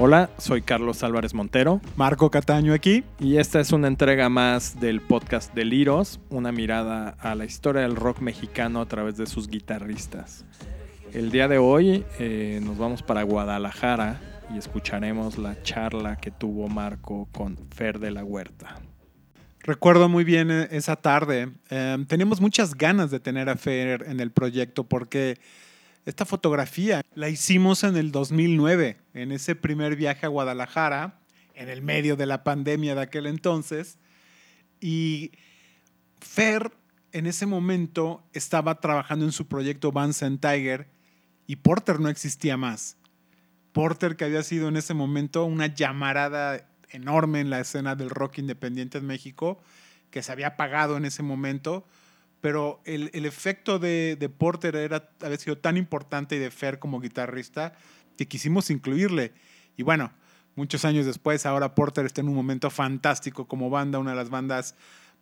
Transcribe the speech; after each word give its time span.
Hola, 0.00 0.30
soy 0.38 0.62
Carlos 0.62 1.02
Álvarez 1.02 1.34
Montero. 1.34 1.80
Marco 1.96 2.30
Cataño 2.30 2.72
aquí. 2.72 3.02
Y 3.18 3.38
esta 3.38 3.58
es 3.58 3.72
una 3.72 3.88
entrega 3.88 4.28
más 4.28 4.78
del 4.78 5.00
podcast 5.00 5.52
de 5.54 5.64
Liros, 5.64 6.20
una 6.30 6.52
mirada 6.52 7.16
a 7.18 7.34
la 7.34 7.44
historia 7.44 7.82
del 7.82 7.96
rock 7.96 8.20
mexicano 8.20 8.80
a 8.80 8.86
través 8.86 9.16
de 9.16 9.26
sus 9.26 9.48
guitarristas. 9.48 10.44
El 11.12 11.32
día 11.32 11.48
de 11.48 11.58
hoy 11.58 12.04
eh, 12.20 12.60
nos 12.62 12.78
vamos 12.78 13.02
para 13.02 13.24
Guadalajara 13.24 14.20
y 14.54 14.58
escucharemos 14.58 15.36
la 15.36 15.60
charla 15.64 16.14
que 16.14 16.30
tuvo 16.30 16.68
Marco 16.68 17.28
con 17.32 17.58
Fer 17.74 17.98
de 17.98 18.12
la 18.12 18.22
Huerta. 18.22 18.76
Recuerdo 19.64 20.08
muy 20.08 20.22
bien 20.22 20.52
eh, 20.52 20.68
esa 20.70 20.94
tarde. 20.94 21.50
Em, 21.70 22.06
teníamos 22.06 22.40
muchas 22.40 22.76
ganas 22.76 23.10
de 23.10 23.18
tener 23.18 23.48
a 23.48 23.56
Fer 23.56 24.04
en 24.06 24.20
el 24.20 24.30
proyecto 24.30 24.84
porque 24.84 25.40
esta 26.08 26.24
fotografía 26.24 27.02
la 27.14 27.28
hicimos 27.28 27.84
en 27.84 27.94
el 27.98 28.12
2009, 28.12 28.96
en 29.12 29.30
ese 29.30 29.54
primer 29.54 29.94
viaje 29.94 30.24
a 30.24 30.30
Guadalajara, 30.30 31.20
en 31.54 31.68
el 31.68 31.82
medio 31.82 32.16
de 32.16 32.24
la 32.24 32.44
pandemia 32.44 32.94
de 32.94 33.02
aquel 33.02 33.26
entonces. 33.26 33.98
Y 34.80 35.32
Fer 36.18 36.72
en 37.12 37.26
ese 37.26 37.44
momento 37.44 38.24
estaba 38.32 38.80
trabajando 38.80 39.26
en 39.26 39.32
su 39.32 39.48
proyecto 39.48 39.92
Vance 39.92 40.24
and 40.24 40.40
Tiger 40.40 40.88
y 41.46 41.56
Porter 41.56 42.00
no 42.00 42.08
existía 42.08 42.56
más. 42.56 42.96
Porter, 43.72 44.16
que 44.16 44.24
había 44.24 44.42
sido 44.42 44.68
en 44.68 44.78
ese 44.78 44.94
momento 44.94 45.44
una 45.44 45.66
llamarada 45.66 46.70
enorme 46.88 47.40
en 47.40 47.50
la 47.50 47.60
escena 47.60 47.96
del 47.96 48.08
rock 48.08 48.38
independiente 48.38 48.96
en 48.96 49.06
México, 49.06 49.60
que 50.10 50.22
se 50.22 50.32
había 50.32 50.48
apagado 50.48 50.96
en 50.96 51.04
ese 51.04 51.22
momento, 51.22 51.86
pero 52.40 52.80
el, 52.84 53.10
el 53.14 53.26
efecto 53.26 53.78
de, 53.78 54.16
de, 54.18 54.28
Porter 54.28 54.76
era, 54.76 55.10
había 55.22 55.38
sido 55.38 55.58
tan 55.58 55.76
importante 55.76 56.36
y 56.36 56.38
de 56.38 56.50
Fer 56.50 56.78
como 56.78 57.00
guitarrista 57.00 57.74
que 58.16 58.28
quisimos 58.28 58.70
incluirle. 58.70 59.32
Y 59.76 59.82
bueno, 59.82 60.12
muchos 60.54 60.84
años 60.84 61.06
después, 61.06 61.46
ahora 61.46 61.74
Porter 61.74 62.06
está 62.06 62.20
en 62.20 62.28
un 62.28 62.34
momento 62.34 62.70
fantástico 62.70 63.46
como 63.46 63.70
banda, 63.70 63.98
una 63.98 64.10
de 64.10 64.16
las 64.16 64.30
bandas 64.30 64.74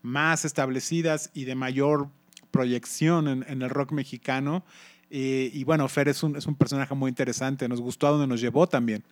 más 0.02 0.44
establecidas 0.44 1.30
y 1.34 1.44
de 1.44 1.54
mayor 1.54 2.08
proyección 2.50 3.28
en, 3.28 3.62
el 3.62 3.70
rock 3.70 3.92
mexicano. 3.92 4.64
Y, 5.10 5.50
y, 5.52 5.64
bueno, 5.64 5.88
Fer 5.88 6.08
es 6.08 6.22
un, 6.22 6.36
es 6.36 6.46
un 6.46 6.56
personaje 6.56 6.94
muy 6.94 7.08
interesante, 7.08 7.68
nos 7.68 7.80
gustó 7.80 8.08
a 8.08 8.10
donde 8.10 8.26
nos 8.26 8.40
llevó 8.40 8.66
también. 8.66 9.04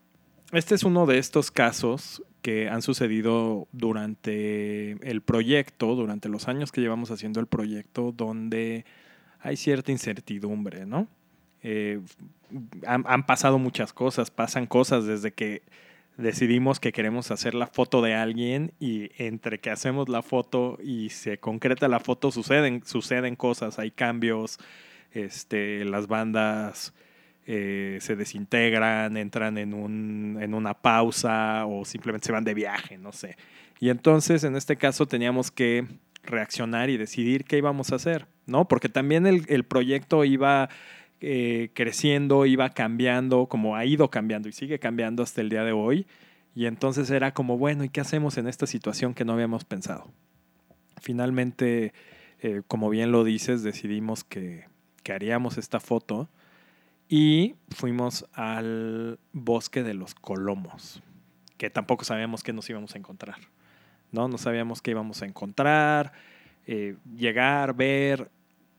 Este 0.55 0.77
es 0.77 0.85
uno 0.85 1.05
de 1.07 1.19
estos 1.19 1.51
casos 1.51 2.23
que 2.41 2.69
han 2.69 2.81
sucedido 2.81 3.67
durante 3.73 4.93
el 5.09 5.21
proyecto, 5.21 5.97
durante 5.97 6.29
los 6.29 6.47
años 6.47 6.71
que 6.71 6.81
llevamos 6.81 7.11
haciendo 7.11 7.41
el 7.41 7.49
proyecto, 7.49 8.13
donde 8.13 8.85
hay 9.41 9.57
cierta 9.57 9.91
incertidumbre, 9.91 10.87
¿no? 10.87 11.09
Eh, 11.65 12.01
han, 12.87 13.27
pasado 13.27 13.59
muchas 13.59 13.93
cosas, 13.93 14.31
pasan 14.31 14.67
cosas 14.67 15.07
desde 15.07 15.33
que 15.33 15.63
decidimos 16.19 16.79
que 16.79 16.93
queremos 16.93 17.33
hacer 17.33 17.55
la 17.55 17.67
foto 17.67 18.01
de 18.01 18.15
alguien 18.15 18.75
y 18.79 19.11
entre 19.19 19.59
que 19.59 19.71
hacemos 19.71 20.09
la 20.09 20.23
foto 20.23 20.79
y 20.81 21.11
se 21.11 21.39
concreta 21.39 21.89
la 21.89 21.99
foto 21.99 22.31
suceden, 22.31 22.85
suceden 22.85 23.35
cosas, 23.35 23.81
hay 23.81 23.91
cambios, 23.91 24.59
este, 25.11 25.85
las 25.85 26.07
bandas 26.07 26.95
eh, 27.47 27.99
se 28.01 28.17
desintegran, 28.17 29.17
entran 29.17 29.59
en, 29.59 29.75
un, 29.75 30.39
en 30.41 30.55
una 30.55 30.75
pausa 30.75 31.67
o 31.67 31.85
simplemente 31.85 32.27
se 32.27 32.33
van 32.33 32.45
de 32.45 32.55
viaje, 32.55 32.97
no 32.97 33.13
sé. 33.13 33.37
Y 33.81 33.91
entonces 33.91 34.45
en 34.45 34.57
este 34.57 34.77
caso 34.77 35.07
teníamos 35.07 35.51
que 35.51 35.87
reaccionar 36.23 36.89
y 36.89 36.97
decidir 36.97 37.45
qué 37.45 37.59
íbamos 37.59 37.93
a 37.93 37.97
hacer, 37.97 38.27
¿no? 38.47 38.67
Porque 38.67 38.89
también 38.89 39.27
el, 39.27 39.45
el 39.49 39.65
proyecto 39.65 40.25
iba 40.25 40.71
eh, 41.21 41.71
creciendo, 41.75 42.45
iba 42.45 42.71
cambiando, 42.71 43.47
como 43.47 43.77
ha 43.77 43.85
ido 43.85 44.11
cambiando 44.11 44.49
y 44.49 44.53
sigue 44.53 44.79
cambiando 44.79 45.23
hasta 45.23 45.41
el 45.41 45.49
día 45.49 45.65
de 45.65 45.73
hoy. 45.73 46.07
Y 46.55 46.67
entonces 46.67 47.11
era 47.11 47.35
como, 47.35 47.59
bueno, 47.59 47.85
¿y 47.85 47.89
qué 47.89 48.01
hacemos 48.01 48.37
en 48.39 48.47
esta 48.47 48.67
situación 48.67 49.15
que 49.15 49.25
no 49.25 49.33
habíamos 49.33 49.65
pensado? 49.65 50.11
Finalmente, 51.01 51.93
eh, 52.41 52.63
como 52.69 52.91
bien 52.91 53.13
lo 53.13 53.25
dices, 53.25 53.63
decidimos 53.63 54.23
que, 54.25 54.67
que 55.03 55.13
haríamos 55.13 55.59
esta 55.59 55.81
foto 55.81 56.29
y 57.09 57.55
fuimos 57.69 58.27
al 58.33 59.19
bosque 59.33 59.83
de 59.83 59.95
los 59.95 60.15
Colomos, 60.15 61.03
que 61.59 61.71
tampoco 61.71 62.05
sabíamos 62.05 62.43
qué 62.43 62.53
nos 62.53 62.69
íbamos 62.71 62.95
a 62.95 62.99
encontrar. 62.99 63.37
No, 64.13 64.29
no 64.29 64.39
sabíamos 64.39 64.81
qué 64.81 64.93
íbamos 64.93 65.23
a 65.23 65.27
encontrar, 65.27 66.13
eh, 66.67 66.97
llegar, 67.17 67.75
ver 67.75 68.31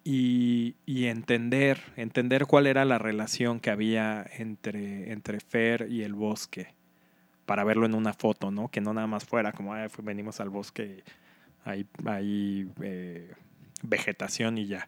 y, 0.03 0.75
y, 0.85 1.05
entender, 1.05 1.81
entender 1.97 2.45
cuál 2.45 2.67
era 2.67 2.85
la 2.85 2.97
relación 2.97 3.59
que 3.59 3.69
había 3.69 4.25
entre, 4.37 5.11
entre 5.11 5.39
Fer 5.39 5.87
y 5.89 6.03
el 6.03 6.13
bosque, 6.13 6.73
para 7.45 7.63
verlo 7.63 7.85
en 7.85 7.95
una 7.95 8.13
foto, 8.13 8.49
¿no? 8.49 8.69
Que 8.69 8.81
no 8.81 8.93
nada 8.93 9.07
más 9.07 9.25
fuera 9.25 9.51
como, 9.51 9.73
venimos 10.03 10.39
al 10.39 10.49
bosque, 10.49 11.03
hay, 11.63 11.85
hay 12.05 12.69
eh, 12.81 13.33
vegetación 13.83 14.57
y 14.57 14.67
ya. 14.67 14.87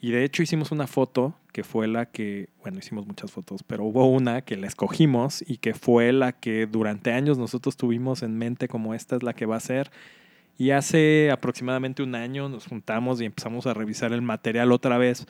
Y 0.00 0.12
de 0.12 0.24
hecho 0.24 0.42
hicimos 0.42 0.72
una 0.72 0.86
foto 0.86 1.34
que 1.52 1.62
fue 1.62 1.86
la 1.86 2.06
que, 2.06 2.48
bueno, 2.62 2.78
hicimos 2.78 3.06
muchas 3.06 3.30
fotos, 3.30 3.62
pero 3.62 3.84
hubo 3.84 4.06
una 4.06 4.42
que 4.42 4.56
la 4.56 4.66
escogimos 4.66 5.44
y 5.46 5.58
que 5.58 5.74
fue 5.74 6.12
la 6.12 6.32
que 6.32 6.66
durante 6.66 7.12
años 7.12 7.36
nosotros 7.36 7.76
tuvimos 7.76 8.22
en 8.22 8.38
mente 8.38 8.66
como 8.66 8.94
esta 8.94 9.16
es 9.16 9.22
la 9.22 9.34
que 9.34 9.44
va 9.44 9.56
a 9.56 9.60
ser. 9.60 9.90
Y 10.56 10.70
hace 10.70 11.30
aproximadamente 11.30 12.02
un 12.02 12.14
año 12.14 12.48
nos 12.48 12.66
juntamos 12.66 13.20
y 13.20 13.26
empezamos 13.26 13.66
a 13.66 13.74
revisar 13.74 14.12
el 14.12 14.22
material 14.22 14.72
otra 14.72 14.96
vez 14.96 15.26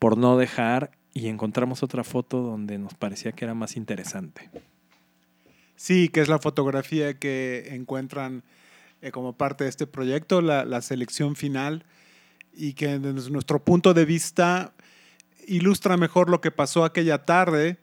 por 0.00 0.18
no 0.18 0.36
dejar 0.36 0.90
y 1.14 1.28
encontramos 1.28 1.84
otra 1.84 2.02
foto 2.02 2.42
donde 2.42 2.78
nos 2.78 2.94
parecía 2.94 3.32
que 3.32 3.44
era 3.44 3.54
más 3.54 3.76
interesante. 3.76 4.50
Sí, 5.76 6.08
que 6.08 6.20
es 6.20 6.28
la 6.28 6.38
fotografía 6.38 7.18
que 7.18 7.68
encuentran 7.74 8.42
eh, 9.00 9.12
como 9.12 9.34
parte 9.36 9.64
de 9.64 9.70
este 9.70 9.86
proyecto, 9.86 10.40
la, 10.40 10.64
la 10.64 10.80
selección 10.80 11.36
final 11.36 11.84
y 12.54 12.74
que 12.74 12.98
desde 12.98 13.30
nuestro 13.30 13.64
punto 13.64 13.94
de 13.94 14.04
vista 14.04 14.72
ilustra 15.46 15.96
mejor 15.96 16.28
lo 16.30 16.40
que 16.40 16.50
pasó 16.50 16.84
aquella 16.84 17.24
tarde 17.24 17.78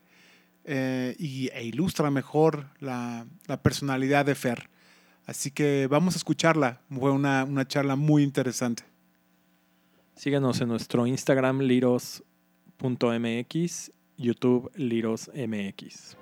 eh, 0.65 1.15
y, 1.17 1.49
e 1.53 1.63
ilustra 1.63 2.11
mejor 2.11 2.67
la, 2.79 3.25
la, 3.47 3.61
personalidad 3.61 4.25
de 4.25 4.35
Fer. 4.35 4.69
Así 5.25 5.51
que 5.51 5.87
vamos 5.89 6.15
a 6.15 6.17
escucharla. 6.17 6.81
Fue 6.89 7.11
una, 7.11 7.43
una 7.43 7.67
charla 7.67 7.95
muy 7.95 8.23
interesante. 8.23 8.83
Síguenos 10.15 10.59
en 10.61 10.67
nuestro 10.67 11.07
Instagram 11.07 11.61
liros.mx, 11.61 12.81
YouTube 14.17 14.71
lirosmx. 14.75 16.17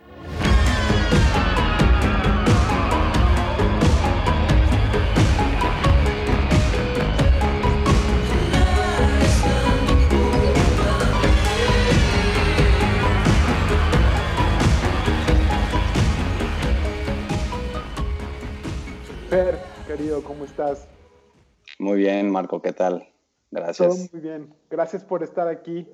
Muy 21.87 21.99
bien, 21.99 22.29
Marco, 22.29 22.61
¿qué 22.61 22.73
tal? 22.73 23.07
Gracias. 23.49 23.87
Todo 23.87 24.09
muy 24.11 24.19
bien. 24.19 24.53
Gracias 24.69 25.05
por 25.05 25.23
estar 25.23 25.47
aquí. 25.47 25.87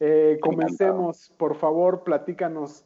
Eh, 0.00 0.36
comencemos, 0.40 1.32
por 1.36 1.54
favor, 1.54 2.02
platícanos 2.02 2.84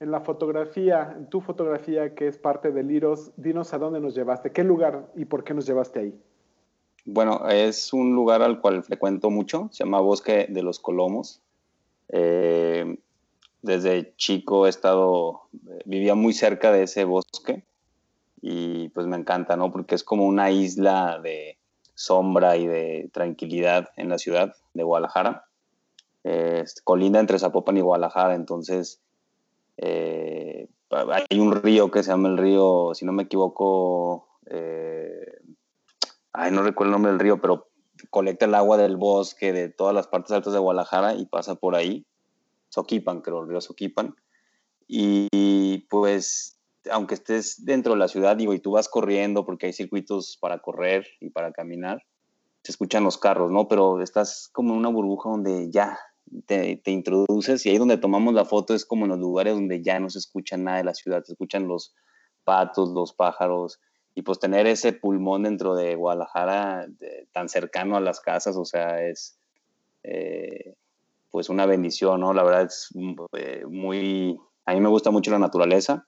en 0.00 0.10
la 0.10 0.20
fotografía, 0.20 1.14
en 1.16 1.30
tu 1.30 1.40
fotografía 1.40 2.14
que 2.14 2.28
es 2.28 2.36
parte 2.36 2.72
de 2.72 2.82
Liros, 2.82 3.32
dinos 3.38 3.72
a 3.72 3.78
dónde 3.78 4.00
nos 4.00 4.14
llevaste, 4.14 4.52
qué 4.52 4.64
lugar 4.64 5.06
y 5.16 5.24
por 5.24 5.44
qué 5.44 5.54
nos 5.54 5.64
llevaste 5.64 6.00
ahí. 6.00 6.20
Bueno, 7.06 7.48
es 7.48 7.94
un 7.94 8.14
lugar 8.14 8.42
al 8.42 8.60
cual 8.60 8.82
frecuento 8.82 9.30
mucho, 9.30 9.70
se 9.72 9.84
llama 9.84 10.00
Bosque 10.00 10.46
de 10.50 10.62
los 10.62 10.80
Colomos. 10.80 11.40
Eh, 12.10 12.98
desde 13.62 14.14
chico 14.16 14.66
he 14.66 14.68
estado, 14.68 15.44
vivía 15.86 16.14
muy 16.14 16.34
cerca 16.34 16.70
de 16.70 16.82
ese 16.82 17.04
bosque 17.04 17.64
y 18.42 18.90
pues 18.90 19.06
me 19.06 19.16
encanta, 19.16 19.56
¿no? 19.56 19.72
Porque 19.72 19.94
es 19.94 20.04
como 20.04 20.26
una 20.26 20.50
isla 20.50 21.18
de 21.22 21.56
sombra 21.94 22.56
y 22.56 22.66
de 22.66 23.10
tranquilidad 23.12 23.88
en 23.96 24.08
la 24.08 24.18
ciudad 24.18 24.54
de 24.74 24.82
Guadalajara. 24.82 25.46
Eh, 26.24 26.64
colinda 26.84 27.20
entre 27.20 27.38
Zapopan 27.38 27.76
y 27.76 27.82
Guadalajara, 27.82 28.34
entonces 28.34 29.02
eh, 29.76 30.68
hay 30.90 31.40
un 31.40 31.52
río 31.52 31.90
que 31.90 32.02
se 32.02 32.10
llama 32.10 32.28
el 32.28 32.38
río, 32.38 32.92
si 32.94 33.04
no 33.04 33.12
me 33.12 33.24
equivoco, 33.24 34.28
eh, 34.46 35.40
ay, 36.32 36.50
no 36.50 36.62
recuerdo 36.62 36.90
el 36.90 36.92
nombre 36.92 37.12
del 37.12 37.20
río, 37.20 37.40
pero 37.40 37.68
colecta 38.10 38.46
el 38.46 38.54
agua 38.54 38.76
del 38.76 38.96
bosque 38.96 39.52
de 39.52 39.68
todas 39.68 39.94
las 39.94 40.06
partes 40.06 40.32
altas 40.32 40.52
de 40.52 40.58
Guadalajara 40.58 41.14
y 41.14 41.26
pasa 41.26 41.56
por 41.56 41.74
ahí. 41.74 42.06
Soquipan, 42.68 43.20
creo, 43.20 43.42
el 43.42 43.48
río 43.48 43.60
Soquipan. 43.60 44.16
Y 44.86 45.78
pues 45.88 46.58
aunque 46.90 47.14
estés 47.14 47.64
dentro 47.64 47.92
de 47.92 47.98
la 47.98 48.08
ciudad, 48.08 48.36
digo, 48.36 48.52
y 48.54 48.60
tú 48.60 48.72
vas 48.72 48.88
corriendo 48.88 49.44
porque 49.44 49.66
hay 49.66 49.72
circuitos 49.72 50.38
para 50.40 50.58
correr 50.58 51.06
y 51.20 51.30
para 51.30 51.52
caminar, 51.52 52.02
se 52.62 52.72
escuchan 52.72 53.04
los 53.04 53.18
carros, 53.18 53.50
¿no? 53.50 53.68
Pero 53.68 54.00
estás 54.00 54.48
como 54.52 54.72
en 54.72 54.78
una 54.80 54.88
burbuja 54.88 55.30
donde 55.30 55.70
ya, 55.70 55.98
te, 56.46 56.76
te, 56.76 56.90
introduces 56.90 57.64
y 57.66 57.70
ahí 57.70 57.78
donde 57.78 57.98
tomamos 57.98 58.32
la 58.34 58.44
foto 58.44 58.74
es 58.74 58.84
como 58.84 59.04
en 59.04 59.10
los 59.10 59.18
lugares 59.18 59.54
donde 59.54 59.82
ya 59.82 60.00
no 60.00 60.08
se 60.08 60.18
escucha 60.18 60.56
nada 60.56 60.78
de 60.78 60.84
la 60.84 60.94
ciudad, 60.94 61.22
se 61.22 61.32
escuchan 61.32 61.68
los 61.68 61.94
patos, 62.44 62.90
los 62.90 63.12
pájaros, 63.12 63.80
y 64.14 64.22
pues 64.22 64.38
tener 64.38 64.66
ese 64.66 64.92
pulmón 64.92 65.42
dentro 65.42 65.74
de 65.74 65.96
Guadalajara 65.96 66.86
tan 67.32 67.48
cercano 67.48 67.96
a 67.96 68.00
las 68.00 68.20
casas, 68.20 68.56
o 68.56 68.64
sea, 68.64 69.06
es 69.06 69.38
eh, 70.02 70.74
pues 71.30 71.48
una 71.48 71.66
bendición, 71.66 72.20
¿no? 72.20 72.32
La 72.32 72.44
verdad 72.44 72.62
es 72.62 72.88
eh, 73.36 73.64
muy, 73.68 74.38
a 74.64 74.72
mí 74.72 74.80
me 74.80 74.88
gusta 74.88 75.10
mucho 75.10 75.30
la 75.30 75.38
naturaleza 75.38 76.06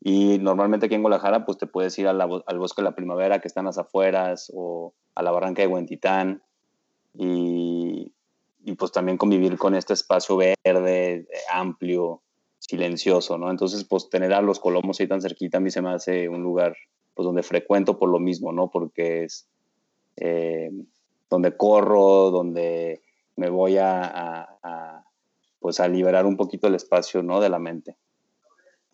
y 0.00 0.38
normalmente 0.38 0.86
aquí 0.86 0.94
en 0.94 1.02
Guadalajara 1.02 1.46
pues 1.46 1.58
te 1.58 1.66
puedes 1.66 1.98
ir 1.98 2.08
al 2.08 2.58
bosque 2.58 2.82
de 2.82 2.84
la 2.84 2.94
primavera 2.94 3.40
que 3.40 3.48
están 3.48 3.64
las 3.64 3.78
afueras 3.78 4.52
o 4.54 4.92
a 5.14 5.22
la 5.22 5.30
barranca 5.30 5.62
de 5.62 5.68
Huentitán 5.68 6.42
y, 7.14 8.12
pues 8.78 8.92
también 8.92 9.18
convivir 9.18 9.56
con 9.56 9.74
este 9.74 9.92
espacio 9.92 10.36
verde, 10.36 11.26
amplio, 11.52 12.22
silencioso, 12.58 13.38
¿no? 13.38 13.50
Entonces 13.50 13.84
pues 13.84 14.08
tener 14.08 14.32
a 14.32 14.42
los 14.42 14.58
Colomos 14.58 14.98
ahí 15.00 15.06
tan 15.06 15.20
cerquita 15.20 15.58
a 15.58 15.60
mí 15.60 15.70
se 15.70 15.82
me 15.82 15.90
hace 15.90 16.28
un 16.28 16.42
lugar 16.42 16.76
pues 17.14 17.24
donde 17.24 17.42
frecuento 17.42 17.98
por 17.98 18.08
lo 18.08 18.18
mismo, 18.18 18.52
¿no? 18.52 18.70
Porque 18.70 19.24
es 19.24 19.46
eh, 20.16 20.70
donde 21.30 21.56
corro, 21.56 22.30
donde 22.30 23.02
me 23.36 23.50
voy 23.50 23.76
a, 23.78 24.48
pues 25.60 25.80
a 25.80 25.88
liberar 25.88 26.26
un 26.26 26.36
poquito 26.36 26.66
el 26.66 26.74
espacio, 26.74 27.22
¿no? 27.22 27.40
De 27.40 27.48
la 27.48 27.58
mente. 27.58 27.96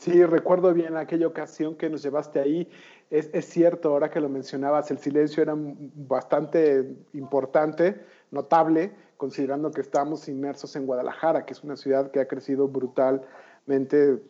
Sí, 0.01 0.25
recuerdo 0.25 0.73
bien 0.73 0.97
aquella 0.97 1.27
ocasión 1.27 1.75
que 1.75 1.91
nos 1.91 2.03
llevaste 2.03 2.41
ahí. 2.41 2.67
Es, 3.11 3.45
cierto, 3.45 3.91
ahora 3.91 4.09
que 4.09 4.19
lo 4.19 4.31
mencionabas, 4.31 4.91
el 4.91 4.97
silencio 4.97 5.43
era 5.43 5.55
bastante 5.55 6.97
importante, 7.13 8.01
notable, 8.31 8.93
considerando 9.19 9.71
que 9.71 9.83
estamos 9.83 10.27
inmersos 10.27 10.75
en 10.77 10.87
Guadalajara, 10.87 11.45
que 11.45 11.53
es 11.53 11.63
una 11.63 11.77
ciudad 11.77 12.11
que 12.11 12.21
ha 12.21 12.27
crecido 12.27 12.67
brutalmente 12.67 14.23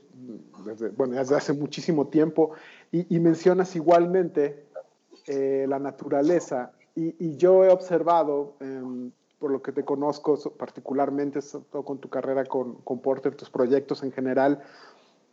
desde, 0.65 0.89
bueno, 0.89 1.15
desde 1.15 1.37
hace 1.37 1.53
muchísimo 1.53 2.09
tiempo. 2.09 2.51
Y, 2.91 3.21
mencionas 3.21 3.77
igualmente 3.77 4.65
eh, 5.29 5.67
la 5.69 5.79
naturaleza. 5.79 6.73
Y, 6.97 7.37
yo 7.37 7.65
he 7.65 7.69
observado, 7.69 8.57
em, 8.59 9.13
por 9.39 9.53
lo 9.53 9.63
que 9.63 9.71
te 9.71 9.85
conozco 9.85 10.37
particularmente, 10.59 11.39
con 11.71 11.99
tu 11.99 12.09
carrera 12.09 12.45
con, 12.45 12.75
con, 12.83 12.99
Porter, 12.99 13.37
tus 13.37 13.51
proyectos 13.51 14.03
en 14.03 14.11
general, 14.11 14.65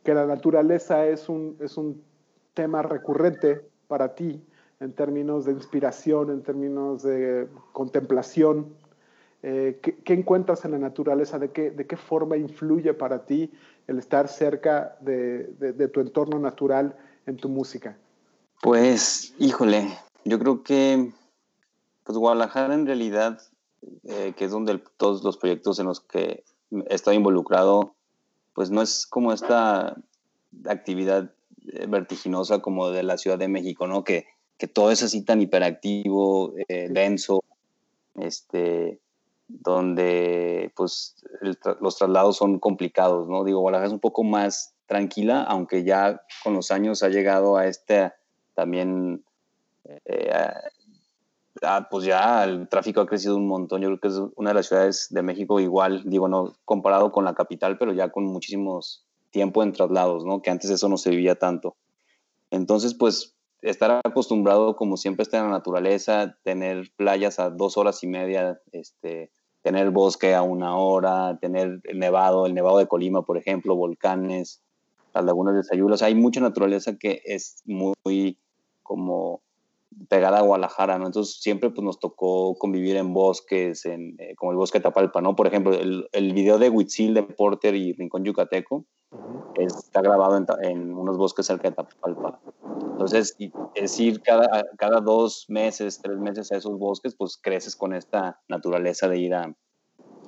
que 0.07 0.13
la 0.13 0.25
naturaleza 0.25 1.06
es 1.06 1.27
un, 1.27 1.57
es 1.59 1.75
un 1.75 2.01
tema 2.54 2.81
recurrente 2.81 3.68
para 3.89 4.15
ti 4.15 4.42
en 4.80 4.94
términos 4.94 5.44
de 5.44 5.51
inspiración, 5.51 6.31
en 6.31 6.44
términos 6.44 7.04
de 7.04 7.50
contemplación. 7.74 8.74
Eh, 9.44 9.81
¿qué, 9.81 10.13
encuentras 10.13 10.63
en 10.63 10.71
la 10.71 10.77
naturaleza? 10.77 11.39
¿De 11.39 11.51
qué, 11.51 11.71
¿De 11.71 11.86
qué 11.86 11.98
forma 11.98 12.38
influye 12.38 12.94
para 12.94 13.25
ti 13.25 13.51
el 13.86 14.00
estar 14.00 14.30
cerca 14.30 14.95
de, 15.01 15.48
de, 15.59 15.74
de 15.74 15.89
tu 15.89 16.00
entorno 16.00 16.39
natural 16.39 16.95
en 17.25 17.36
tu 17.36 17.50
música? 17.50 17.98
Pues, 18.62 19.36
híjole, 19.38 19.89
yo 20.24 20.39
creo 20.39 20.63
que 20.63 21.12
pues 22.06 22.18
Guadalajara 22.18 22.75
en 22.75 22.86
realidad, 22.86 23.42
eh, 24.06 24.33
que 24.38 24.45
es 24.45 24.51
donde 24.51 24.81
todos 24.95 25.21
los 25.25 25.36
proyectos 25.36 25.80
en 25.80 25.88
los 25.88 26.00
que 26.00 26.45
he 26.71 26.95
estado 26.95 27.13
involucrado, 27.13 27.96
pues 28.57 28.71
no 28.71 28.81
es 28.81 29.06
como 29.06 29.33
esta 29.33 29.95
actividad 30.65 31.31
eh, 31.74 31.86
vertiginosa 31.88 32.57
como 32.57 32.89
de 32.89 33.04
la 33.04 33.19
Ciudad 33.19 33.38
de 33.38 33.48
México, 33.48 33.86
¿no? 33.86 34.04
Que, 34.04 34.25
que 34.57 34.68
todo 34.68 34.89
es 34.89 35.04
así 35.04 35.24
tan 35.24 35.44
hiperactivo, 35.44 36.56
eh, 36.68 36.88
denso, 36.89 37.44
este, 38.15 39.00
donde 39.48 40.74
pues 40.75 41.18
los 41.39 41.98
traslados 41.98 42.38
son 42.38 42.57
complicados, 42.57 43.27
¿no? 43.27 43.44
Digo, 43.44 43.59
Guadalajara 43.59 43.89
es 43.89 43.94
un 43.94 44.00
poco 44.00 44.24
más 44.24 44.74
tranquila, 44.88 45.44
aunque 45.44 45.83
ya 45.83 46.24
con 46.44 46.56
los 46.56 46.71
años 46.71 47.03
ha 47.03 47.10
llegado 47.10 47.57
a 47.57 47.68
este 47.68 48.12
también, 48.56 49.24
eh, 50.06 50.31
pues 51.89 52.06
ya 52.06 52.44
el 52.44 52.68
tráfico 52.68 53.01
ha 53.01 53.06
crecido 53.06 53.36
un 53.36 53.48
montón. 53.48 53.81
Yo 53.81 53.88
creo 53.88 54.00
que 54.00 54.07
es 54.07 54.21
una 54.36 54.51
de 54.51 54.54
las 54.56 54.68
ciudades 54.68 55.07
de 55.09 55.21
México 55.21 55.59
igual, 55.59 56.04
digo, 56.06 56.27
no 56.27 56.56
comparado 56.65 57.12
con 57.12 57.25
la 57.25 57.33
capital, 57.33 57.77
pero 57.77 57.94
ya 57.94 58.09
con 58.09 58.25
muchísimos 58.25 59.06
tiempo 59.31 59.63
en 59.63 59.74
traslados, 59.74 60.25
¿no? 60.25 60.42
Que 60.42 60.50
antes 60.50 60.69
eso 60.69 60.89
no 60.89 60.98
se 60.98 61.09
vivía 61.09 61.36
tanto. 61.36 61.75
Entonces, 62.50 62.94
pues 62.94 63.36
estar 63.62 64.01
acostumbrado 64.04 64.75
como 64.75 64.98
siempre 64.98 65.24
estar 65.24 65.44
en 65.44 65.51
la 65.51 65.57
naturaleza, 65.57 66.38
tener 66.44 66.92
playas 66.95 67.39
a 67.39 67.50
dos 67.50 67.77
horas 67.77 68.03
y 68.03 68.07
media, 68.07 68.62
este, 68.71 69.31
tener 69.62 69.92
bosque 69.92 70.33
a 70.36 70.44
una 70.44 70.77
hora, 70.77 71.38
tener 71.39 71.81
el 71.83 72.00
nevado, 72.00 72.45
el 72.45 72.53
nevado 72.53 72.77
de 72.77 72.88
Colima, 72.88 73.24
por 73.24 73.38
ejemplo, 73.38 73.75
volcanes, 73.75 74.62
las 75.13 75.25
lagunas 75.25 75.56
de 75.56 75.63
Sayula. 75.63 75.98
hay 76.01 76.15
mucha 76.15 76.39
naturaleza 76.39 76.98
que 76.98 77.21
es 77.25 77.62
muy 77.65 78.38
como 78.83 79.42
pegada 80.09 80.39
a 80.39 80.41
Guadalajara, 80.41 80.97
¿no? 80.97 81.07
Entonces 81.07 81.41
siempre 81.41 81.69
pues, 81.69 81.83
nos 81.83 81.99
tocó 81.99 82.55
convivir 82.57 82.97
en 82.97 83.13
bosques, 83.13 83.85
en, 83.85 84.15
eh, 84.19 84.35
como 84.35 84.51
el 84.51 84.57
bosque 84.57 84.79
de 84.79 84.83
Tapalpa, 84.83 85.21
¿no? 85.21 85.35
Por 85.35 85.47
ejemplo, 85.47 85.73
el, 85.73 86.07
el 86.11 86.33
video 86.33 86.59
de 86.59 86.69
Huitzil, 86.69 87.13
de 87.13 87.23
Porter 87.23 87.75
y 87.75 87.94
Rincón 87.94 88.23
Yucateco 88.23 88.85
está 89.55 90.01
grabado 90.01 90.45
en, 90.61 90.94
unos 90.94 91.17
bosques 91.17 91.45
cerca 91.45 91.69
de 91.69 91.75
Tapalpa. 91.75 92.39
Entonces, 92.91 93.35
es 93.75 93.99
ir 93.99 94.21
cada, 94.21 94.65
cada 94.77 95.01
dos 95.01 95.45
meses, 95.49 96.00
tres 96.01 96.17
meses 96.17 96.51
a 96.51 96.57
esos 96.57 96.77
bosques, 96.77 97.15
pues 97.15 97.38
creces 97.38 97.75
con 97.75 97.93
esta 97.93 98.41
naturaleza 98.47 99.07
de 99.07 99.19
ir 99.19 99.33
a, 99.33 99.55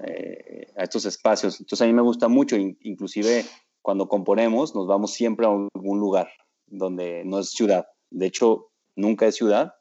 eh, 0.04 0.72
a 0.78 0.84
estos 0.84 1.06
espacios. 1.06 1.60
Entonces 1.60 1.82
a 1.82 1.88
mí 1.88 1.94
me 1.94 2.02
gusta 2.02 2.28
mucho, 2.28 2.56
inclusive 2.58 3.46
cuando 3.82 4.08
componemos, 4.08 4.76
nos 4.76 4.88
vamos 4.88 5.14
siempre 5.14 5.46
a 5.46 5.50
algún 5.50 6.00
lugar 6.00 6.30
donde 6.68 7.24
no 7.26 7.40
es 7.40 7.50
ciudad. 7.50 7.88
De 8.12 8.28
hecho, 8.28 8.69
nunca 9.00 9.26
es 9.26 9.36
ciudad. 9.36 9.76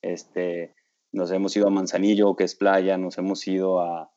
Este, 0.00 0.74
nos 1.12 1.30
hemos 1.30 1.56
ido 1.56 1.66
a 1.66 1.70
Manzanillo, 1.70 2.34
que 2.36 2.44
es 2.44 2.54
playa, 2.54 2.96
nos 2.96 3.18
hemos 3.18 3.46
ido 3.46 3.80
a, 3.80 4.10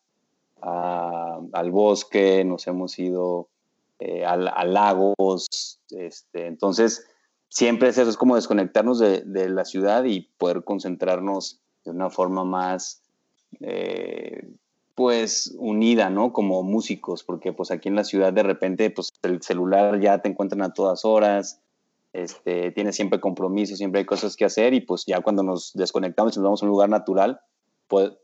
al 0.62 1.72
bosque, 1.72 2.44
nos 2.46 2.66
hemos 2.68 2.98
ido 2.98 3.50
eh, 4.00 4.26
a, 4.26 4.66
lagos. 4.66 5.80
Este, 5.90 6.48
entonces, 6.48 7.06
siempre 7.50 7.90
es 7.90 7.98
eso, 7.98 8.10
es 8.10 8.18
como 8.18 8.36
desconectarnos 8.36 9.00
de, 9.00 9.50
la 9.50 9.66
ciudad 9.66 10.06
y 10.06 10.30
poder 10.38 10.64
concentrarnos 10.64 11.62
de 11.84 11.92
una 11.92 12.10
forma 12.10 12.44
más 12.44 13.04
eh, 13.60 14.50
pues 14.96 15.54
unida, 15.60 16.10
¿no? 16.10 16.34
Como 16.34 16.64
músicos, 16.64 17.24
porque 17.24 17.54
pues 17.54 17.70
aquí 17.72 17.90
en 17.90 17.96
la 17.96 18.06
ciudad 18.06 18.34
de 18.34 18.44
repente 18.44 18.90
pues 18.90 19.12
el 19.24 19.42
celular 19.42 20.00
ya 20.00 20.20
te 20.20 20.30
encuentran 20.30 20.62
a 20.62 20.74
todas 20.74 21.06
horas, 21.06 21.62
este, 22.24 22.72
tienes 22.72 22.96
siempre 22.96 23.20
compromisos, 23.20 23.78
siempre 23.78 24.00
hay 24.00 24.06
cosas 24.06 24.36
que 24.36 24.46
hacer 24.46 24.74
y 24.74 24.82
pues 24.82 25.04
ya 25.06 25.22
cuando 25.22 25.44
nos 25.44 25.72
desconectamos 25.74 26.36
y 26.36 26.40
nos 26.40 26.46
vamos 26.46 26.62
a 26.62 26.66
un 26.66 26.72
lugar 26.72 26.90
natural, 26.90 27.40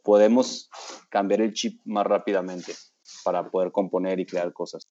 podemos 0.03 0.69
cambiar 1.09 1.41
el 1.41 1.53
chip 1.53 1.81
más 1.85 2.05
rápidamente 2.05 2.73
para 3.23 3.49
poder 3.49 3.71
componer 3.71 4.19
y 4.19 4.25
crear 4.25 4.51
cosas. 4.53 4.87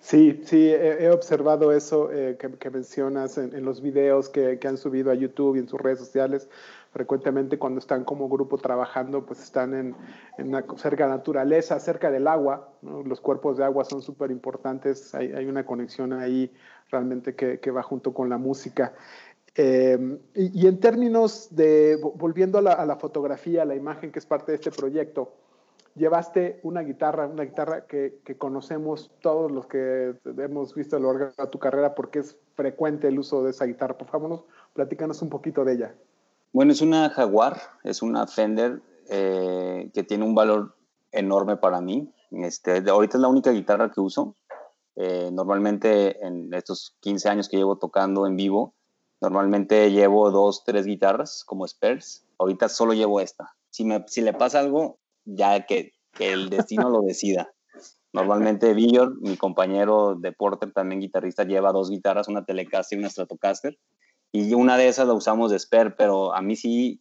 Sí, 0.00 0.42
sí, 0.44 0.68
he, 0.68 1.08
observado 1.08 1.72
eso 1.72 2.12
eh, 2.12 2.36
que, 2.36 2.70
mencionas 2.70 3.38
en, 3.38 3.54
en 3.54 3.64
los 3.64 3.80
videos 3.80 4.28
que, 4.28 4.58
que, 4.58 4.68
han 4.68 4.76
subido 4.76 5.10
a 5.10 5.14
YouTube 5.14 5.56
y 5.56 5.60
en 5.60 5.68
sus 5.68 5.80
redes 5.80 5.98
sociales 5.98 6.46
frecuentemente 6.94 7.58
cuando 7.58 7.80
están 7.80 8.04
como 8.04 8.28
grupo 8.28 8.56
trabajando, 8.56 9.26
pues 9.26 9.42
están 9.42 9.74
en, 9.74 9.96
cerca 10.76 11.04
de 11.04 11.10
la 11.10 11.16
naturaleza, 11.16 11.80
cerca 11.80 12.08
del 12.08 12.28
agua. 12.28 12.72
Los 12.82 13.20
cuerpos 13.20 13.56
de 13.56 13.64
agua 13.64 13.84
son 13.84 14.00
súper 14.00 14.30
importantes, 14.30 15.12
hay, 15.12 15.32
hay, 15.32 15.46
una 15.46 15.66
conexión 15.66 16.12
ahí 16.12 16.52
realmente 16.94 17.34
que, 17.34 17.60
que 17.60 17.70
va 17.70 17.82
junto 17.82 18.14
con 18.14 18.28
la 18.28 18.38
música. 18.38 18.94
Eh, 19.56 20.18
y, 20.34 20.66
en 20.66 20.80
términos 20.80 21.48
de, 21.50 21.96
volviendo 22.16 22.58
a 22.58 22.62
la, 22.62 22.72
a 22.72 22.86
la, 22.86 22.96
fotografía, 22.96 23.62
a 23.62 23.64
la 23.64 23.76
imagen 23.76 24.10
que 24.10 24.18
es 24.18 24.26
parte 24.26 24.50
de 24.50 24.56
este 24.56 24.72
proyecto, 24.72 25.32
llevaste 25.94 26.58
una 26.64 26.80
guitarra, 26.80 27.26
una 27.26 27.44
guitarra 27.44 27.86
que, 27.86 28.18
que 28.24 28.36
conocemos 28.36 29.12
todos 29.20 29.52
los 29.52 29.66
que 29.66 30.14
hemos 30.38 30.74
visto 30.74 30.96
a 30.96 31.00
lo 31.00 31.12
largo 31.12 31.32
de 31.36 31.46
tu 31.48 31.58
carrera 31.58 31.94
porque 31.94 32.18
es 32.18 32.36
frecuente 32.54 33.06
el 33.06 33.18
uso 33.18 33.44
de 33.44 33.50
esa 33.50 33.64
guitarra. 33.64 33.96
Por 33.96 34.08
favor, 34.08 34.44
platícanos 34.72 35.22
un 35.22 35.28
poquito 35.28 35.64
de 35.64 35.74
ella. 35.74 35.94
Bueno, 36.52 36.72
es 36.72 36.80
una 36.80 37.10
Jaguar, 37.10 37.60
es 37.84 38.02
una 38.02 38.26
Fender 38.26 38.80
eh, 39.08 39.90
que 39.94 40.02
tiene 40.02 40.24
un 40.24 40.34
valor 40.34 40.74
enorme 41.12 41.56
para 41.56 41.80
mí. 41.80 42.12
Este, 42.30 42.82
ahorita 42.88 43.16
es 43.16 43.20
la 43.20 43.28
única 43.28 43.52
guitarra 43.52 43.90
que 43.90 44.00
uso. 44.00 44.34
Eh, 44.96 45.30
normalmente 45.32 46.24
en 46.24 46.52
estos 46.54 46.96
15 47.00 47.28
años 47.28 47.48
que 47.48 47.56
llevo 47.56 47.78
tocando 47.78 48.26
en 48.26 48.36
vivo, 48.36 48.74
normalmente 49.20 49.90
llevo 49.90 50.30
dos, 50.30 50.64
tres 50.64 50.86
guitarras 50.86 51.44
como 51.44 51.66
spares. 51.66 52.26
Ahorita 52.38 52.68
solo 52.68 52.92
llevo 52.92 53.20
esta. 53.20 53.54
Si, 53.70 53.84
me, 53.84 54.04
si 54.06 54.20
le 54.20 54.32
pasa 54.32 54.60
algo, 54.60 54.98
ya 55.24 55.66
que, 55.66 55.92
que 56.12 56.32
el 56.32 56.50
destino 56.50 56.88
lo 56.90 57.02
decida. 57.02 57.52
Normalmente 58.12 58.74
Villor, 58.74 59.20
mi 59.20 59.36
compañero 59.36 60.14
de 60.14 60.30
Porter, 60.30 60.72
también 60.72 61.00
guitarrista, 61.00 61.42
lleva 61.42 61.72
dos 61.72 61.90
guitarras, 61.90 62.28
una 62.28 62.44
Telecaster 62.44 62.96
y 62.96 63.00
una 63.00 63.10
Stratocaster 63.10 63.76
y 64.34 64.52
una 64.52 64.76
de 64.76 64.88
esas 64.88 65.06
la 65.06 65.14
usamos 65.14 65.52
de 65.52 65.60
spare, 65.60 65.92
pero 65.92 66.34
a 66.34 66.42
mí 66.42 66.56
sí, 66.56 67.00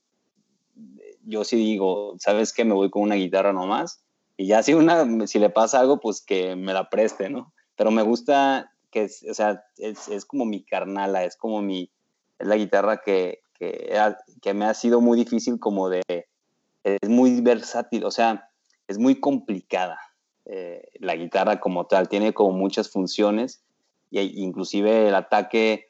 yo 1.24 1.44
sí 1.44 1.56
digo, 1.56 2.14
¿sabes 2.20 2.54
qué? 2.54 2.64
Me 2.64 2.76
voy 2.76 2.92
con 2.92 3.02
una 3.02 3.16
guitarra 3.16 3.52
nomás 3.54 4.04
Y 4.38 4.46
ya 4.46 4.62
si, 4.62 4.76
una, 4.76 5.26
si 5.26 5.40
le 5.40 5.50
pasa 5.50 5.80
algo, 5.80 6.00
pues 6.00 6.24
que 6.24 6.56
me 6.56 6.74
la 6.74 6.92
preste, 6.92 7.32
¿no? 7.32 7.52
Pero 7.84 7.92
me 7.92 8.04
gusta 8.04 8.72
que, 8.92 9.04
es, 9.04 9.26
o 9.30 9.34
sea, 9.34 9.66
es, 9.76 10.08
es 10.08 10.24
como 10.24 10.46
mi 10.46 10.64
carnala, 10.64 11.26
es 11.26 11.36
como 11.36 11.62
mi, 11.62 11.92
es 12.40 12.48
la 12.48 12.56
guitarra 12.56 13.02
que, 13.04 13.42
que, 13.60 13.94
que 14.42 14.54
me 14.54 14.64
ha 14.64 14.74
sido 14.74 15.02
muy 15.02 15.18
difícil 15.18 15.60
como 15.60 15.90
de, 15.90 16.02
es 16.86 17.10
muy 17.10 17.42
versátil, 17.42 18.06
o 18.06 18.12
sea, 18.12 18.50
es 18.88 19.00
muy 19.00 19.20
complicada. 19.20 20.00
Eh, 20.46 20.92
la 21.02 21.18
guitarra 21.18 21.60
como 21.60 21.86
tal 21.86 22.08
tiene 22.08 22.34
como 22.34 22.58
muchas 22.58 22.90
funciones 22.90 23.62
y 24.12 24.22
inclusive 24.42 25.10
el 25.10 25.16
ataque 25.16 25.90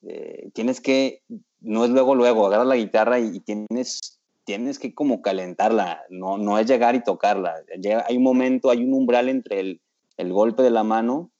eh, 0.00 0.48
tienes 0.54 0.80
que 0.80 1.20
no 1.60 1.84
es 1.84 1.90
luego 1.90 2.14
luego 2.14 2.46
agarras 2.46 2.68
la 2.68 2.76
guitarra 2.76 3.20
y, 3.20 3.40
tienes 3.40 4.18
tienes 4.44 4.78
que 4.78 4.94
como 4.94 5.20
calentarla 5.20 6.04
no 6.08 6.38
no 6.38 6.58
es 6.58 6.66
llegar 6.66 6.94
y 6.94 7.04
tocarla 7.04 7.54
hay 8.06 8.16
un 8.16 8.22
momento 8.22 8.70
hay 8.70 8.82
un 8.82 8.94
umbral 8.94 9.28
entre 9.28 9.60
el, 9.60 9.80
el 10.16 10.32
golpe 10.32 10.62
de 10.62 10.70
la 10.70 10.84
mano 10.84 11.30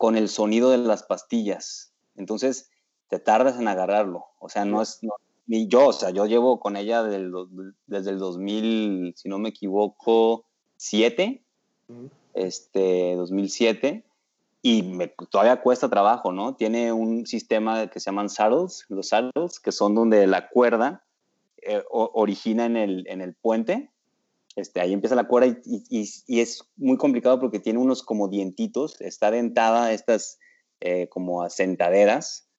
con 0.00 0.16
el 0.16 0.30
sonido 0.30 0.70
de 0.70 0.78
las 0.78 1.02
pastillas. 1.02 1.92
Entonces 2.16 2.70
te 3.08 3.18
tardas 3.18 3.60
en 3.60 3.68
agarrarlo. 3.68 4.24
O 4.38 4.48
sea 4.48 4.64
no 4.64 4.80
es 4.80 4.98
ni 5.46 5.68
yo, 5.68 5.88
o 5.88 5.92
sea, 5.92 6.08
yo 6.08 6.24
llevo 6.24 6.58
con 6.58 6.78
ella 6.78 7.02
desde 7.02 7.16
el 8.10 8.18
2000, 8.18 9.12
si 9.14 9.28
no 9.28 9.38
me 9.38 9.50
equivoco, 9.50 10.46
7, 10.76 11.44
este, 12.32 13.14
2007, 13.16 14.06
y 14.62 14.82
me, 14.84 15.08
todavía 15.08 15.60
cuesta 15.60 15.90
trabajo, 15.90 16.32
¿no? 16.32 16.54
Tiene 16.54 16.94
un 16.94 17.26
sistema 17.26 17.88
que 17.88 18.00
se 18.00 18.06
llaman 18.06 18.30
saddles, 18.30 18.86
los 18.88 19.08
saddles, 19.08 19.60
que 19.60 19.72
son 19.72 19.94
donde 19.94 20.26
la 20.26 20.48
cuerda 20.48 21.04
eh, 21.60 21.82
origina 21.90 22.64
en 22.64 22.78
el, 22.78 23.06
en 23.08 23.20
el 23.20 23.34
puente, 23.34 23.90
este, 24.56 24.80
ahí 24.80 24.92
empieza 24.92 25.14
la 25.14 25.28
cuerda 25.28 25.48
y, 25.64 25.84
y, 25.88 26.40
es 26.40 26.64
muy 26.76 26.96
complicado 26.96 27.38
porque 27.40 27.60
tiene 27.60 27.78
unos 27.78 28.02
como 28.02 28.28
dientitos, 28.28 29.00
está 29.00 29.30
dentada 29.30 29.92
estas 29.92 30.38
eh, 30.80 31.08
como 31.08 31.42
asentaderas, 31.42 32.50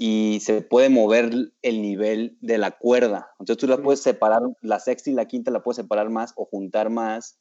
y 0.00 0.38
se 0.42 0.62
puede 0.62 0.90
mover 0.90 1.32
el 1.60 1.82
nivel 1.82 2.38
de 2.40 2.56
la 2.56 2.70
cuerda. 2.70 3.32
Entonces 3.40 3.56
tú 3.56 3.66
la 3.66 3.78
puedes 3.78 4.00
separar, 4.00 4.42
la 4.60 4.78
sexta 4.78 5.10
y 5.10 5.12
la 5.12 5.26
quinta 5.26 5.50
la 5.50 5.64
puedes 5.64 5.78
separar 5.78 6.08
más 6.08 6.32
o 6.36 6.44
juntar 6.44 6.88
más 6.88 7.40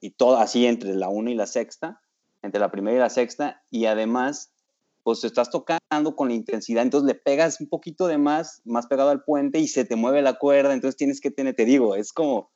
y 0.00 0.12
todo 0.12 0.38
así 0.38 0.64
entre 0.64 0.94
la 0.94 1.10
una 1.10 1.30
y 1.30 1.34
la 1.34 1.46
sexta, 1.46 2.00
entre 2.40 2.60
la 2.60 2.70
primera 2.70 2.96
y 2.96 3.00
la 3.00 3.10
sexta 3.10 3.62
y 3.70 3.84
además 3.84 4.54
pues 5.02 5.22
estás 5.24 5.50
tocando 5.50 6.16
con 6.16 6.28
la 6.28 6.34
intensidad, 6.34 6.82
entonces 6.82 7.06
le 7.06 7.14
pegas 7.14 7.60
un 7.60 7.68
poquito 7.68 8.06
de 8.06 8.16
más, 8.16 8.62
más 8.64 8.86
pegado 8.86 9.10
al 9.10 9.24
puente 9.24 9.58
y 9.58 9.68
se 9.68 9.84
te 9.84 9.96
mueve 9.96 10.22
la 10.22 10.38
cuerda, 10.38 10.72
entonces 10.72 10.96
tienes 10.96 11.20
que 11.20 11.30
tener, 11.30 11.54
te 11.56 11.66
digo, 11.66 11.94
es 11.94 12.12
como, 12.12 12.50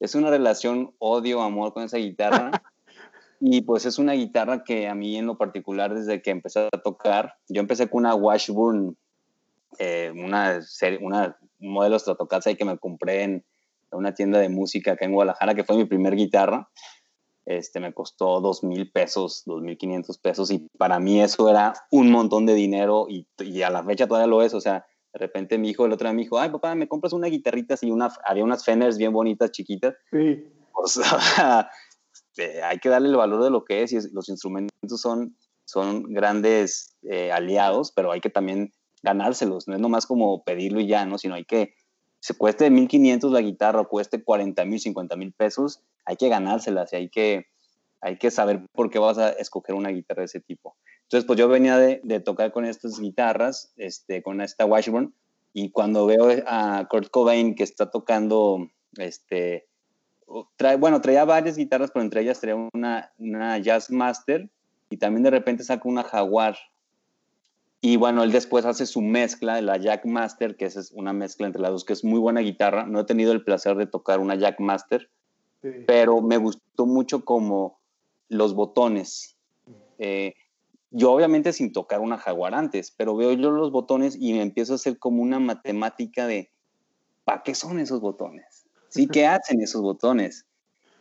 es 0.00 0.14
una 0.14 0.30
relación 0.30 0.92
odio-amor 0.98 1.72
con 1.72 1.84
esa 1.84 1.98
guitarra. 1.98 2.50
Y 3.40 3.60
pues 3.60 3.86
es 3.86 4.00
una 4.00 4.14
guitarra 4.14 4.64
que 4.64 4.88
a 4.88 4.96
mí 4.96 5.16
en 5.16 5.26
lo 5.26 5.38
particular 5.38 5.94
desde 5.94 6.20
que 6.20 6.32
empecé 6.32 6.68
a 6.72 6.80
tocar, 6.80 7.36
yo 7.48 7.60
empecé 7.60 7.88
con 7.88 8.00
una 8.00 8.16
Washburn, 8.16 8.96
eh, 9.78 10.12
una, 10.12 10.60
serie, 10.62 10.98
una 11.00 11.38
un 11.60 11.72
modelo 11.72 11.98
Stratocaster 11.98 12.56
que 12.56 12.64
me 12.64 12.78
compré 12.78 13.22
en 13.22 13.44
una 13.92 14.14
tienda 14.14 14.38
de 14.38 14.48
música 14.48 14.92
acá 14.92 15.04
en 15.04 15.12
Guadalajara, 15.12 15.54
que 15.54 15.64
fue 15.64 15.76
mi 15.76 15.84
primer 15.84 16.14
guitarra. 16.14 16.68
Este, 17.46 17.80
me 17.80 17.94
costó 17.94 18.40
dos 18.40 18.62
mil 18.62 18.90
pesos, 18.90 19.42
dos 19.46 19.62
mil 19.62 19.78
quinientos 19.78 20.18
pesos, 20.18 20.50
y 20.50 20.68
para 20.76 21.00
mí 21.00 21.20
eso 21.20 21.48
era 21.48 21.72
un 21.90 22.10
montón 22.10 22.44
de 22.44 22.54
dinero, 22.54 23.06
y, 23.08 23.26
y, 23.38 23.62
a 23.62 23.70
la 23.70 23.82
fecha 23.82 24.06
todavía 24.06 24.26
lo 24.26 24.42
es, 24.42 24.52
o 24.52 24.60
sea, 24.60 24.84
de 25.12 25.18
repente 25.18 25.58
mi 25.58 25.70
hijo, 25.70 25.86
el 25.86 25.92
otro 25.92 26.06
día 26.06 26.14
me 26.14 26.22
dijo, 26.22 26.38
ay 26.38 26.50
papá, 26.50 26.74
¿me 26.74 26.88
compras 26.88 27.12
una 27.12 27.28
guitarrita 27.28 27.74
así, 27.74 27.90
una, 27.90 28.10
había 28.24 28.44
unas 28.44 28.64
Fenders 28.64 28.98
bien 28.98 29.12
bonitas, 29.12 29.50
chiquitas? 29.50 29.94
Sí. 30.10 30.44
Sea, 30.84 31.70
este, 32.38 32.62
hay 32.62 32.78
que 32.78 32.88
darle 32.88 33.08
el 33.08 33.16
valor 33.16 33.42
de 33.42 33.50
lo 33.50 33.64
que 33.64 33.82
es 33.82 33.92
y 33.92 33.98
los 34.12 34.28
instrumentos 34.28 35.00
son, 35.00 35.36
son 35.64 36.04
grandes 36.04 36.96
eh, 37.02 37.32
aliados, 37.32 37.92
pero 37.92 38.12
hay 38.12 38.20
que 38.20 38.30
también 38.30 38.72
ganárselos, 39.02 39.68
no 39.68 39.74
es 39.74 39.80
nomás 39.80 40.06
como 40.06 40.42
pedirlo 40.44 40.80
y 40.80 40.88
ya, 40.88 41.04
¿no? 41.06 41.18
Sino 41.18 41.34
hay 41.34 41.44
que, 41.44 41.74
se 42.20 42.34
cueste 42.34 42.70
1.500 42.70 43.30
la 43.30 43.40
guitarra 43.40 43.80
o 43.80 43.88
cueste 43.88 44.22
40 44.22 44.64
mil, 44.64 44.80
50 44.80 45.16
mil 45.16 45.32
pesos, 45.32 45.80
hay 46.04 46.16
que 46.16 46.28
ganárselas 46.28 46.92
y 46.92 46.96
hay 46.96 47.08
que, 47.08 47.46
hay 48.00 48.18
que 48.18 48.30
saber 48.30 48.64
por 48.72 48.90
qué 48.90 48.98
vas 48.98 49.18
a 49.18 49.30
escoger 49.30 49.74
una 49.74 49.90
guitarra 49.90 50.22
de 50.22 50.26
ese 50.26 50.40
tipo. 50.40 50.76
Entonces, 51.08 51.26
pues 51.26 51.38
yo 51.38 51.48
venía 51.48 51.78
de, 51.78 52.00
de 52.04 52.20
tocar 52.20 52.52
con 52.52 52.64
estas 52.64 53.00
guitarras, 53.00 53.72
este, 53.76 54.22
con 54.22 54.40
esta 54.40 54.66
Washburn, 54.66 55.14
y 55.52 55.70
cuando 55.70 56.06
veo 56.06 56.28
a 56.46 56.86
Kurt 56.88 57.10
Cobain 57.10 57.54
que 57.54 57.64
está 57.64 57.90
tocando 57.90 58.68
este, 58.96 59.66
bueno, 60.78 61.00
traía 61.00 61.24
varias 61.24 61.56
guitarras, 61.56 61.90
pero 61.90 62.02
entre 62.02 62.20
ellas 62.20 62.40
traía 62.40 62.68
una, 62.74 63.12
una 63.18 63.58
Jazz 63.58 63.90
Master 63.90 64.48
y 64.90 64.98
también 64.98 65.22
de 65.22 65.30
repente 65.30 65.64
saca 65.64 65.88
una 65.88 66.02
Jaguar. 66.02 66.56
Y 67.80 67.96
bueno, 67.96 68.24
él 68.24 68.32
después 68.32 68.64
hace 68.64 68.86
su 68.86 69.00
mezcla, 69.00 69.62
la 69.62 69.76
Jack 69.76 70.04
Master, 70.04 70.56
que 70.56 70.64
es 70.64 70.90
una 70.92 71.12
mezcla 71.12 71.46
entre 71.46 71.62
las 71.62 71.70
dos, 71.70 71.84
que 71.84 71.92
es 71.92 72.02
muy 72.02 72.18
buena 72.18 72.40
guitarra. 72.40 72.84
No 72.84 73.00
he 73.00 73.04
tenido 73.04 73.32
el 73.32 73.44
placer 73.44 73.76
de 73.76 73.86
tocar 73.86 74.18
una 74.18 74.34
Jack 74.34 74.58
Master, 74.58 75.08
pero 75.86 76.20
me 76.20 76.38
gustó 76.38 76.86
mucho 76.86 77.24
como 77.24 77.78
los 78.28 78.54
botones. 78.54 79.36
Eh, 79.98 80.34
yo 80.90 81.12
obviamente 81.12 81.52
sin 81.52 81.72
tocar 81.72 82.00
una 82.00 82.18
Jaguar 82.18 82.54
antes, 82.54 82.92
pero 82.96 83.16
veo 83.16 83.32
yo 83.32 83.50
los 83.50 83.70
botones 83.70 84.16
y 84.18 84.32
me 84.32 84.42
empiezo 84.42 84.72
a 84.72 84.76
hacer 84.76 84.98
como 84.98 85.22
una 85.22 85.38
matemática 85.38 86.26
de, 86.26 86.50
¿para 87.24 87.42
qué 87.42 87.54
son 87.54 87.78
esos 87.78 88.00
botones? 88.00 88.66
¿Sí? 88.88 89.06
¿Qué 89.06 89.26
hacen 89.26 89.60
esos 89.60 89.82
botones? 89.82 90.46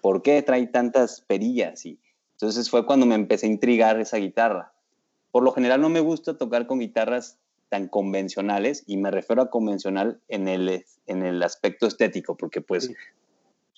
¿Por 0.01 0.21
qué 0.21 0.41
trae 0.41 0.67
tantas 0.67 1.21
perillas? 1.21 1.85
Y 1.85 1.99
entonces 2.33 2.69
fue 2.69 2.85
cuando 2.85 3.05
me 3.05 3.15
empecé 3.15 3.47
a 3.47 3.49
intrigar 3.49 3.99
esa 3.99 4.17
guitarra. 4.17 4.73
Por 5.31 5.43
lo 5.43 5.51
general 5.51 5.81
no 5.81 5.89
me 5.89 5.99
gusta 5.99 6.37
tocar 6.37 6.67
con 6.67 6.79
guitarras 6.79 7.39
tan 7.69 7.87
convencionales 7.87 8.83
y 8.87 8.97
me 8.97 9.11
refiero 9.11 9.41
a 9.41 9.49
convencional 9.49 10.21
en 10.27 10.47
el, 10.47 10.85
en 11.05 11.25
el 11.25 11.43
aspecto 11.43 11.87
estético, 11.87 12.37
porque 12.37 12.61
pues 12.61 12.91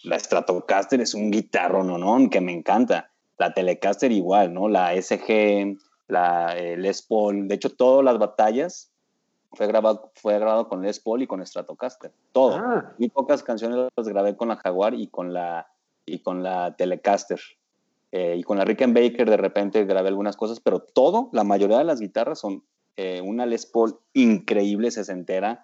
la 0.03 0.19
Stratocaster 0.19 1.01
es 1.01 1.13
un 1.13 1.31
guitarro, 1.31 1.83
¿no? 1.83 1.97
¿no? 1.97 2.29
Que 2.29 2.41
me 2.41 2.53
encanta. 2.53 3.11
La 3.37 3.53
Telecaster 3.53 4.11
igual, 4.11 4.53
¿no? 4.53 4.67
La 4.67 4.93
SG, 5.01 5.77
la 6.09 6.57
eh, 6.57 6.75
Les 6.75 7.01
Paul. 7.01 7.47
De 7.47 7.55
hecho, 7.55 7.69
todas 7.69 8.03
las 8.03 8.17
batallas 8.17 8.91
fue 9.53 9.67
grabado, 9.67 10.11
fue 10.15 10.37
grabado 10.37 10.67
con 10.67 10.81
Les 10.81 10.99
Paul 10.99 11.21
y 11.21 11.27
con 11.27 11.45
Stratocaster. 11.45 12.11
Todo. 12.33 12.57
Ah. 12.57 12.93
Muy 12.97 13.09
pocas 13.09 13.43
canciones 13.43 13.89
las 13.95 14.07
grabé 14.07 14.35
con 14.35 14.49
la 14.49 14.57
Jaguar 14.57 14.93
y 14.93 15.07
con 15.07 15.33
la, 15.33 15.67
y 16.05 16.19
con 16.19 16.43
la 16.43 16.75
Telecaster. 16.75 17.39
Eh, 18.11 18.37
y 18.39 18.43
con 18.43 18.57
la 18.57 18.65
Rickenbacker 18.65 19.29
de 19.29 19.37
repente 19.37 19.85
grabé 19.85 20.09
algunas 20.09 20.35
cosas, 20.35 20.59
pero 20.59 20.79
todo, 20.79 21.29
la 21.31 21.43
mayoría 21.43 21.77
de 21.77 21.83
las 21.83 21.99
guitarras 21.99 22.39
son 22.39 22.63
eh, 22.97 23.21
una 23.21 23.45
Les 23.45 23.67
Paul 23.67 23.99
increíble, 24.13 24.89
sesentera, 24.89 25.63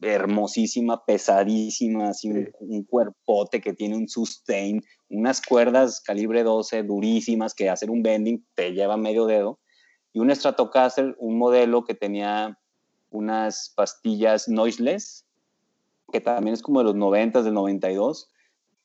hermosísima, 0.00 1.04
pesadísima, 1.04 2.08
así 2.08 2.30
un, 2.30 2.50
un, 2.58 2.84
cuerpote 2.84 3.60
que 3.60 3.74
tiene 3.74 3.96
un 3.96 4.08
sustain, 4.08 4.82
unas 5.10 5.42
cuerdas 5.42 6.00
calibre 6.00 6.42
12 6.42 6.82
durísimas 6.84 7.54
que 7.54 7.68
hacer 7.68 7.90
un 7.90 8.02
bending 8.02 8.44
te 8.54 8.72
lleva 8.72 8.96
medio 8.96 9.26
dedo, 9.26 9.60
y 10.14 10.20
un 10.20 10.34
Stratocaster, 10.34 11.16
un 11.18 11.36
modelo 11.36 11.84
que 11.84 11.94
tenía 11.94 12.56
unas 13.10 13.72
pastillas 13.74 14.48
noiseless, 14.48 15.26
que 16.12 16.20
también 16.20 16.54
es 16.54 16.62
como 16.62 16.78
de 16.78 16.84
los 16.84 16.94
90, 16.94 17.42
del 17.42 17.52
92. 17.52 18.30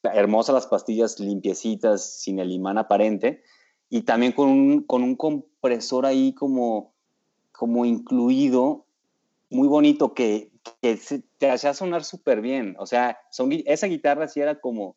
Hermosas 0.02 0.56
las 0.56 0.66
pastillas 0.66 1.20
limpiecitas, 1.20 2.20
sin 2.20 2.40
el 2.40 2.52
imán 2.52 2.80
aparente. 2.80 3.44
Y 3.90 4.02
también 4.02 4.32
con 4.32 4.50
un, 4.50 4.84
con 4.84 5.04
un 5.04 5.16
compresor 5.16 6.08
ahí 6.08 6.34
como, 6.34 6.94
como 7.52 7.86
incluido, 7.86 8.88
muy 9.52 9.68
bonito, 9.68 10.16
que, 10.16 10.52
que 10.82 11.00
te 11.38 11.52
hacía 11.52 11.76
sonar 11.76 12.04
súper 12.04 12.42
bien. 12.42 12.76
O 12.80 12.88
sea, 12.88 13.20
son, 13.30 13.52
esa 13.66 13.86
guitarra 13.86 14.28
sí 14.28 14.40
era 14.42 14.60
como 14.60 14.96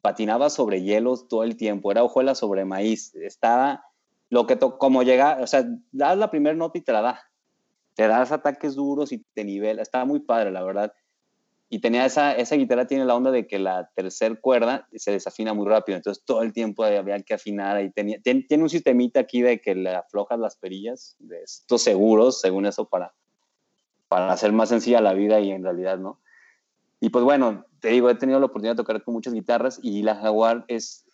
patinaba 0.00 0.48
sobre 0.48 0.82
hielos 0.82 1.26
todo 1.26 1.42
el 1.42 1.56
tiempo, 1.56 1.90
era 1.90 2.04
hojuela 2.04 2.36
sobre 2.36 2.64
maíz. 2.64 3.16
Estaba 3.16 3.84
lo 4.32 4.46
que, 4.46 4.58
como 4.58 5.02
llega, 5.02 5.38
o 5.42 5.46
sea, 5.46 5.64
das 5.92 6.16
la 6.16 6.30
primera 6.30 6.56
nota 6.56 6.78
y 6.78 6.80
te 6.80 6.92
la 6.92 7.02
da 7.02 7.32
te 7.94 8.08
das 8.08 8.32
ataques 8.32 8.74
duros 8.74 9.12
y 9.12 9.18
te 9.34 9.44
nivela. 9.44 9.82
Estaba 9.82 10.06
muy 10.06 10.20
padre, 10.20 10.50
la 10.50 10.62
verdad. 10.62 10.94
Y 11.68 11.80
tenía 11.80 12.06
esa, 12.06 12.32
esa 12.32 12.56
guitarra 12.56 12.86
tiene 12.86 13.04
la 13.04 13.14
onda 13.14 13.30
de 13.30 13.46
que 13.46 13.58
la 13.58 13.90
tercera 13.94 14.34
cuerda 14.34 14.88
se 14.94 15.10
desafina 15.10 15.52
muy 15.52 15.66
rápido, 15.66 15.96
entonces 15.96 16.22
todo 16.24 16.42
el 16.42 16.52
tiempo 16.52 16.82
había 16.84 17.20
que 17.20 17.34
afinar. 17.34 17.76
Ahí 17.76 17.90
tenía, 17.90 18.20
tiene, 18.22 18.62
un 18.62 18.68
sistemita 18.68 19.20
aquí 19.20 19.40
de 19.40 19.60
que 19.60 19.74
le 19.74 19.94
aflojas 19.94 20.38
las 20.38 20.56
perillas, 20.56 21.16
de 21.18 21.42
estos 21.42 21.82
seguros, 21.82 22.40
según 22.40 22.66
eso, 22.66 22.86
para, 22.88 23.14
para 24.08 24.32
hacer 24.32 24.52
más 24.52 24.68
sencilla 24.68 25.00
la 25.00 25.14
vida 25.14 25.40
y 25.40 25.50
en 25.50 25.62
realidad 25.62 25.98
no. 25.98 26.20
Y 27.00 27.08
pues 27.08 27.24
bueno, 27.24 27.64
te 27.80 27.88
digo, 27.88 28.10
he 28.10 28.14
tenido 28.14 28.38
la 28.38 28.46
oportunidad 28.46 28.74
de 28.74 28.82
tocar 28.82 29.02
con 29.02 29.14
muchas 29.14 29.32
guitarras 29.32 29.80
y 29.82 30.02
la 30.02 30.16
Jaguar 30.16 30.64
es, 30.68 31.06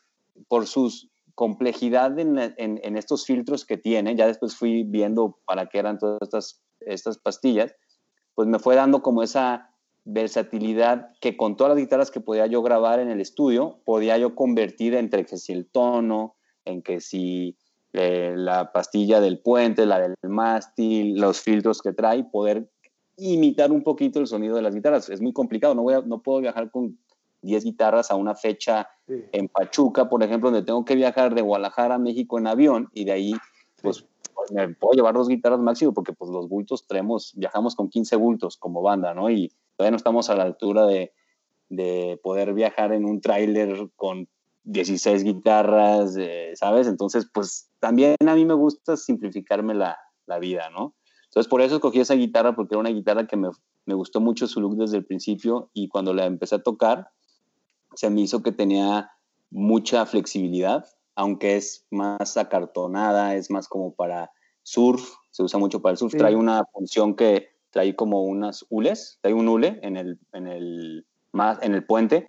por 0.49 0.67
sus 0.67 1.09
complejidad 1.39 2.19
en, 2.19 2.97
estos 2.97 3.25
filtros 3.25 3.65
que 3.65 3.77
tiene, 3.77 4.17
ya 4.17 4.27
después 4.27 4.57
fui 4.57 4.83
viendo 4.83 5.39
para 5.47 5.67
qué 5.67 5.79
eran 5.79 5.97
todas 5.97 6.61
estas 6.81 7.19
pastillas, 7.19 7.77
pues 8.35 8.49
me 8.49 8.59
fue 8.59 8.75
dando 8.75 9.03
como 9.03 9.23
esa 9.23 9.71
versatilidad 10.05 11.13
que 11.21 11.37
con 11.37 11.57
todas 11.57 11.75
las 11.75 11.79
guitarras 11.81 12.11
que 12.11 12.19
podía 12.19 12.49
yo 12.49 12.61
grabar 12.61 12.99
en 12.99 13.09
el 13.09 13.21
estudio, 13.21 13.79
podía 13.85 14.19
yo 14.19 14.35
convertir 14.35 14.97
entre 14.97 15.25
que 15.25 15.37
si 15.37 15.53
el 15.53 15.71
tono, 15.71 16.35
en 16.65 16.83
que 16.83 17.01
si 17.01 17.57
eh, 17.93 18.35
la 18.37 18.73
pastilla 18.73 19.21
del 19.21 19.39
puente, 19.39 19.87
la 19.87 20.01
del 20.01 20.17
mástil, 20.25 21.21
los 21.21 21.41
filtros 21.41 21.81
que 21.83 21.93
trae, 21.93 22.25
poder 22.25 22.69
imitar 23.17 23.71
un 23.71 23.85
poquito 23.85 24.19
el 24.19 24.27
sonido 24.27 24.57
de 24.57 24.63
las 24.63 24.75
guitarras. 24.75 25.09
Es 25.09 25.21
muy 25.21 25.33
complicado, 25.33 25.77
no 25.77 26.21
puedo 26.21 26.41
viajar 26.41 26.73
con 26.73 26.99
10 27.43 27.65
guitarras 27.65 28.11
a 28.11 28.17
una 28.17 28.35
fecha 28.35 28.89
en 29.07 29.49
Pachuca, 29.49 30.09
por 30.09 30.23
ejemplo, 30.23 30.51
donde 30.51 30.67
tengo 30.67 30.85
que 30.85 30.95
viajar 30.95 31.35
de 31.35 31.43
Guadalajara 31.43 31.97
a 31.97 31.99
México 31.99 32.39
en 32.39 32.47
avión 32.47 32.89
y 32.93 33.05
de 33.05 33.13
ahí, 33.13 33.35
pues, 33.83 34.05
me 34.51 34.69
puedo 34.75 34.95
llevar 34.95 35.15
dos 35.15 35.29
guitarras 35.29 35.61
máximo 35.61 35.93
porque 35.93 36.13
pues 36.13 36.31
los 36.31 36.49
bultos 36.49 36.87
traemos, 36.87 37.33
viajamos 37.37 37.75
con 37.75 37.89
15 37.89 38.17
bultos 38.17 38.57
como 38.57 38.83
banda, 38.83 39.15
¿no? 39.15 39.31
Y 39.31 39.53
todavía 39.77 39.91
no 39.93 39.97
estamos 39.97 40.31
a 40.31 40.37
la 40.37 40.45
altura 40.45 40.87
de, 40.87 41.13
de 41.69 42.19
poder 42.23 42.55
viajar 42.55 42.93
en 42.93 43.05
un 43.05 43.21
tráiler 43.21 43.91
con 43.97 44.29
16 44.65 45.25
guitarras, 45.25 46.17
eh, 46.19 46.53
¿sabes? 46.55 46.87
Entonces, 46.89 47.29
pues 47.33 47.71
también 47.79 48.17
a 48.27 48.35
mí 48.35 48.45
me 48.45 48.55
gusta 48.55 48.97
simplificarme 48.97 49.75
la, 49.75 49.99
la, 50.27 50.39
vida, 50.39 50.69
¿no? 50.71 50.95
Entonces, 51.25 51.49
por 51.49 51.61
eso 51.61 51.77
escogí 51.77 52.01
esa 52.01 52.15
guitarra, 52.15 52.55
porque 52.55 52.75
era 52.75 52.81
una 52.81 52.91
guitarra 52.91 53.27
que 53.27 53.37
me, 53.37 53.49
me 53.87 53.95
gustó 53.95 54.21
mucho 54.21 54.47
su 54.47 54.61
look 54.61 54.77
desde 54.77 54.99
el 54.99 55.05
principio 55.05 55.71
y 55.73 55.89
cuando 55.89 56.13
la 56.13 56.27
empecé 56.27 56.57
a 56.57 56.63
tocar, 56.63 57.11
se 57.99 58.11
me 58.11 58.21
hizo 58.21 58.45
que 58.45 58.53
tenía 58.53 59.11
mucha 59.51 60.07
flexibilidad, 60.07 60.87
aunque 61.17 61.57
es 61.57 61.85
más 61.91 62.37
acartonada, 62.37 63.35
es 63.35 63.51
más 63.51 63.67
como 63.67 63.93
para 63.93 64.31
surf, 64.63 65.03
se 65.33 65.43
usa 65.43 65.59
mucho 65.59 65.83
para 65.83 65.95
el 65.95 65.99
surf. 65.99 66.15
Trae 66.15 66.37
una 66.37 66.65
función 66.73 67.17
que 67.17 67.49
trae 67.71 67.97
como 67.97 68.23
unas 68.23 68.65
hules, 68.71 69.19
trae 69.21 69.35
un 69.35 69.49
hule 69.49 69.81
en 69.83 69.97
el, 69.97 70.21
en 70.33 70.47
el, 70.47 71.07
más, 71.33 71.61
en 71.61 71.75
el 71.75 71.85
puente 71.85 72.29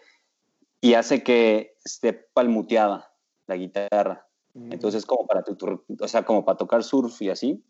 y 0.82 0.96
hace 0.96 1.22
que 1.22 1.76
esté 1.86 2.14
palmuteada 2.14 3.14
la 3.46 3.56
guitarra. 3.56 4.28
Mm. 4.56 4.74
Entonces, 4.74 5.06
como 5.06 5.28
para, 5.28 5.44
o 6.00 6.08
sea, 6.08 6.26
como 6.26 6.46
para 6.46 6.58
tocar 6.58 6.84
surf 6.84 7.22
y 7.22 7.30
así. 7.30 7.64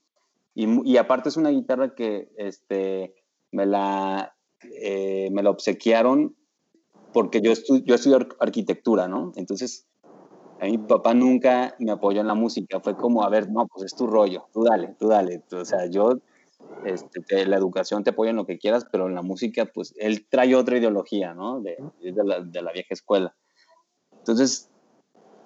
Y, 0.56 0.89
y 0.89 0.96
aparte 0.96 1.27
es 1.27 1.36
una 1.36 1.50
guitarra 1.50 1.96
que 1.96 2.32
este, 2.38 3.13
me, 3.51 3.65
la, 3.65 4.38
eh, 4.62 5.27
me 5.34 5.44
la 5.44 5.50
obsequiaron 5.50 6.38
porque 7.13 7.42
yo, 7.42 7.51
estu 7.51 7.78
yo 7.84 7.96
estudio 7.96 8.28
arquitectura, 8.39 9.08
¿no? 9.08 9.32
Entonces, 9.36 9.88
a 10.60 10.66
mi 10.66 10.78
papá 10.78 11.13
nunca 11.13 11.75
me 11.80 11.92
apoyó 11.92 12.22
en 12.22 12.28
la 12.28 12.36
música. 12.36 12.80
Fue 12.80 12.96
como, 12.96 13.24
a 13.24 13.30
ver, 13.30 13.50
no, 13.50 13.68
pues 13.68 13.86
es 13.86 13.96
tu 13.96 14.08
rollo, 14.08 14.48
tú 14.54 14.63
dale, 14.63 14.96
tú 15.00 15.08
dale. 15.08 15.42
O 15.51 15.66
sea, 15.66 15.86
yo, 15.86 16.20
este, 16.86 17.46
la 17.46 17.58
educación 17.58 18.04
te 18.04 18.12
apoya 18.12 18.32
en 18.32 18.36
lo 18.36 18.46
que 18.46 18.58
quieras, 18.58 18.86
pero 18.92 19.08
en 19.08 19.16
la 19.16 19.22
música, 19.22 19.66
pues 19.66 19.94
él 19.98 20.25
trae 20.28 20.56
otra 20.56 20.78
ideología, 20.78 21.34
¿no? 21.34 21.62
De, 21.62 21.78
de, 22.01 22.24
la, 22.24 22.42
de 22.42 22.62
la 22.62 22.72
vieja 22.72 22.94
escuela. 22.94 23.36
Entonces, 24.18 24.70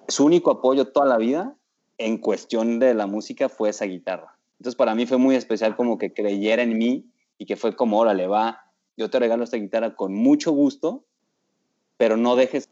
su 0.08 0.24
único 0.24 0.50
apoyo 0.50 0.88
toda 0.88 1.06
la 1.06 1.16
vida 1.16 1.56
en 1.98 2.18
cuestión 2.18 2.78
de 2.78 2.94
la 2.94 3.06
música 3.06 3.48
fue 3.48 3.70
esa 3.70 3.84
guitarra. 3.84 4.36
Entonces, 4.58 4.76
para 4.76 4.94
mí 4.94 5.06
fue 5.06 5.18
muy 5.18 5.36
especial 5.36 5.76
como 5.76 5.98
que 5.98 6.12
creyera 6.12 6.62
en 6.62 6.76
mí 6.76 7.06
y 7.38 7.46
que 7.46 7.56
fue 7.56 7.76
como, 7.76 7.98
órale, 7.98 8.26
va, 8.26 8.64
yo 8.96 9.10
te 9.10 9.18
regalo 9.18 9.44
esta 9.44 9.56
guitarra 9.56 9.94
con 9.94 10.12
mucho 10.14 10.52
gusto, 10.52 11.04
pero 11.96 12.16
no 12.16 12.36
dejes 12.36 12.68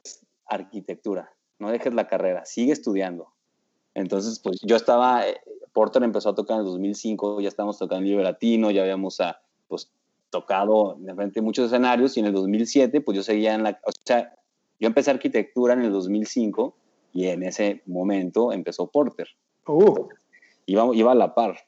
arquitectura, 0.46 1.32
no 1.58 1.70
dejes 1.70 1.94
la 1.94 2.08
carrera, 2.08 2.44
sigue 2.44 2.72
estudiando. 2.72 3.28
Entonces, 3.94 4.38
pues 4.38 4.58
yo 4.62 4.76
estaba, 4.76 5.26
eh, 5.26 5.40
Porter 5.72 6.02
empezó 6.02 6.30
a 6.30 6.34
tocar 6.34 6.56
en 6.56 6.60
el 6.60 6.66
2005, 6.66 7.40
ya 7.40 7.48
estábamos 7.48 7.78
tocando 7.78 8.04
Libre 8.04 8.24
Latino, 8.24 8.70
ya 8.70 8.82
habíamos 8.82 9.20
a, 9.20 9.30
ah, 9.30 9.42
pues, 9.68 9.90
tocado 10.30 10.96
de 10.98 11.14
frente 11.14 11.42
muchos 11.42 11.66
escenarios 11.66 12.16
y 12.16 12.20
en 12.20 12.26
el 12.26 12.32
2007, 12.32 13.02
pues 13.02 13.16
yo 13.16 13.22
seguía 13.22 13.54
en 13.54 13.62
la, 13.62 13.80
o 13.84 13.90
sea, 14.04 14.34
yo 14.80 14.86
empecé 14.86 15.10
arquitectura 15.10 15.74
en 15.74 15.82
el 15.82 15.92
2005 15.92 16.74
y 17.12 17.26
en 17.26 17.42
ese 17.42 17.82
momento 17.86 18.52
empezó 18.52 18.86
Porter. 18.86 19.28
Uh. 19.66 20.08
Iba, 20.66 20.94
iba 20.94 21.12
a 21.12 21.14
la 21.14 21.34
par. 21.34 21.58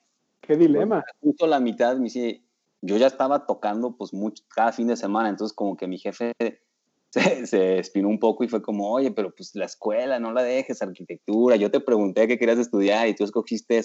Qué 0.41 0.57
dilema. 0.57 1.05
Justo 1.23 1.47
la 1.47 1.61
mitad 1.61 1.97
me 1.97 2.05
dice, 2.05 2.43
yo 2.81 2.97
ya 2.97 3.07
estaba 3.07 3.47
tocando 3.47 3.97
pues 3.97 4.13
mucho, 4.13 4.43
cada 4.49 4.73
fin 4.73 4.87
de 4.87 4.97
semana, 4.97 5.29
entonces 5.29 5.55
como 5.55 5.77
que 5.77 5.87
mi 5.87 5.99
jefe 5.99 6.33
se, 7.15 7.47
se, 7.47 7.79
espinó 7.79 8.09
un 8.09 8.19
poco 8.19 8.43
y 8.43 8.49
fue 8.49 8.61
como, 8.61 8.91
oye, 8.91 9.13
pero 9.13 9.33
pues 9.33 9.55
la 9.55 9.67
escuela, 9.67 10.19
no 10.19 10.33
la 10.33 10.43
dejes, 10.43 10.83
arquitectura, 10.83 11.55
yo 11.57 11.71
te 11.71 11.79
pregunté 11.79 12.27
qué 12.27 12.39
querías 12.39 12.59
estudiar 12.59 13.07
y 13.09 13.15
tú 13.15 13.23
escogiste. 13.23 13.83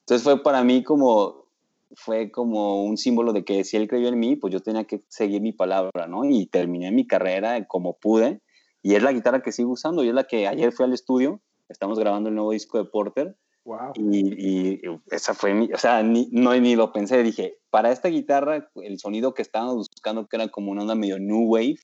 Entonces 0.00 0.24
fue 0.24 0.42
para 0.42 0.64
mí 0.64 0.82
como, 0.82 1.46
fue 1.94 2.30
como 2.30 2.82
un 2.82 2.96
símbolo 2.96 3.34
de 3.34 3.44
que 3.44 3.64
si 3.64 3.76
él 3.76 3.88
creyó 3.88 4.08
en 4.08 4.18
mí, 4.18 4.36
pues 4.36 4.54
yo 4.54 4.60
tenía 4.60 4.84
que 4.84 5.02
seguir 5.08 5.42
mi 5.42 5.52
palabra, 5.52 6.06
¿no? 6.06 6.24
Y 6.24 6.46
terminé 6.46 6.90
mi 6.92 7.06
carrera 7.06 7.62
como 7.66 7.98
pude. 7.98 8.40
Y 8.82 8.94
es 8.94 9.02
la 9.02 9.12
guitarra 9.12 9.42
que 9.42 9.52
sigo 9.52 9.72
usando 9.72 10.02
y 10.02 10.08
es 10.08 10.14
la 10.14 10.24
que 10.24 10.48
ayer 10.48 10.72
fui 10.72 10.84
al 10.86 10.94
estudio, 10.94 11.40
estamos 11.68 11.98
grabando 11.98 12.30
el 12.30 12.34
nuevo 12.34 12.52
disco 12.52 12.78
de 12.78 12.84
Porter. 12.84 13.36
Wow. 13.64 13.92
Y, 13.94 14.74
y, 14.74 14.80
esa 15.10 15.34
fue 15.34 15.54
mi, 15.54 15.72
o 15.72 15.78
sea, 15.78 16.02
ni, 16.02 16.28
no, 16.32 16.58
ni 16.58 16.74
lo 16.74 16.90
pensé, 16.92 17.22
dije, 17.22 17.58
para 17.70 17.92
esta 17.92 18.08
guitarra, 18.08 18.70
el 18.74 18.98
sonido 18.98 19.34
que 19.34 19.42
estábamos 19.42 19.88
buscando, 19.88 20.26
que 20.26 20.36
era 20.36 20.48
como 20.48 20.72
una 20.72 20.82
onda 20.82 20.96
medio 20.96 21.20
new 21.20 21.44
wave, 21.44 21.76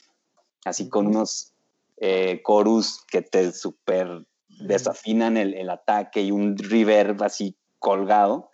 así 0.64 0.88
con 0.88 1.07
unos 1.09 1.53
eh, 1.97 2.42
chorus 2.47 3.05
que 3.11 3.23
te 3.23 3.53
super 3.53 4.25
desafinan 4.61 5.37
el, 5.37 5.55
el, 5.55 5.71
ataque 5.71 6.23
y 6.23 6.31
un 6.31 6.57
reverb 6.57 7.23
así 7.23 7.57
colgado. 7.79 8.51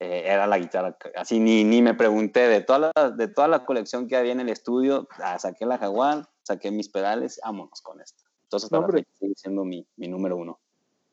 Eh, 0.00 0.24
era 0.26 0.46
la 0.46 0.58
guitarra, 0.58 0.96
así 1.14 1.38
ni, 1.38 1.62
ni 1.62 1.80
me 1.80 1.94
pregunté, 1.94 2.48
de 2.48 2.60
toda, 2.60 2.90
la, 2.94 3.10
de 3.10 3.28
toda 3.28 3.46
la 3.46 3.64
colección 3.64 4.08
que 4.08 4.16
había 4.16 4.32
en 4.32 4.40
el 4.40 4.48
estudio, 4.48 5.06
ah, 5.22 5.38
saqué 5.38 5.66
la 5.66 5.78
Jaguar, 5.78 6.28
saqué 6.42 6.72
mis 6.72 6.88
pedales, 6.88 7.40
vámonos 7.44 7.80
con 7.80 8.00
esto. 8.00 8.24
Entonces, 8.42 8.72
no, 8.72 8.86
sigue 9.12 9.34
siendo 9.36 9.64
mi, 9.64 9.86
mi 9.96 10.08
número 10.08 10.36
uno. 10.36 10.58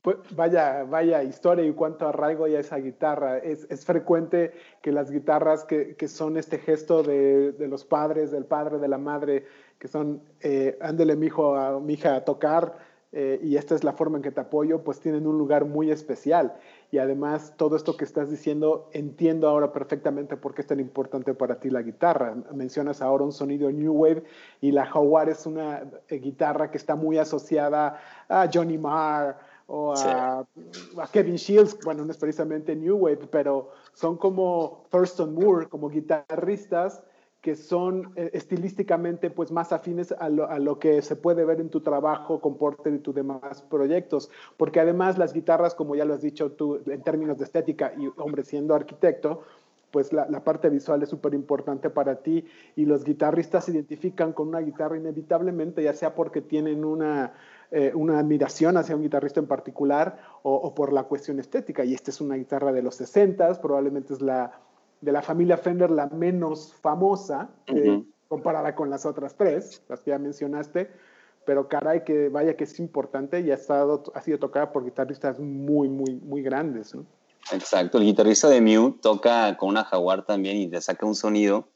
Pues 0.01 0.17
vaya, 0.35 0.83
vaya 0.83 1.21
historia 1.21 1.63
y 1.63 1.73
cuánto 1.73 2.07
arraigo 2.07 2.47
ya 2.47 2.59
esa 2.59 2.77
guitarra. 2.77 3.37
Es, 3.37 3.67
es 3.69 3.85
frecuente 3.85 4.51
que 4.81 4.91
las 4.91 5.11
guitarras 5.11 5.63
que, 5.63 5.95
que 5.95 6.07
son 6.07 6.37
este 6.37 6.57
gesto 6.57 7.03
de, 7.03 7.51
de, 7.51 7.67
los 7.67 7.85
padres, 7.85 8.31
del 8.31 8.45
padre, 8.45 8.79
de 8.79 8.87
la 8.87 8.97
madre, 8.97 9.45
que 9.81 9.87
son, 9.87 10.21
eh, 10.41 10.77
ándele 10.79 11.15
mi 11.15 11.25
hijo, 11.25 11.55
a 11.55 11.79
mi 11.79 11.93
hija 11.93 12.15
a 12.15 12.23
tocar, 12.23 12.77
eh, 13.11 13.39
y 13.41 13.55
esta 13.55 13.73
es 13.73 13.83
la 13.83 13.93
forma 13.93 14.17
en 14.17 14.21
que 14.21 14.29
te 14.29 14.39
apoyo, 14.39 14.83
pues 14.83 14.99
tienen 14.99 15.25
un 15.25 15.39
lugar 15.39 15.65
muy 15.65 15.89
especial. 15.89 16.53
Y 16.91 16.99
además, 16.99 17.55
todo 17.57 17.75
esto 17.75 17.97
que 17.97 18.05
estás 18.05 18.29
diciendo, 18.29 18.91
entiendo 18.93 19.49
ahora 19.49 19.73
perfectamente 19.73 20.37
por 20.37 20.53
qué 20.53 20.61
es 20.61 20.67
tan 20.67 20.79
importante 20.79 21.33
para 21.33 21.59
ti 21.59 21.71
la 21.71 21.81
guitarra. 21.81 22.35
Mencionas 22.53 23.01
ahora 23.01 23.23
un 23.23 23.31
sonido 23.31 23.71
New 23.71 23.91
Wave 23.91 24.23
y 24.61 24.71
la 24.71 24.85
Jaguar 24.85 25.29
es 25.29 25.47
una 25.47 25.81
eh, 26.07 26.19
guitarra 26.19 26.69
que 26.69 26.77
está 26.77 26.95
muy 26.95 27.17
asociada 27.17 27.99
a 28.29 28.47
Johnny 28.53 28.77
Marr 28.77 29.39
o 29.65 29.93
a, 29.93 29.95
sí. 29.95 30.07
a, 30.99 31.07
Kevin 31.07 31.37
Shields, 31.37 31.79
bueno, 31.83 32.05
no 32.05 32.11
es 32.11 32.19
precisamente 32.19 32.75
New 32.75 32.97
Wave, 32.97 33.27
pero 33.31 33.71
son 33.93 34.15
como 34.15 34.83
Thurston 34.91 35.33
Moore, 35.33 35.67
como 35.67 35.89
guitarristas 35.89 37.01
que 37.41 37.55
son 37.55 38.13
eh, 38.15 38.29
estilísticamente 38.33 39.31
pues 39.31 39.51
más 39.51 39.71
afines 39.71 40.11
a 40.11 40.29
lo, 40.29 40.47
a 40.47 40.59
lo, 40.59 40.77
que 40.77 41.01
se 41.01 41.15
puede 41.15 41.43
ver 41.43 41.59
en 41.59 41.69
tu 41.69 41.81
trabajo 41.81 42.39
con 42.39 42.55
Porter 42.57 42.93
y 42.93 42.99
tus 42.99 43.15
demás 43.15 43.63
proyectos, 43.63 44.29
porque 44.57 44.79
además 44.79 45.17
las 45.17 45.33
guitarras, 45.33 45.73
como 45.73 45.95
ya 45.95 46.05
lo 46.05 46.13
has 46.13 46.21
dicho 46.21 46.51
tú 46.51 46.79
en 46.85 47.01
términos 47.01 47.39
de 47.39 47.45
estética 47.45 47.93
y 47.97 48.09
hombre 48.17 48.43
siendo 48.43 48.75
arquitecto, 48.75 49.41
pues 49.89 50.13
la, 50.13 50.27
la 50.29 50.43
parte 50.43 50.69
visual 50.69 51.03
es 51.03 51.09
súper 51.09 51.33
importante 51.33 51.89
para 51.89 52.15
ti 52.15 52.45
y 52.75 52.85
los 52.85 53.03
guitarristas 53.03 53.65
se 53.65 53.71
identifican 53.71 54.33
con 54.33 54.47
una 54.47 54.59
guitarra 54.59 54.95
inevitablemente, 54.95 55.83
ya 55.83 55.93
sea 55.93 56.15
porque 56.15 56.41
tienen 56.41 56.85
una, 56.85 57.33
eh, 57.71 57.91
una 57.93 58.19
admiración 58.19 58.77
hacia 58.77 58.95
un 58.95 59.01
guitarrista 59.01 59.41
en 59.41 59.47
particular 59.47 60.17
o, 60.43 60.53
o, 60.53 60.73
por 60.73 60.93
la 60.93 61.03
cuestión 61.03 61.39
estética. 61.39 61.83
Y 61.83 61.93
esta 61.93 62.11
es 62.11 62.21
una 62.21 62.35
guitarra 62.35 62.71
de 62.71 62.81
los 62.81 62.95
60, 62.95 63.59
probablemente 63.61 64.13
es 64.13 64.21
la 64.21 64.61
de 65.01 65.11
la 65.11 65.21
familia 65.21 65.57
Fender 65.57 65.91
la 65.91 66.07
menos 66.07 66.73
famosa, 66.81 67.49
uh 67.69 67.73
-huh. 67.73 68.05
comparada 68.27 68.75
con 68.75 68.89
las 68.89 69.05
otras 69.05 69.35
tres, 69.35 69.83
las 69.89 70.01
que 70.01 70.11
ya 70.11 70.19
mencionaste, 70.19 70.91
pero 71.45 71.67
caray, 71.67 72.03
que 72.03 72.29
vaya 72.29 72.55
que 72.55 72.63
es 72.63 72.79
importante 72.79 73.41
y 73.41 73.51
ha, 73.51 73.55
estado, 73.55 74.03
ha 74.13 74.21
sido 74.21 74.37
tocada 74.37 74.71
por 74.71 74.85
guitarristas 74.85 75.39
muy, 75.39 75.89
muy, 75.89 76.15
muy 76.15 76.43
grandes. 76.43 76.93
¿no? 76.93 77.05
Exacto, 77.51 77.97
el 77.97 78.05
guitarrista 78.05 78.47
de 78.47 78.61
Mew 78.61 78.99
toca 79.01 79.57
con 79.57 79.69
una 79.69 79.83
Jaguar 79.83 80.25
también 80.25 80.57
y 80.57 80.67
le 80.67 80.79
saca 80.81 81.05
un 81.05 81.15
sonido 81.15 81.67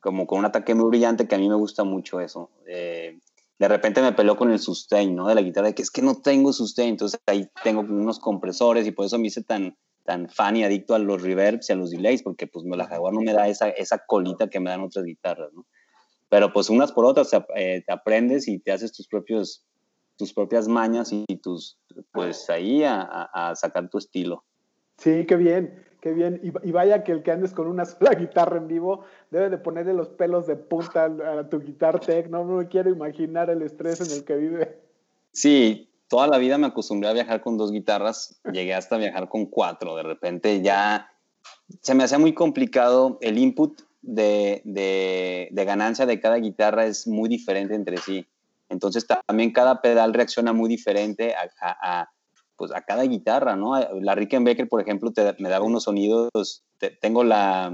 como 0.00 0.26
con 0.26 0.38
un 0.38 0.44
ataque 0.46 0.74
muy 0.74 0.88
brillante 0.88 1.26
que 1.26 1.34
a 1.34 1.38
mí 1.38 1.48
me 1.48 1.56
gusta 1.56 1.84
mucho 1.84 2.20
eso. 2.20 2.50
Eh, 2.66 3.18
de 3.58 3.68
repente 3.68 4.00
me 4.00 4.12
peleó 4.12 4.36
con 4.36 4.50
el 4.52 4.58
sustain, 4.60 5.14
¿no? 5.14 5.26
De 5.26 5.34
la 5.34 5.42
guitarra, 5.42 5.72
que 5.72 5.82
es 5.82 5.90
que 5.90 6.02
no 6.02 6.16
tengo 6.22 6.52
sustain, 6.52 6.90
entonces 6.90 7.20
ahí 7.26 7.48
tengo 7.64 7.80
unos 7.80 8.20
compresores 8.20 8.86
y 8.86 8.92
por 8.92 9.06
eso 9.06 9.18
me 9.18 9.26
hice 9.26 9.42
tan, 9.42 9.76
tan 10.08 10.26
fan 10.30 10.56
y 10.56 10.64
adicto 10.64 10.94
a 10.94 10.98
los 10.98 11.20
reverbs 11.20 11.68
y 11.68 11.74
a 11.74 11.76
los 11.76 11.90
delays, 11.90 12.22
porque 12.22 12.46
pues 12.46 12.64
la 12.64 12.86
Jaguar 12.86 13.12
no 13.12 13.20
me 13.20 13.34
da 13.34 13.46
esa, 13.46 13.68
esa 13.68 13.98
colita 14.06 14.48
que 14.48 14.58
me 14.58 14.70
dan 14.70 14.80
otras 14.80 15.04
guitarras, 15.04 15.52
¿no? 15.52 15.66
Pero 16.30 16.50
pues 16.50 16.70
unas 16.70 16.92
por 16.92 17.04
otras 17.04 17.30
eh, 17.54 17.82
te 17.86 17.92
aprendes 17.92 18.48
y 18.48 18.58
te 18.58 18.72
haces 18.72 18.90
tus 18.92 19.06
propios 19.06 19.66
tus 20.16 20.32
propias 20.32 20.66
mañas 20.66 21.12
y 21.12 21.24
tus, 21.36 21.78
pues 22.10 22.48
ahí 22.48 22.82
a, 22.84 23.02
a, 23.02 23.54
sacar 23.54 23.88
tu 23.88 23.98
estilo. 23.98 24.44
Sí, 24.96 25.26
qué 25.26 25.36
bien, 25.36 25.84
qué 26.00 26.12
bien. 26.12 26.40
Y, 26.42 26.72
vaya 26.72 27.04
que 27.04 27.12
el 27.12 27.22
que 27.22 27.30
andes 27.30 27.52
con 27.52 27.68
una 27.68 27.84
sola 27.84 28.14
guitarra 28.14 28.56
en 28.56 28.66
vivo 28.66 29.04
debe 29.30 29.50
de 29.50 29.58
ponerle 29.58 29.92
los 29.92 30.08
pelos 30.08 30.46
de 30.46 30.56
punta 30.56 31.04
a, 31.04 31.48
tu 31.50 31.60
guitar 31.60 32.00
tech. 32.00 32.30
No 32.30 32.44
me 32.44 32.66
quiero 32.66 32.88
imaginar 32.90 33.50
el 33.50 33.60
estrés 33.60 34.00
en 34.00 34.16
el 34.16 34.24
que 34.24 34.36
vive. 34.36 34.80
Sí, 35.32 35.87
toda 36.08 36.26
la 36.26 36.38
vida 36.38 36.58
me 36.58 36.66
acostumbré 36.66 37.08
a 37.08 37.12
viajar 37.12 37.40
con 37.40 37.56
dos 37.56 37.70
guitarras. 37.70 38.40
Llegué 38.52 38.74
hasta 38.74 38.96
viajar 38.96 39.28
con 39.28 39.46
cuatro. 39.46 39.94
De 39.96 40.02
repente 40.02 40.62
ya 40.62 41.10
se 41.82 41.94
me 41.94 42.04
hacía 42.04 42.18
muy 42.18 42.34
complicado 42.34 43.18
el 43.20 43.38
input 43.38 43.82
de, 44.02 44.62
de, 44.64 45.64
ganancia 45.64 46.06
de 46.06 46.20
cada 46.20 46.36
guitarra 46.36 46.86
es 46.86 47.06
muy 47.06 47.28
diferente 47.28 47.74
entre 47.74 47.98
sí. 47.98 48.26
Entonces 48.68 49.06
también 49.26 49.52
cada 49.52 49.80
pedal 49.80 50.14
reacciona 50.14 50.52
muy 50.52 50.68
diferente 50.68 51.34
a, 51.34 52.10
pues, 52.56 52.72
a 52.74 52.82
cada 52.82 53.02
guitarra, 53.04 53.56
¿no? 53.56 53.78
La 54.00 54.14
Rickenbacker, 54.14 54.68
por 54.68 54.80
ejemplo, 54.80 55.12
me 55.38 55.48
daba 55.48 55.64
unos 55.64 55.84
sonidos, 55.84 56.64
tengo 57.00 57.24
la, 57.24 57.72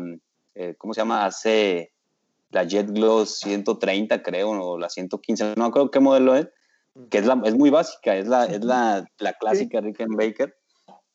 eh, 0.55 0.75
¿cómo 0.79 0.95
se 0.95 1.01
llama? 1.01 1.25
Hace 1.25 1.93
la 2.51 2.65
Jet 2.65 2.91
Glow 2.91 3.27
130, 3.27 4.23
creo, 4.23 4.51
o 4.51 4.79
la 4.79 4.89
115, 4.89 5.55
no 5.57 5.71
creo 5.73 5.91
qué 5.91 6.01
modelo 6.01 6.37
es, 6.37 6.49
que 7.11 7.19
es, 7.19 7.27
la, 7.27 7.41
es 7.45 7.55
muy 7.55 7.71
básica, 7.71 8.17
es 8.17 8.29
la, 8.29 8.45
es 8.45 8.65
la, 8.65 9.05
la 9.19 9.33
clásica 9.35 9.81
Rickenbacker. 9.81 10.55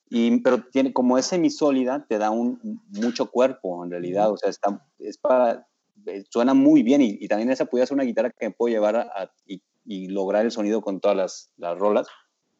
Y, 0.09 0.39
pero 0.41 0.63
tiene, 0.71 0.91
como 0.91 1.17
es 1.17 1.27
semisólida, 1.27 2.05
te 2.07 2.17
da 2.17 2.31
un, 2.31 2.59
mucho 2.89 3.29
cuerpo 3.29 3.83
en 3.83 3.91
realidad, 3.91 4.31
o 4.31 4.37
sea, 4.37 4.49
está, 4.49 4.83
es 4.97 5.17
para, 5.19 5.67
eh, 6.07 6.23
suena 6.29 6.55
muy 6.55 6.81
bien 6.81 7.01
y, 7.01 7.27
también 7.27 7.51
esa 7.51 7.65
puede 7.65 7.85
ser 7.85 7.93
una 7.95 8.03
guitarra 8.03 8.31
que 8.31 8.47
me 8.47 8.51
puedo 8.51 8.73
llevar 8.73 8.95
a, 8.95 9.31
y, 9.45 9.61
y, 9.85 10.07
lograr 10.07 10.45
el 10.45 10.51
sonido 10.51 10.81
con 10.81 10.99
todas 10.99 11.15
las, 11.15 11.53
las 11.57 11.77
rolas. 11.77 12.07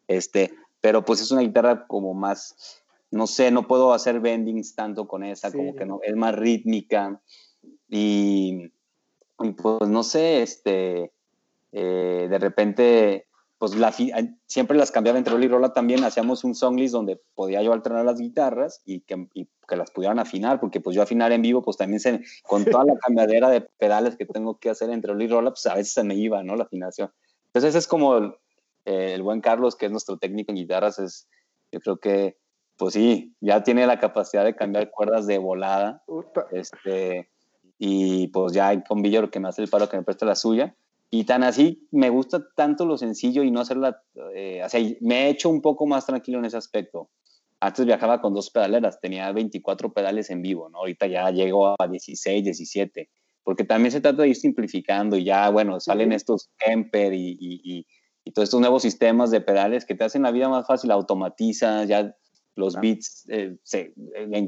Este, 0.08 0.54
pero 0.80 1.04
pues 1.04 1.22
es 1.22 1.32
una 1.32 1.42
guitarra 1.42 1.88
como 1.88 2.14
más, 2.14 2.84
no 3.12 3.26
sé, 3.26 3.50
no 3.52 3.68
puedo 3.68 3.94
hacer 3.94 4.20
bendings 4.20 4.76
tanto 4.76 5.08
con 5.08 5.24
esa, 5.24 5.52
como 5.52 5.76
que 5.76 5.86
no, 5.86 6.00
es 6.04 6.16
más 6.16 6.36
rítmica 6.36 7.20
y, 7.88 8.72
y 9.40 9.52
pues 9.54 9.90
no 9.90 10.04
sé, 10.04 10.44
este, 10.44 11.12
eh, 11.72 12.28
de 12.30 12.40
repente, 12.40 13.28
pues 13.58 13.76
la, 13.76 13.94
siempre 14.46 14.78
las 14.78 14.92
cambiaba 14.92 15.18
entre 15.18 15.34
rola 15.34 15.46
y 15.46 15.50
rola 15.50 15.74
también, 15.74 16.04
hacíamos 16.04 16.44
un 16.44 16.56
songlist 16.56 16.94
donde 16.94 17.22
podía 17.36 17.62
yo 17.62 17.74
alternar 17.74 18.06
las 18.06 18.20
guitarras 18.20 18.82
y 18.86 19.02
que, 19.02 19.28
que, 19.68 19.76
las 19.76 19.92
pudieran 19.92 20.20
afinar, 20.20 20.60
porque 20.60 20.82
pues 20.82 20.96
yo 20.96 21.02
afinar 21.02 21.32
en 21.32 21.42
vivo, 21.42 21.62
pues 21.62 21.78
también 21.78 22.00
se, 22.00 22.22
con 22.44 22.66
toda 22.66 22.86
la 22.86 22.98
cambiadera 22.98 23.50
de 23.50 23.62
pedales 23.62 24.16
que 24.16 24.26
tengo 24.26 24.58
que 24.58 24.70
hacer 24.70 24.90
entre 24.90 25.14
rola 25.14 25.24
y 25.24 25.28
rola, 25.28 25.50
pues 25.52 25.66
a 25.68 25.76
veces 25.76 25.94
se 25.94 26.04
me 26.04 26.16
iba, 26.16 26.42
¿no? 26.44 26.56
La 26.56 26.64
afinación. 26.64 27.12
Entonces 27.48 27.70
ese 27.70 27.80
es 27.80 27.88
como 27.88 28.36
eh, 28.86 29.14
el 29.14 29.22
buen 29.22 29.42
Carlos, 29.42 29.76
que 29.76 29.86
es 29.86 29.92
nuestro 29.92 30.18
técnico 30.18 30.52
en 30.52 30.58
guitarras, 30.58 31.00
es, 31.00 31.28
yo 31.72 31.80
creo 31.80 31.98
que, 31.98 32.38
pues 32.78 32.94
sí, 32.94 33.36
ya 33.42 33.64
tiene 33.64 33.86
la 33.86 34.00
capacidad 34.00 34.44
de 34.44 34.56
cambiar 34.56 34.90
cuerdas 34.92 35.28
de 35.28 35.38
volada. 35.38 36.04
Este, 36.52 37.30
y 37.78 38.28
pues 38.28 38.54
ya 38.54 38.70
hay 38.70 38.84
con 38.84 39.02
Villor 39.02 39.30
que 39.30 39.40
me 39.40 39.48
hace 39.48 39.62
el 39.62 39.70
paro 39.70 39.90
que 39.90 39.98
me 39.98 40.04
presta 40.04 40.26
la 40.26 40.36
suya. 40.36 40.76
Y 41.12 41.24
tan 41.24 41.44
así, 41.44 41.88
me 41.92 42.10
gusta 42.10 42.48
tanto 42.56 42.86
lo 42.86 42.98
sencillo 42.98 43.44
y 43.44 43.52
no 43.52 43.62
hacerla, 43.62 44.04
eh, 44.36 44.62
o 44.64 44.70
sea, 44.70 44.80
me 45.02 45.26
he 45.26 45.30
hecho 45.30 45.50
un 45.50 45.62
poco 45.62 45.88
más 45.88 46.06
tranquilo 46.06 46.40
en 46.40 46.46
ese 46.46 46.58
aspecto. 46.58 47.10
Antes 47.60 47.86
viajaba 47.86 48.22
con 48.22 48.34
dos 48.34 48.52
pedaleras, 48.52 49.02
tenía 49.02 49.32
24 49.32 49.92
pedales 49.92 50.30
en 50.30 50.42
vivo, 50.42 50.70
¿no? 50.70 50.80
Ahorita 50.80 51.08
ya 51.08 51.30
llego 51.32 51.76
a 51.82 51.88
16, 51.88 52.44
17, 52.44 53.10
porque 53.44 53.64
también 53.64 53.92
se 53.92 54.02
trata 54.02 54.22
de 54.22 54.30
ir 54.30 54.36
simplificando 54.36 55.18
y 55.18 55.26
ya, 55.26 55.50
bueno, 55.50 55.80
salen 55.80 56.12
estos 56.12 56.50
Kemper 56.58 57.14
y, 57.14 57.86
y 58.24 58.32
todos 58.32 58.48
estos 58.48 58.62
nuevos 58.62 58.84
sistemas 58.84 59.32
de 59.32 59.42
pedales 59.42 59.86
que 59.86 59.96
te 59.96 60.04
hacen 60.04 60.22
la 60.22 60.32
vida 60.32 60.50
más 60.50 60.68
fácil, 60.68 60.92
automatizas, 60.92 61.88
ya 61.88 62.16
los 62.56 62.76
beats, 62.76 63.26
eh, 63.30 63.58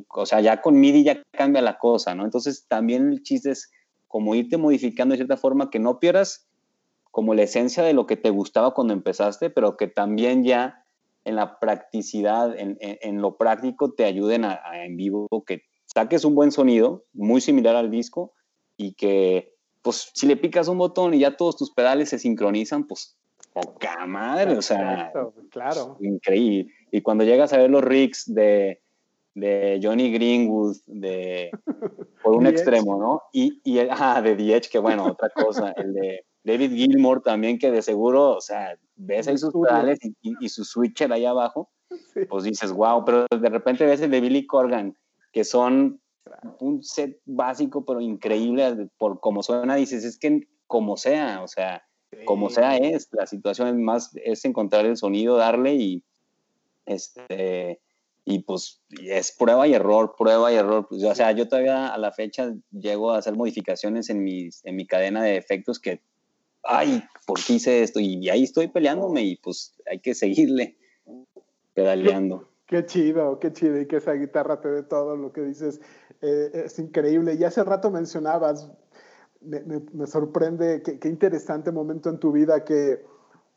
o 0.10 0.26
sea, 0.26 0.42
ya 0.42 0.62
con 0.62 0.80
MIDI 0.80 1.04
ya 1.04 1.24
cambia 1.32 1.62
la 1.62 1.78
cosa, 1.78 2.14
¿no? 2.14 2.26
Entonces 2.26 2.68
también 2.68 3.12
el 3.12 3.24
chiste 3.24 3.52
es 3.52 3.72
como 4.08 4.36
irte 4.36 4.58
modificando 4.58 5.14
de 5.14 5.18
cierta 5.18 5.38
forma 5.38 5.70
que 5.70 5.80
no 5.80 6.00
pierdas 6.00 6.48
como 7.12 7.34
la 7.36 7.44
esencia 7.44 7.84
de 7.84 7.94
lo 7.94 8.06
que 8.08 8.18
te 8.18 8.30
gustaba 8.30 8.74
cuando 8.74 8.94
empezaste, 8.94 9.50
pero 9.50 9.78
que 9.78 9.88
también 9.88 10.44
ya 10.44 10.86
en 11.26 11.36
la 11.36 11.60
practicidad, 11.60 12.58
en, 12.58 12.78
en, 12.80 13.22
lo 13.22 13.38
práctico, 13.38 13.92
te 13.94 14.06
ayuden 14.06 14.46
a, 14.46 14.60
en 14.84 14.98
vivo, 14.98 15.28
que 15.46 15.64
saques 15.86 16.26
un 16.26 16.34
buen 16.34 16.52
sonido, 16.52 17.04
muy 17.14 17.42
similar 17.42 17.76
al 17.76 17.92
disco, 17.92 18.34
y 18.76 18.94
que, 18.94 19.54
pues, 19.84 20.10
si 20.16 20.26
le 20.26 20.38
picas 20.38 20.68
un 20.68 20.80
botón 20.80 21.14
y 21.14 21.20
ya 21.20 21.38
todos 21.38 21.58
tus 21.58 21.72
pedales 21.72 22.10
se 22.10 22.18
sincronizan, 22.18 22.88
pues 22.88 23.18
poca 23.54 24.06
madre, 24.08 24.58
o 24.58 24.62
sea, 24.62 25.12
claro. 25.52 25.98
increíble. 26.00 26.72
Y 26.92 27.02
cuando 27.02 27.24
llegas 27.24 27.54
a 27.54 27.58
ver 27.58 27.70
los 27.70 27.84
rigs 27.84 28.34
de, 28.34 28.82
de 29.36 29.80
Johnny 29.84 30.12
Greenwood, 30.12 30.78
de, 30.88 31.52
por 32.24 32.36
un 32.36 32.48
extremo, 32.48 32.98
¿no? 32.98 33.22
Y, 33.34 33.62
y 33.64 33.80
el, 33.80 33.90
ah, 33.92 34.22
de 34.22 34.36
The 34.36 34.62
que 34.70 34.80
bueno, 34.80 35.06
otra 35.06 35.30
cosa, 35.30 35.74
el 35.78 35.94
de 35.94 36.26
David 36.44 36.74
Gilmour 36.74 37.22
también, 37.22 37.60
que 37.60 37.72
de 37.72 37.82
seguro, 37.82 38.36
o 38.36 38.42
sea, 38.42 38.78
ves 38.96 39.28
ahí 39.28 39.38
sus 39.38 39.54
pedales 39.54 40.00
y, 40.22 40.50
su 40.50 40.64
switcher 40.64 41.12
ahí 41.14 41.26
abajo, 41.26 41.70
pues 42.30 42.44
dices, 42.44 42.72
wow, 42.72 43.04
pero 43.06 43.26
de 43.30 43.50
repente 43.50 43.86
ves 43.86 44.02
el 44.02 44.12
de 44.12 44.22
Billy 44.22 44.48
Corgan, 44.48 44.98
que 45.32 45.44
son 45.44 46.02
un 46.60 46.84
set 46.84 47.20
básico, 47.26 47.86
pero 47.86 48.02
increíble 48.02 48.90
por 48.98 49.20
cómo 49.20 49.44
suena, 49.44 49.76
dices, 49.76 50.04
es 50.04 50.18
que 50.18 50.48
como 50.68 50.98
sea, 50.98 51.44
o 51.44 51.48
sea, 51.48 51.84
como 52.26 52.50
sea 52.50 52.78
es, 52.78 53.10
la 53.12 53.26
situación 53.26 53.68
es 53.68 53.76
más, 53.76 54.12
es 54.24 54.46
encontrar 54.46 54.86
el 54.86 54.98
sonido, 54.98 55.38
darle 55.38 55.76
y, 55.76 56.04
este, 56.86 57.80
y 58.26 58.40
pues 58.40 58.82
es 59.02 59.32
prueba 59.38 59.68
y 59.68 59.74
error, 59.74 60.16
prueba 60.18 60.52
y 60.52 60.56
error. 60.56 60.88
Pues, 60.88 61.04
o 61.04 61.16
sea, 61.16 61.32
yo 61.32 61.48
todavía 61.48 61.88
a 61.88 61.98
la 61.98 62.12
fecha 62.12 62.54
llego 62.72 63.12
a 63.12 63.18
hacer 63.18 63.36
modificaciones 63.36 64.10
en, 64.10 64.24
mis, 64.24 64.64
en 64.66 64.76
mi 64.76 64.86
cadena 64.86 65.24
de 65.24 65.38
efectos 65.38 65.80
que, 65.80 66.02
ay, 66.64 67.04
¿por 67.26 67.40
qué 67.44 67.54
hice 67.54 67.84
esto? 67.84 68.00
Y, 68.00 68.30
ahí 68.30 68.44
estoy 68.44 68.68
peleándome 68.68 69.24
y 69.24 69.38
pues 69.38 69.74
hay 69.90 70.00
que 70.00 70.14
seguirle 70.14 70.78
pedaleando. 71.74 72.50
Qué, 72.68 72.86
chido, 72.86 73.40
qué 73.40 73.52
chido 73.52 73.80
y 73.80 73.88
que 73.88 73.98
esa 73.98 74.14
guitarra 74.14 74.62
te 74.62 74.70
dé 74.70 74.84
todo 74.84 75.16
lo 75.16 75.34
que 75.34 75.42
dices. 75.42 75.82
Eh, 76.22 76.52
es 76.54 76.80
increíble. 76.80 77.36
Y 77.36 77.44
hace 77.44 77.64
rato 77.64 77.92
mencionabas 77.92 78.72
me, 79.42 80.08
sorprende, 80.08 80.84
qué 80.84 81.08
interesante 81.08 81.72
momento 81.72 82.10
en 82.10 82.20
tu 82.20 82.32
vida 82.32 82.64
que 82.64 83.04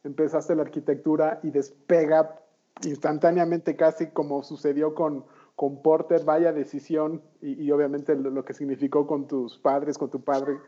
empezaste 0.02 0.54
la 0.54 0.62
arquitectura 0.62 1.40
y 1.42 1.50
despega 1.50 2.40
instantáneamente 2.84 3.76
casi 3.76 4.08
como 4.08 4.42
sucedió 4.42 4.94
con, 4.94 5.24
con 5.54 5.82
Porter, 5.82 6.24
vaya 6.24 6.52
decisión 6.52 7.22
y, 7.40 7.70
obviamente 7.70 8.16
lo, 8.16 8.44
que 8.44 8.54
significó 8.54 9.06
con 9.06 9.26
tus 9.28 9.58
padres, 9.58 9.98
con 9.98 10.10
tu 10.10 10.22
padre. 10.22 10.58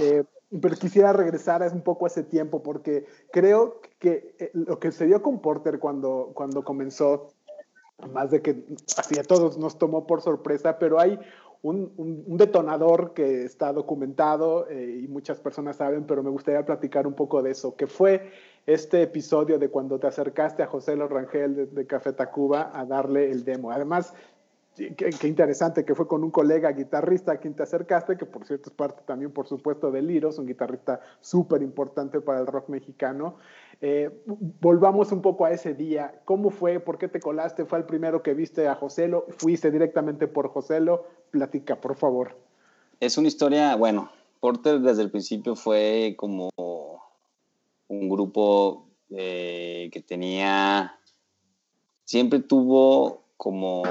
Eh, 0.00 0.24
pero 0.60 0.76
quisiera 0.76 1.12
regresar 1.12 1.62
un 1.72 1.82
poco 1.82 2.06
a 2.06 2.08
ese 2.08 2.24
tiempo 2.24 2.62
porque 2.62 3.06
creo 3.30 3.80
que 3.98 4.34
eh, 4.38 4.50
lo 4.52 4.78
que 4.78 4.90
sucedió 4.90 5.22
con 5.22 5.40
Porter 5.40 5.78
cuando, 5.78 6.32
cuando 6.34 6.64
comenzó, 6.64 7.28
más 8.12 8.30
de 8.30 8.42
que 8.42 8.64
así 8.96 9.18
a 9.18 9.22
todos 9.22 9.58
nos 9.58 9.78
tomó 9.78 10.06
por 10.06 10.22
sorpresa, 10.22 10.78
pero 10.78 10.98
hay 10.98 11.18
un, 11.62 11.92
detonador 12.38 13.12
que 13.12 13.44
está 13.44 13.72
documentado 13.72 14.66
eh, 14.68 15.02
y 15.04 15.08
muchas 15.08 15.38
personas 15.40 15.76
saben, 15.76 16.04
pero 16.04 16.22
me 16.22 16.30
gustaría 16.30 16.64
platicar 16.64 17.06
un 17.06 17.12
poco 17.12 17.42
de 17.42 17.50
eso, 17.50 17.76
que 17.76 17.86
fue 17.86 18.30
este 18.66 19.02
episodio 19.02 19.58
de 19.58 19.68
cuando 19.68 19.98
te 19.98 20.06
acercaste 20.06 20.62
a 20.62 20.66
José 20.66 20.96
Lorangel 20.96 21.54
de, 21.54 21.66
de 21.66 21.86
Café 21.86 22.12
Tacuba 22.12 22.70
a 22.72 22.86
darle 22.86 23.30
el 23.30 23.44
demo. 23.44 23.70
Además, 23.70 24.14
Qué, 24.76 25.26
interesante 25.26 25.84
que 25.84 25.94
fue 25.94 26.06
con 26.06 26.22
un 26.22 26.30
colega 26.30 26.70
guitarrista 26.70 27.32
a 27.32 27.36
quien 27.38 27.54
te 27.54 27.62
acercaste, 27.62 28.16
que 28.16 28.24
por 28.24 28.46
cierto 28.46 28.70
es 28.70 28.76
parte 28.76 29.02
también, 29.04 29.32
por 29.32 29.46
supuesto, 29.46 29.90
de 29.90 30.00
Liros, 30.00 30.38
un 30.38 30.46
guitarrista 30.46 31.00
súper 31.20 31.62
importante 31.62 32.20
para 32.20 32.40
el 32.40 32.46
rock 32.46 32.68
mexicano. 32.68 33.36
Eh, 33.80 34.10
volvamos 34.60 35.10
un 35.12 35.22
poco 35.22 35.44
a 35.44 35.50
ese 35.50 35.74
día. 35.74 36.20
¿Cómo 36.24 36.50
fue? 36.50 36.80
¿Por 36.80 36.98
qué 36.98 37.08
te 37.08 37.20
colaste? 37.20 37.64
¿Fue 37.64 37.78
el 37.78 37.84
primero 37.84 38.22
que 38.22 38.32
viste 38.32 38.68
a 38.68 38.74
Joselo? 38.74 39.26
¿Fuiste 39.38 39.70
directamente 39.70 40.28
por 40.28 40.48
Joselo? 40.48 41.04
Platica, 41.30 41.80
por 41.80 41.96
favor. 41.96 42.36
Es 43.00 43.18
una 43.18 43.28
historia, 43.28 43.74
bueno, 43.76 44.10
Porter 44.40 44.80
desde 44.80 45.02
el 45.02 45.10
principio 45.10 45.56
fue 45.56 46.14
como 46.16 46.50
un 46.56 48.08
grupo 48.08 48.86
eh, 49.10 49.90
que 49.92 50.00
tenía, 50.00 50.98
siempre 52.04 52.38
tuvo 52.38 53.24
como 53.36 53.82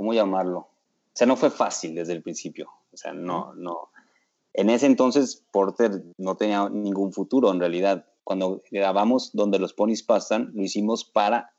¿cómo 0.00 0.14
llamarlo? 0.14 0.60
O 0.60 1.12
sea, 1.12 1.26
no 1.26 1.36
fue 1.36 1.50
fácil 1.50 1.94
desde 1.94 2.14
el 2.14 2.22
principio. 2.22 2.70
O 2.90 2.96
sea, 2.96 3.12
no, 3.12 3.52
no. 3.52 3.90
En 4.54 4.70
ese 4.70 4.86
entonces 4.86 5.44
Porter 5.50 6.02
no 6.16 6.38
tenía 6.38 6.70
ningún 6.70 7.12
futuro 7.12 7.50
en 7.52 7.60
realidad. 7.60 8.06
Cuando 8.24 8.62
grabamos 8.70 9.30
Donde 9.34 9.58
los 9.58 9.74
ponis 9.74 10.02
pasan, 10.02 10.52
lo 10.54 10.62
hicimos 10.62 11.04
para 11.04 11.52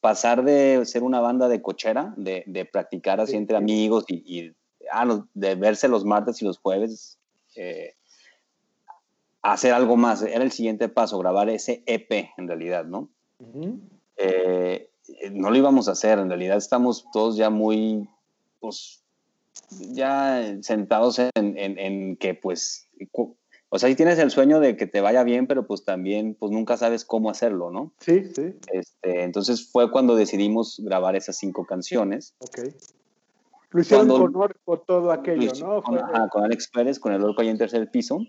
pasar 0.00 0.44
de 0.44 0.80
ser 0.84 1.02
una 1.02 1.18
banda 1.20 1.48
de 1.48 1.60
cochera, 1.60 2.14
de, 2.16 2.44
de 2.46 2.64
practicar 2.66 3.20
así 3.20 3.34
entre 3.34 3.56
amigos 3.56 4.04
y, 4.06 4.52
ah, 4.92 5.24
de 5.34 5.54
verse 5.56 5.88
los 5.88 6.04
martes 6.04 6.40
y 6.40 6.44
los 6.44 6.58
jueves, 6.58 7.18
eh, 7.56 7.96
hacer 9.42 9.72
algo 9.72 9.96
más. 9.96 10.22
Era 10.22 10.44
el 10.44 10.52
siguiente 10.52 10.88
paso, 10.88 11.18
grabar 11.18 11.50
ese 11.50 11.82
EP 11.84 12.30
en 12.36 12.46
realidad, 12.46 12.84
¿no? 12.84 13.08
eh, 14.16 14.88
no 15.32 15.50
lo 15.50 15.56
íbamos 15.56 15.88
a 15.88 15.92
hacer. 15.92 16.18
En 16.18 16.28
realidad 16.28 16.56
estamos 16.56 17.06
todos 17.12 17.36
ya 17.36 17.50
muy, 17.50 18.08
pues, 18.60 19.02
ya 19.70 20.56
sentados 20.62 21.18
en, 21.18 21.30
en, 21.34 22.16
que, 22.16 22.34
pues, 22.34 22.88
o 23.70 23.78
sea, 23.78 23.88
si 23.88 23.96
tienes 23.96 24.18
el 24.18 24.30
sueño 24.30 24.60
de 24.60 24.76
que 24.76 24.86
te 24.86 25.00
vaya 25.00 25.22
bien, 25.24 25.46
pero 25.46 25.66
pues 25.66 25.84
también, 25.84 26.34
pues 26.34 26.52
nunca 26.52 26.76
sabes 26.76 27.04
cómo 27.04 27.30
hacerlo, 27.30 27.70
¿no? 27.70 27.92
Sí, 28.00 28.24
sí. 28.34 28.54
Este, 28.72 29.24
entonces 29.24 29.70
fue 29.70 29.90
cuando 29.90 30.16
decidimos 30.16 30.80
grabar 30.82 31.16
esas 31.16 31.36
cinco 31.36 31.66
canciones. 31.66 32.34
Ok. 32.38 32.60
Lo 33.70 33.80
hicieron 33.80 34.08
con 34.08 34.34
Orco 34.34 34.78
todo 34.78 35.12
aquello, 35.12 35.52
¿no? 35.60 35.82
Con, 35.82 35.98
con, 36.30 36.44
Alex 36.44 36.68
Pérez, 36.68 36.98
con 36.98 37.12
el 37.12 37.22
Orco 37.22 37.42
ahí 37.42 37.48
en 37.48 37.58
tercer 37.58 37.90
piso. 37.90 38.20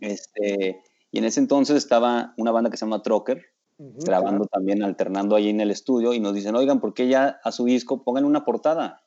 este, 0.00 0.82
y 1.10 1.18
en 1.18 1.24
ese 1.24 1.40
entonces 1.40 1.76
estaba 1.76 2.34
una 2.36 2.50
banda 2.50 2.70
que 2.70 2.76
se 2.76 2.84
llama 2.84 3.02
Trocker, 3.02 3.42
grabando 3.80 4.44
también, 4.46 4.82
alternando 4.82 5.36
ahí 5.36 5.48
en 5.48 5.60
el 5.60 5.70
estudio, 5.70 6.12
y 6.12 6.20
nos 6.20 6.34
dicen, 6.34 6.54
oigan, 6.54 6.80
¿por 6.80 6.92
qué 6.92 7.08
ya 7.08 7.40
a 7.42 7.50
su 7.50 7.64
disco 7.64 8.02
pongan 8.02 8.24
una 8.24 8.44
portada? 8.44 9.02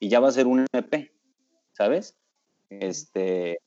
Y 0.00 0.08
ya 0.08 0.18
va 0.18 0.28
a 0.28 0.32
ser 0.32 0.48
un 0.48 0.66
EP, 0.72 1.12
¿sabes? 1.72 2.16
Este, 2.68 3.60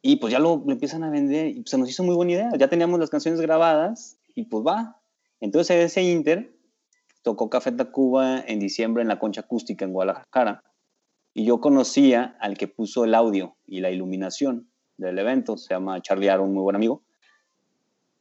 y 0.00 0.16
pues 0.16 0.32
ya 0.32 0.38
lo, 0.38 0.64
empiezan 0.68 1.04
a 1.04 1.10
vender, 1.10 1.48
y 1.48 1.62
se 1.66 1.76
nos 1.76 1.90
hizo 1.90 2.02
muy 2.02 2.14
buena 2.14 2.32
idea, 2.32 2.50
ya 2.58 2.68
teníamos 2.68 2.98
las 2.98 3.10
canciones 3.10 3.40
grabadas, 3.40 4.16
y 4.34 4.44
pues 4.44 4.64
va. 4.66 5.00
Entonces 5.40 5.76
ese 5.84 6.02
Inter 6.02 6.56
tocó 7.22 7.50
Café 7.50 7.72
Tacuba 7.72 8.40
en 8.40 8.60
diciembre 8.60 9.02
en 9.02 9.08
la 9.08 9.18
Concha 9.18 9.42
Acústica 9.42 9.84
en 9.84 9.92
Guadalajara, 9.92 10.62
y 11.34 11.44
yo 11.44 11.60
conocía 11.60 12.36
al 12.40 12.56
que 12.56 12.68
puso 12.68 13.04
el 13.04 13.14
audio 13.14 13.56
y 13.66 13.80
la 13.80 13.90
iluminación 13.90 14.70
del 14.96 15.18
evento, 15.18 15.58
se 15.58 15.74
llama 15.74 16.00
Charlie 16.00 16.30
Aaron, 16.30 16.54
muy 16.54 16.62
buen 16.62 16.76
amigo, 16.76 17.02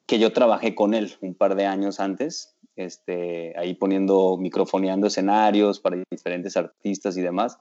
que 0.05 0.19
yo 0.19 0.33
trabajé 0.33 0.75
con 0.75 0.93
él 0.93 1.13
un 1.21 1.33
par 1.33 1.55
de 1.55 1.65
años 1.65 1.99
antes, 1.99 2.55
este, 2.75 3.57
ahí 3.57 3.75
poniendo, 3.75 4.37
microfoneando 4.37 5.07
escenarios 5.07 5.79
para 5.79 5.97
diferentes 6.09 6.57
artistas 6.57 7.17
y 7.17 7.21
demás. 7.21 7.57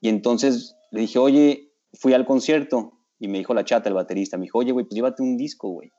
Y 0.00 0.08
entonces 0.08 0.76
le 0.90 1.00
dije, 1.00 1.18
oye, 1.18 1.72
fui 1.94 2.12
al 2.12 2.26
concierto 2.26 2.92
y 3.18 3.28
me 3.28 3.38
dijo 3.38 3.54
la 3.54 3.64
chata, 3.64 3.88
el 3.88 3.94
baterista, 3.94 4.36
me 4.36 4.44
dijo, 4.44 4.58
oye, 4.58 4.72
güey, 4.72 4.84
pues 4.84 4.94
llévate 4.94 5.22
un 5.22 5.36
disco, 5.36 5.68
güey. 5.68 5.92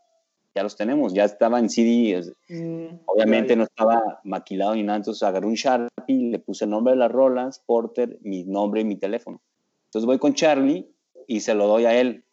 Ya 0.56 0.64
los 0.64 0.76
tenemos, 0.76 1.14
ya 1.14 1.26
estaba 1.26 1.60
en 1.60 1.70
CD, 1.70 2.20
mm, 2.50 3.02
obviamente 3.06 3.56
no 3.56 3.64
estaba 3.64 4.20
maquilado 4.24 4.76
ni 4.76 4.84
nada, 4.84 4.98
entonces 4.98 5.22
agarré 5.24 5.46
un 5.46 5.54
Sharpie, 5.54 6.32
le 6.32 6.40
puse 6.40 6.66
el 6.66 6.72
nombre 6.72 6.94
de 6.94 6.98
las 6.98 7.12
rolas, 7.12 7.62
Porter, 7.66 8.18
mi 8.24 8.44
nombre 8.46 8.82
y 8.82 8.86
mi 8.86 8.96
teléfono. 8.96 9.42
Entonces 9.86 10.06
voy 10.08 10.18
con 10.18 10.34
Charlie 10.34 10.90
y 11.28 11.42
se 11.42 11.54
lo 11.54 11.68
doy 11.68 11.86
a 11.86 12.00
él 12.00 12.26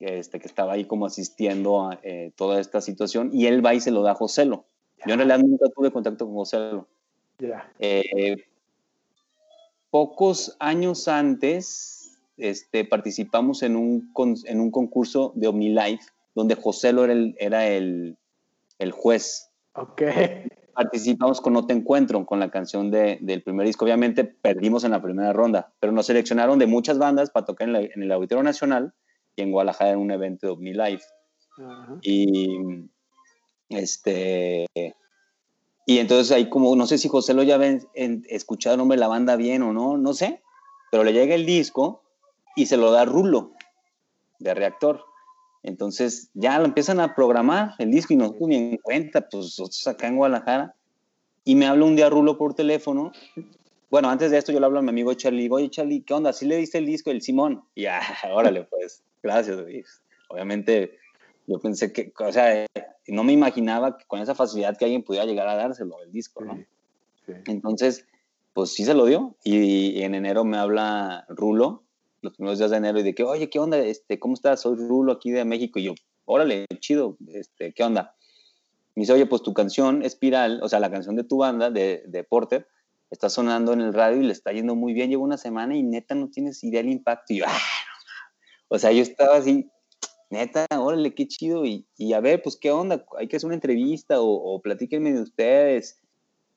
este, 0.00 0.40
que 0.40 0.46
estaba 0.46 0.72
ahí 0.72 0.84
como 0.84 1.06
asistiendo 1.06 1.82
a 1.82 1.98
eh, 2.02 2.32
toda 2.36 2.60
esta 2.60 2.80
situación, 2.80 3.30
y 3.32 3.46
él 3.46 3.64
va 3.64 3.74
y 3.74 3.80
se 3.80 3.90
lo 3.90 4.02
da 4.02 4.12
a 4.12 4.14
Joselo. 4.14 4.64
Yo 5.06 5.12
en 5.12 5.18
realidad 5.18 5.38
nunca 5.40 5.66
tuve 5.74 5.90
contacto 5.90 6.24
con 6.26 6.34
Joselo. 6.34 6.88
Eh, 7.78 8.36
pocos 9.90 10.56
años 10.60 11.08
antes 11.08 12.18
este, 12.36 12.84
participamos 12.84 13.62
en 13.62 13.76
un, 13.76 14.10
en 14.44 14.60
un 14.60 14.70
concurso 14.70 15.32
de 15.34 15.48
OmniLife, 15.48 16.04
donde 16.34 16.54
Joselo 16.54 17.04
era 17.04 17.12
el, 17.12 17.36
era 17.38 17.66
el, 17.66 18.16
el 18.78 18.92
juez. 18.92 19.50
Ok. 19.74 20.02
Participamos 20.74 21.40
con 21.40 21.52
No 21.52 21.66
Te 21.66 21.74
Encuentro, 21.74 22.24
con 22.26 22.40
la 22.40 22.50
canción 22.50 22.90
de, 22.90 23.18
del 23.20 23.42
primer 23.42 23.66
disco. 23.66 23.84
Obviamente 23.84 24.24
perdimos 24.24 24.84
en 24.84 24.90
la 24.90 25.02
primera 25.02 25.32
ronda, 25.32 25.72
pero 25.78 25.92
nos 25.92 26.06
seleccionaron 26.06 26.58
de 26.58 26.66
muchas 26.66 26.98
bandas 26.98 27.30
para 27.30 27.46
tocar 27.46 27.68
en, 27.68 27.76
en 27.76 28.02
el 28.02 28.10
Auditorio 28.10 28.42
Nacional 28.42 28.94
y 29.36 29.42
en 29.42 29.50
Guadalajara 29.50 29.92
en 29.92 29.98
un 29.98 30.10
evento 30.10 30.46
de 30.46 30.52
OmniLife. 30.52 31.04
Y 32.02 32.88
este 33.68 34.66
y 35.86 35.98
entonces 35.98 36.32
ahí 36.32 36.48
como, 36.48 36.74
no 36.76 36.86
sé 36.86 36.98
si 36.98 37.08
José 37.08 37.34
lo 37.34 37.42
ya 37.42 37.56
había 37.56 37.78
escuchado 38.28 38.74
el 38.74 38.78
nombre 38.78 38.96
de 38.96 39.00
la 39.00 39.08
banda 39.08 39.36
bien 39.36 39.62
o 39.62 39.72
no, 39.72 39.98
no 39.98 40.14
sé, 40.14 40.42
pero 40.90 41.04
le 41.04 41.12
llega 41.12 41.34
el 41.34 41.44
disco 41.44 42.02
y 42.56 42.66
se 42.66 42.76
lo 42.76 42.90
da 42.90 43.04
Rulo 43.04 43.52
de 44.38 44.54
Reactor. 44.54 45.04
Entonces 45.62 46.30
ya 46.34 46.58
lo 46.58 46.64
empiezan 46.64 47.00
a 47.00 47.14
programar 47.14 47.74
el 47.78 47.90
disco 47.90 48.14
y 48.14 48.16
no 48.16 48.34
ni 48.40 48.56
en 48.56 48.76
cuenta, 48.78 49.28
pues 49.28 49.44
nosotros 49.44 49.86
acá 49.86 50.08
en 50.08 50.16
Guadalajara. 50.16 50.74
Y 51.44 51.54
me 51.54 51.66
habla 51.66 51.84
un 51.84 51.96
día 51.96 52.08
Rulo 52.08 52.38
por 52.38 52.54
teléfono. 52.54 53.12
Bueno, 53.90 54.08
antes 54.08 54.30
de 54.30 54.38
esto 54.38 54.52
yo 54.52 54.60
le 54.60 54.66
hablo 54.66 54.78
a 54.78 54.82
mi 54.82 54.88
amigo 54.88 55.12
Charlie. 55.14 55.42
Digo, 55.42 55.56
oye 55.56 55.68
Charlie, 55.68 56.02
¿qué 56.02 56.14
onda? 56.14 56.32
¿Sí 56.32 56.46
le 56.46 56.56
diste 56.56 56.78
el 56.78 56.86
disco 56.86 57.10
el 57.10 57.20
Simón? 57.20 57.64
Y 57.74 57.82
ya, 57.82 58.00
órale, 58.32 58.64
pues. 58.64 59.02
Gracias, 59.24 59.58
Obviamente, 60.28 60.98
yo 61.46 61.58
pensé 61.58 61.92
que, 61.94 62.12
o 62.18 62.32
sea, 62.32 62.66
no 63.06 63.24
me 63.24 63.32
imaginaba 63.32 63.96
que 63.96 64.04
con 64.04 64.20
esa 64.20 64.34
facilidad 64.34 64.76
que 64.76 64.84
alguien 64.84 65.02
pudiera 65.02 65.24
llegar 65.24 65.48
a 65.48 65.56
dárselo, 65.56 66.02
el 66.02 66.12
disco, 66.12 66.44
¿no? 66.44 66.62
Entonces, 67.46 68.06
pues 68.52 68.74
sí 68.74 68.84
se 68.84 68.92
lo 68.92 69.06
dio. 69.06 69.34
Y, 69.42 70.02
en 70.02 70.14
enero 70.14 70.44
me 70.44 70.58
habla 70.58 71.24
Rulo, 71.30 71.84
los 72.20 72.34
primeros 72.34 72.58
días 72.58 72.70
de 72.70 72.76
enero, 72.76 73.00
y 73.00 73.02
de 73.02 73.14
que, 73.14 73.24
oye, 73.24 73.48
¿qué 73.48 73.58
onda? 73.58 73.78
Este, 73.78 74.18
¿Cómo 74.18 74.34
estás? 74.34 74.60
Soy 74.60 74.76
Rulo 74.76 75.12
aquí 75.12 75.30
de 75.30 75.46
México. 75.46 75.78
Y 75.78 75.84
yo, 75.84 75.94
órale, 76.26 76.66
chido, 76.80 77.16
este, 77.28 77.72
¿qué 77.72 77.82
onda? 77.82 78.14
Me 78.94 79.02
dice, 79.02 79.14
oye, 79.14 79.24
pues 79.24 79.42
tu 79.42 79.54
canción 79.54 80.02
Espiral, 80.02 80.60
o 80.62 80.68
sea, 80.68 80.80
la 80.80 80.90
canción 80.90 81.16
de 81.16 81.24
tu 81.24 81.38
banda, 81.38 81.70
de, 81.70 82.04
de 82.06 82.24
Porter, 82.24 82.68
está 83.10 83.30
sonando 83.30 83.72
en 83.72 83.80
el 83.80 83.94
radio 83.94 84.20
y 84.20 84.24
le 84.24 84.32
está 84.32 84.52
yendo 84.52 84.74
muy 84.74 84.92
bien. 84.92 85.08
Llevo 85.08 85.24
una 85.24 85.38
semana 85.38 85.74
y 85.74 85.82
neta 85.82 86.14
no 86.14 86.28
tienes 86.28 86.62
idea 86.62 86.82
del 86.82 86.92
impacto. 86.92 87.32
Y 87.32 87.38
yo, 87.38 87.44
ah, 87.48 87.58
o 88.68 88.78
sea, 88.78 88.92
yo 88.92 89.02
estaba 89.02 89.36
así, 89.36 89.70
neta, 90.30 90.66
órale, 90.78 91.14
qué 91.14 91.26
chido. 91.26 91.64
Y, 91.64 91.86
y 91.96 92.12
a 92.12 92.20
ver, 92.20 92.42
pues, 92.42 92.56
¿qué 92.56 92.70
onda? 92.70 93.04
Hay 93.18 93.28
que 93.28 93.36
hacer 93.36 93.46
una 93.46 93.54
entrevista 93.54 94.20
o, 94.20 94.26
o 94.26 94.60
platíquenme 94.60 95.12
de 95.12 95.22
ustedes. 95.22 96.00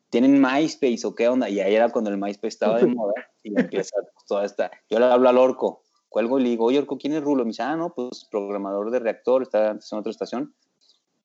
¿Tienen 0.09 0.41
MySpace 0.41 1.05
o 1.05 1.15
qué 1.15 1.27
onda? 1.27 1.49
Y 1.49 1.59
ahí 1.59 1.75
era 1.75 1.89
cuando 1.89 2.09
el 2.09 2.17
MySpace 2.17 2.47
estaba 2.47 2.79
de 2.79 2.87
moda 2.95 3.13
y 3.43 3.59
empieza 3.59 3.95
toda 4.27 4.45
esta. 4.45 4.71
Yo 4.89 4.99
le 4.99 5.05
hablo 5.05 5.29
al 5.29 5.37
Orco, 5.37 5.83
cuelgo 6.09 6.39
y 6.39 6.43
le 6.43 6.49
digo, 6.49 6.65
oye, 6.65 6.79
Orco, 6.79 6.97
¿quién 6.97 7.13
es 7.13 7.23
Rulo? 7.23 7.43
Me 7.43 7.49
dice, 7.49 7.63
ah, 7.63 7.75
no, 7.75 7.93
pues 7.93 8.25
programador 8.31 8.91
de 8.91 8.99
reactor, 8.99 9.43
está 9.43 9.71
en 9.71 9.79
otra 9.97 10.11
estación. 10.11 10.53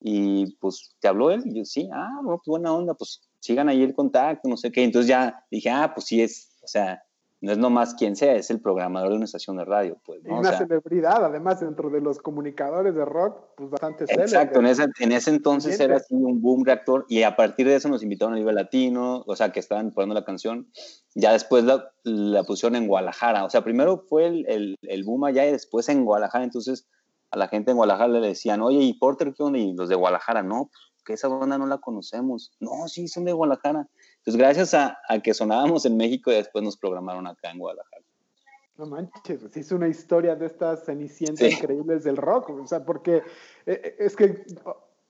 Y 0.01 0.57
pues, 0.57 0.95
¿te 0.99 1.07
habló 1.07 1.31
él? 1.31 1.43
Y 1.45 1.55
yo, 1.55 1.65
sí, 1.65 1.89
ah, 1.93 2.19
pues 2.25 2.41
buena 2.45 2.73
onda, 2.73 2.93
pues 2.93 3.21
sigan 3.39 3.69
ahí 3.69 3.83
el 3.83 3.93
contacto, 3.93 4.49
no 4.49 4.57
sé 4.57 4.71
qué. 4.71 4.83
Entonces 4.83 5.07
ya 5.07 5.45
dije, 5.49 5.69
ah, 5.69 5.93
pues 5.93 6.07
sí 6.07 6.21
es, 6.21 6.51
o 6.61 6.67
sea, 6.67 7.01
no 7.43 7.51
es 7.51 7.57
nomás 7.57 7.93
quien 7.95 8.15
sea, 8.15 8.35
es 8.35 8.49
el 8.51 8.61
programador 8.61 9.09
de 9.09 9.15
una 9.17 9.25
estación 9.25 9.57
de 9.57 9.65
radio. 9.65 9.97
Pues, 10.05 10.21
una 10.25 10.57
celebridad, 10.57 11.25
además, 11.25 11.59
dentro 11.59 11.89
de 11.89 11.99
los 11.99 12.19
comunicadores 12.19 12.95
de 12.95 13.03
rock, 13.03 13.37
pues 13.57 13.69
bastante 13.69 14.05
Exacto, 14.05 14.61
en 14.61 14.67
ese, 14.67 14.85
en 15.01 15.11
ese 15.11 15.31
entonces 15.31 15.77
era 15.77 15.97
así 15.97 16.15
un 16.15 16.41
boom 16.41 16.63
reactor 16.63 17.05
y 17.09 17.23
a 17.23 17.35
partir 17.35 17.67
de 17.67 17.75
eso 17.75 17.89
nos 17.89 18.01
invitaron 18.01 18.35
a 18.35 18.37
nivel 18.37 18.55
latino, 18.55 19.25
o 19.27 19.35
sea, 19.35 19.51
que 19.51 19.59
estaban 19.59 19.91
poniendo 19.91 20.15
la 20.15 20.23
canción. 20.23 20.71
Ya 21.15 21.33
después 21.33 21.65
la, 21.65 21.91
la 22.03 22.45
pusieron 22.45 22.77
en 22.77 22.87
Guadalajara, 22.87 23.43
o 23.43 23.49
sea, 23.49 23.61
primero 23.61 24.05
fue 24.07 24.27
el, 24.27 24.45
el, 24.47 24.77
el, 24.81 25.03
boom 25.03 25.25
allá 25.25 25.45
y 25.45 25.51
después 25.51 25.89
en 25.89 26.05
Guadalajara, 26.05 26.45
entonces 26.45 26.87
a 27.29 27.37
la 27.37 27.49
gente 27.49 27.71
en 27.71 27.77
Guadalajara 27.77 28.21
le 28.21 28.25
decían, 28.25 28.61
oye, 28.61 28.79
¿y 28.79 28.93
Porter 28.93 29.33
qué 29.35 29.43
onda? 29.43 29.59
Y 29.59 29.73
los 29.73 29.89
de 29.89 29.95
Guadalajara, 29.95 30.43
no, 30.43 30.69
que 31.03 31.11
esa 31.11 31.27
banda 31.27 31.57
no 31.57 31.65
la 31.65 31.79
conocemos. 31.79 32.53
No, 32.61 32.87
sí, 32.87 33.09
son 33.09 33.25
de 33.25 33.33
Guadalajara. 33.33 33.89
Entonces, 34.25 34.39
gracias 34.39 34.73
a, 34.73 34.97
que 35.21 35.33
sonábamos 35.33 35.85
en 35.85 35.97
México 35.97 36.31
y 36.31 36.35
después 36.35 36.63
nos 36.63 36.77
programaron 36.77 37.27
acá 37.27 37.51
en 37.51 37.59
Guadalajara. 37.59 38.03
No 38.77 38.85
manches, 38.85 39.41
pues 39.41 39.57
es 39.57 39.71
una 39.73 39.89
historia 39.89 40.33
de 40.35 40.45
estas 40.45 40.85
cenicientas 40.85 41.51
increíbles 41.51 42.05
del 42.05 42.15
rock, 42.15 42.49
o 42.49 42.65
sea, 42.65 42.85
porque 42.85 43.17
eh, 43.17 43.23
eh, 43.65 43.95
es 43.99 44.15
que 44.15 44.45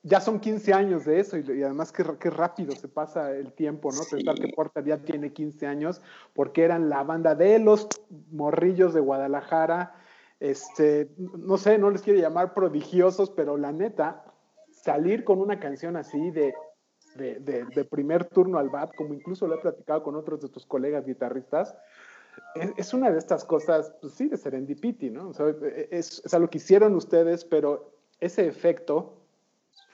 ya 0.02 0.20
son 0.20 0.40
15 0.40 0.74
años 0.74 1.06
de 1.06 1.20
eso 1.20 1.38
y, 1.38 1.64
además 1.64 1.92
qué, 1.92 2.30
rápido 2.32 2.76
se 2.76 2.88
pasa 2.88 3.32
el 3.32 3.54
tiempo, 3.54 3.92
¿no? 3.92 4.02
Pensar 4.10 4.36
que 4.36 4.50
Porter 4.50 4.84
ya 4.84 4.98
tiene 4.98 5.32
15 5.32 5.68
años 5.68 6.02
porque 6.34 6.64
eran 6.64 6.90
la 6.90 7.04
banda 7.04 7.36
de 7.36 7.60
los 7.60 7.88
morrillos 8.32 8.96
de 8.96 9.00
Guadalajara, 9.00 9.96
este, 10.40 11.12
no 11.18 11.58
sé, 11.58 11.78
no 11.78 11.92
les 11.92 12.02
quiero 12.02 12.20
llamar 12.20 12.56
prodigiosos, 12.56 13.30
pero 13.30 13.58
la 13.58 13.72
neta, 13.72 14.26
salir 14.72 15.24
con 15.24 15.40
una 15.40 15.60
canción 15.60 15.96
así 15.98 16.32
de 16.32 16.54
de, 17.16 17.88
primer 17.90 18.26
turno 18.26 18.58
al 18.58 18.70
bat, 18.70 18.94
como 18.96 19.14
incluso 19.14 19.48
lo 19.48 19.56
he 19.56 19.60
platicado 19.60 20.04
con 20.04 20.16
otros 20.16 20.42
de 20.42 20.50
tus 20.50 20.66
colegas 20.66 21.06
guitarristas, 21.06 21.76
es, 22.56 22.94
una 22.94 23.12
de 23.12 23.20
estas 23.20 23.46
cosas, 23.46 23.94
pues 24.02 24.14
sí, 24.14 24.28
de 24.28 24.38
serendipity, 24.38 25.10
¿no? 25.10 25.32
es, 25.92 26.22
es 26.26 26.34
algo 26.34 26.50
que 26.50 26.58
hicieron 26.58 26.96
ustedes, 26.96 27.46
pero 27.46 27.92
ese 28.20 28.48
efecto 28.48 29.22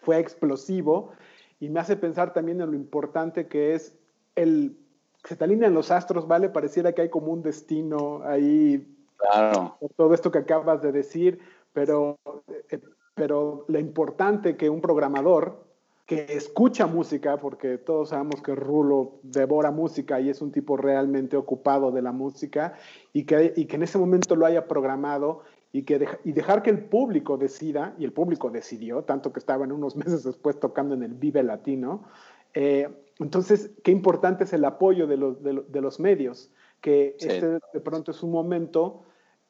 fue 0.02 0.20
explosivo 0.20 1.12
y 1.60 1.70
me 1.70 1.80
hace 1.80 1.98
pensar 1.98 2.34
también 2.34 2.62
en 2.62 2.72
lo 2.72 2.76
importante 2.76 3.48
que 3.48 3.74
es 3.74 3.98
el 4.36 4.78
se 5.24 5.36
te 5.36 5.44
alinean 5.44 5.74
los 5.74 5.92
astros, 5.92 6.28
¿vale? 6.28 6.50
Pareciera 6.50 6.94
que 6.94 7.04
hay 7.04 7.10
como 7.10 7.32
un 7.32 7.42
destino 7.42 8.22
ahí 8.24 8.88
claro. 9.18 9.78
todo 9.96 10.14
esto 10.14 10.32
que 10.32 10.40
acabas 10.40 10.82
de 10.82 10.92
decir, 10.92 11.40
pero, 11.74 12.18
eh, 12.70 12.80
pero 13.16 13.66
lo 13.68 13.80
importante 13.80 14.56
que 14.56 14.70
un 14.70 14.82
programador 14.82 15.69
que 16.10 16.26
escucha 16.30 16.88
música, 16.88 17.38
porque 17.38 17.78
todos 17.78 18.10
sabemos 18.10 18.42
que 18.42 18.56
Rulo 18.56 19.20
devora 19.22 19.70
música 19.70 20.20
y 20.20 20.32
es 20.32 20.42
un 20.42 20.52
tipo 20.52 20.76
realmente 20.76 21.38
ocupado 21.38 21.92
de 21.92 22.02
la 22.02 22.12
música, 22.12 22.74
y 23.14 23.26
que, 23.26 23.54
y 23.56 23.66
que 23.66 23.76
en 23.76 23.84
ese 23.84 24.00
momento 24.00 24.36
lo 24.36 24.48
haya 24.48 24.68
programado 24.68 25.44
y, 25.72 25.84
que 25.84 26.08
y 26.24 26.32
dejar 26.32 26.64
que 26.64 26.72
el 26.72 26.84
público 26.84 27.38
decida, 27.38 27.94
y 28.00 28.06
el 28.06 28.12
público 28.12 28.50
decidió, 28.50 29.04
tanto 29.04 29.32
que 29.32 29.38
estaban 29.38 29.72
unos 29.72 29.96
meses 30.04 30.24
después 30.24 30.60
tocando 30.60 30.96
en 30.96 31.04
el 31.04 31.14
Vive 31.14 31.44
Latino, 31.44 32.06
eh, 32.56 32.90
entonces, 33.20 33.70
qué 33.84 33.92
importante 33.92 34.46
es 34.46 34.54
el 34.54 34.66
apoyo 34.66 35.06
de 35.06 35.16
los, 35.16 35.44
de, 35.44 35.80
los 35.80 36.00
medios, 36.00 36.50
que 36.82 37.18
este 37.20 37.60
de 37.72 37.80
pronto 37.84 38.10
es 38.10 38.24
un 38.24 38.32
momento 38.32 39.04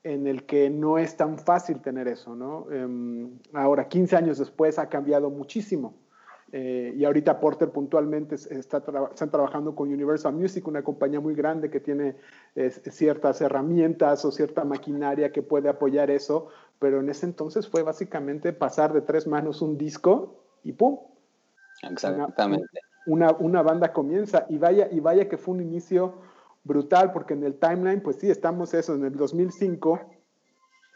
en 0.04 0.28
el 0.28 0.45
que 0.45 0.69
no 0.69 0.98
es 0.98 1.15
tan 1.15 1.38
fácil 1.38 1.80
tener 1.80 2.10
eso, 2.10 2.36
¿no? 2.36 2.69
Em, 2.69 3.39
ahora, 3.54 3.88
15 3.88 4.17
años 4.17 4.39
después 4.39 4.78
ha 4.78 4.89
cambiado 4.89 5.30
muchísimo. 5.30 6.09
Eh, 6.51 6.93
y 6.95 7.05
ahorita 7.05 7.39
Porter 7.39 7.69
puntualmente 7.69 8.35
está 8.35 8.77
están 8.77 9.29
trabajando 9.29 9.75
con 9.75 9.93
Universal 9.93 10.33
Music, 10.33 10.67
una 10.67 10.83
compañía 10.83 11.19
muy 11.19 11.35
grande 11.35 11.69
que 11.69 11.79
tiene 11.79 12.15
ciertas 12.89 13.41
herramientas 13.41 14.25
o 14.25 14.31
cierta 14.31 14.63
maquinaria 14.63 15.31
que 15.31 15.43
puede 15.43 15.69
apoyar 15.69 16.09
eso, 16.09 16.47
pero 16.79 17.01
en 17.01 17.09
ese 17.09 17.27
entonces 17.27 17.67
fue 17.67 17.83
básicamente 17.83 18.51
pasar 18.51 18.93
de 18.93 19.01
tres 19.01 19.27
manos 19.27 19.62
un 19.62 19.77
disco 19.77 20.39
y 20.63 20.73
¡pum! 20.73 20.99
Exactamente. 21.83 22.79
Una, 23.05 23.31
una, 23.31 23.62
banda 23.62 23.93
comienza 23.93 24.45
y 24.49 24.57
vaya, 24.57 24.88
y 24.91 24.99
vaya 24.99 25.29
que 25.29 25.38
fue 25.38 25.55
un 25.55 25.62
inicio 25.62 26.15
brutal, 26.63 27.12
porque 27.12 27.33
en 27.33 27.43
el 27.43 27.55
timeline, 27.55 28.01
pues 28.01 28.17
sí, 28.17 28.29
estamos 28.29 28.73
eso, 28.73 28.95
en 28.95 29.05
el 29.05 29.15
2005, 29.15 29.99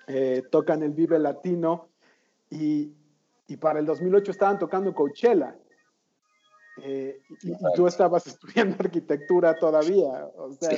eh, 0.07 0.43
tocan 0.51 0.83
el 0.83 0.91
Vive 0.91 1.17
Latino 1.19 1.87
y, 2.49 2.93
y, 3.47 3.57
para 3.57 3.79
el 3.79 3.85
2008 3.85 4.31
estaban 4.31 4.59
tocando 4.59 4.93
Coachella. 4.93 5.57
Eh, 6.81 7.21
y, 7.41 7.53
tú 7.75 7.87
estabas 7.87 8.25
estudiando 8.27 8.75
arquitectura 8.79 9.55
todavía. 9.57 10.27
O 10.37 10.51
sea, 10.53 10.77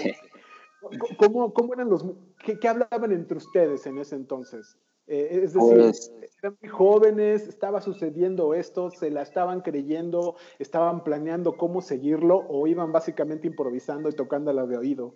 ¿cómo, 1.17 1.53
¿cómo, 1.53 1.73
eran 1.73 1.89
los... 1.89 2.05
Qué, 2.43 2.59
¿Qué 2.59 2.67
hablaban 2.67 3.11
entre 3.11 3.37
ustedes 3.37 3.85
en 3.85 3.97
ese 3.97 4.15
entonces? 4.15 4.77
Eh, 5.07 5.29
es 5.31 5.53
decir, 5.53 5.61
pues 5.61 6.11
eran 6.41 6.57
muy 6.59 6.69
jóvenes, 6.69 7.47
estaba 7.47 7.79
sucediendo 7.79 8.55
esto, 8.55 8.89
se 8.89 9.11
la 9.11 9.21
estaban 9.21 9.61
creyendo, 9.61 10.35
estaban 10.57 11.03
planeando 11.03 11.57
cómo 11.57 11.81
seguirlo 11.81 12.37
o 12.49 12.65
iban 12.65 12.91
básicamente 12.91 13.47
improvisando 13.47 14.09
y 14.09 14.13
tocándola 14.13 14.65
de 14.65 14.77
oído. 14.77 15.13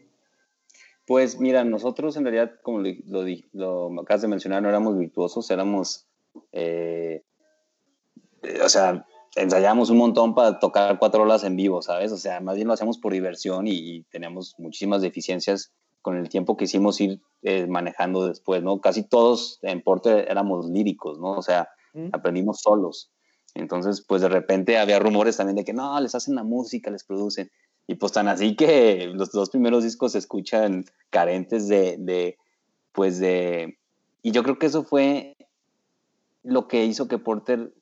Pues 1.07 1.39
mira, 1.39 1.63
nosotros 1.63 2.17
en 2.17 2.23
realidad, 2.23 2.51
como 2.61 2.81
lo, 2.81 3.25
lo, 3.53 4.01
acabas 4.01 4.21
de 4.21 4.27
mencionar, 4.27 4.61
no 4.61 4.69
éramos 4.69 4.95
virtuosos, 4.95 5.49
éramos, 5.49 6.07
eh, 8.49 8.61
o 8.63 8.69
sea, 8.69 9.05
ensayábamos 9.35 9.89
un 9.89 9.97
montón 9.97 10.35
para 10.35 10.59
tocar 10.59 10.97
cuatro 10.99 11.23
horas 11.23 11.43
en 11.43 11.55
vivo, 11.55 11.81
¿sabes? 11.81 12.11
O 12.11 12.17
sea, 12.17 12.39
más 12.39 12.55
bien 12.55 12.67
lo 12.67 12.73
hacíamos 12.73 12.97
por 12.97 13.13
diversión 13.13 13.67
y, 13.67 13.73
y 13.73 14.03
teníamos 14.03 14.55
muchísimas 14.57 15.01
deficiencias 15.01 15.71
con 16.01 16.17
el 16.17 16.29
tiempo 16.29 16.57
que 16.57 16.65
hicimos 16.65 16.99
ir 17.01 17.21
eh, 17.41 17.67
manejando 17.67 18.27
después, 18.27 18.63
¿no? 18.63 18.79
Casi 18.81 19.03
todos 19.03 19.59
en 19.61 19.81
Porte 19.81 20.29
éramos 20.31 20.69
líricos, 20.69 21.19
¿no? 21.19 21.31
O 21.31 21.41
sea, 21.41 21.69
aprendimos 22.11 22.61
solos. 22.61 23.11
Entonces, 23.55 24.03
pues 24.07 24.21
de 24.21 24.29
repente 24.29 24.77
había 24.77 24.99
rumores 24.99 25.37
también 25.37 25.57
de 25.57 25.65
que 25.65 25.73
no, 25.73 25.99
les 25.99 26.15
hacen 26.15 26.35
la 26.35 26.43
música, 26.43 26.91
les 26.91 27.03
producen. 27.03 27.51
Y 27.87 27.95
pues 27.95 28.11
tan 28.11 28.27
así 28.27 28.55
que 28.55 29.07
los 29.13 29.31
dos 29.31 29.49
primeros 29.49 29.83
discos 29.83 30.11
se 30.11 30.19
escuchan 30.19 30.85
carentes 31.09 31.67
de, 31.67 31.97
de 31.97 32.37
pues 32.91 33.19
de... 33.19 33.77
Y 34.21 34.31
yo 34.31 34.43
creo 34.43 34.59
que 34.59 34.67
eso 34.67 34.83
fue 34.83 35.35
lo 36.49 36.67
que 36.67 36.85
hizo 36.85 37.07
que 37.07 37.17
Porter 37.17 37.73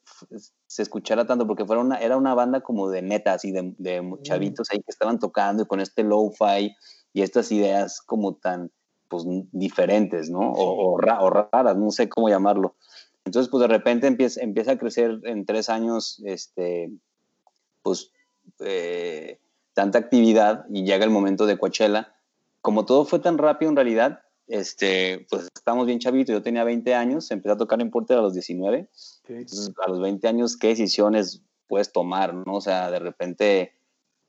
se 0.68 0.82
escuchara 0.82 1.26
tanto, 1.26 1.48
porque 1.48 1.66
fuera 1.66 1.82
una, 1.82 1.98
era 1.98 2.18
una 2.18 2.34
banda 2.34 2.62
como 2.62 2.90
de 2.90 3.02
netas 3.02 3.46
y 3.46 3.52
de, 3.52 3.74
de 3.78 4.02
chavitos 4.24 4.70
ahí 4.72 4.80
que 4.80 4.92
estaban 4.92 5.20
tocando 5.20 5.64
y 5.64 5.66
con 5.66 5.80
este 5.80 6.04
lo-fi 6.04 6.76
y 7.14 7.22
estas 7.22 7.52
ideas 7.52 8.02
como 8.02 8.36
tan 8.36 8.72
pues, 9.08 9.26
diferentes, 9.52 10.30
¿no? 10.30 10.52
O, 10.54 10.98
raras, 10.98 11.78
no 11.78 11.92
sé 11.92 12.10
cómo 12.10 12.30
llamarlo. 12.30 12.76
Entonces, 13.26 13.50
pues 13.50 13.62
de 13.62 13.68
repente 13.68 14.08
empieza, 14.08 14.42
empieza 14.42 14.74
a 14.74 14.78
crecer 14.78 15.20
en 15.24 15.46
tres 15.46 15.70
años, 15.70 16.22
este, 16.26 16.92
pues, 17.82 18.12
eh, 18.60 19.40
tanta 19.74 19.98
actividad 19.98 20.66
y 20.70 20.84
llega 20.84 21.06
el 21.06 21.12
momento 21.12 21.46
de 21.46 21.58
Coachella. 21.58 22.14
Como 22.62 22.86
todo 22.86 23.06
fue 23.06 23.20
tan 23.20 23.38
rápido 23.38 23.70
en 23.70 23.76
realidad, 23.76 24.22
este, 24.48 25.26
pues 25.30 25.48
estamos 25.54 25.86
bien 25.86 26.00
chavitos, 26.00 26.34
yo 26.34 26.42
tenía 26.42 26.64
20 26.64 26.96
años, 26.96 27.30
empecé 27.32 27.54
a 27.54 27.58
tocar 27.58 27.82
en 27.82 27.92
Porter 27.92 28.18
a 28.18 28.22
los 28.22 28.34
19, 28.34 28.90
entonces 29.28 29.74
a 29.86 29.90
los 29.90 30.02
20 30.02 30.28
años, 30.28 30.58
¿qué 30.58 30.68
decisiones 30.68 31.44
puedes 31.68 31.92
tomar, 31.92 32.34
no? 32.34 32.56
O 32.56 32.62
sea, 32.62 32.90
de 32.90 33.00
repente, 33.00 33.74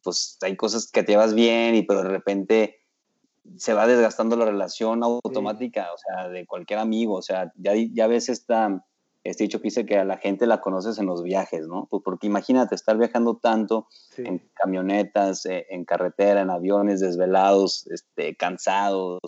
pues 0.02 0.38
hay 0.42 0.57
cosas 0.57 0.90
que 0.90 1.02
te 1.02 1.12
llevas 1.12 1.35
bien, 1.35 1.76
y 1.76 1.83
pero 1.83 2.02
de 2.02 2.09
repente 2.09 2.81
se 3.57 3.74
va 3.74 3.87
desgastando 3.87 4.37
la 4.37 4.44
relación 4.44 5.02
automática, 5.02 5.88
o 5.94 5.98
sea, 5.98 6.28
de 6.28 6.46
cualquier 6.46 6.81
amigo, 6.81 7.14
o 7.14 7.22
sea, 7.22 7.52
ya, 7.57 7.72
ya 7.74 8.07
ves 8.07 8.28
esta, 8.28 8.85
este 9.24 9.44
dicho 9.44 9.61
que 9.61 9.68
dice 9.68 9.87
que 9.87 9.98
a 9.98 10.04
la 10.04 10.18
gente 10.18 10.46
la 10.46 10.61
conoces 10.61 10.98
en 10.98 11.07
los 11.07 11.22
viajes, 11.22 11.66
¿no? 11.66 11.87
Pues 11.90 12.02
porque 12.04 12.26
imagínate 12.26 12.74
estar 12.74 12.98
viajando 12.98 13.37
tanto 13.37 13.87
en 14.16 14.42
camionetas, 14.54 15.46
eh, 15.46 15.66
en 15.70 15.85
carretera, 15.85 16.42
en 16.42 16.50
aviones, 16.50 17.00
desvelados, 17.00 17.87
este, 17.87 18.37
cansados, 18.37 19.20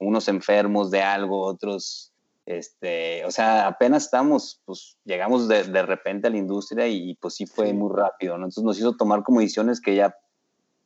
unos 0.00 0.28
enfermos 0.28 0.90
de 0.90 1.02
algo, 1.02 1.42
otros, 1.42 2.12
este, 2.46 3.24
o 3.24 3.30
sea, 3.30 3.66
apenas 3.66 4.04
estamos, 4.04 4.60
pues 4.64 4.96
llegamos 5.04 5.46
de, 5.46 5.64
de 5.64 5.82
repente 5.82 6.26
a 6.26 6.30
la 6.30 6.38
industria 6.38 6.88
y, 6.88 7.14
pues 7.16 7.34
sí 7.34 7.46
fue 7.46 7.72
muy 7.72 7.92
rápido, 7.94 8.32
¿no? 8.32 8.46
Entonces 8.46 8.64
nos 8.64 8.78
hizo 8.78 8.96
tomar 8.96 9.22
como 9.22 9.40
decisiones 9.40 9.80
que 9.80 9.94
ya, 9.94 10.16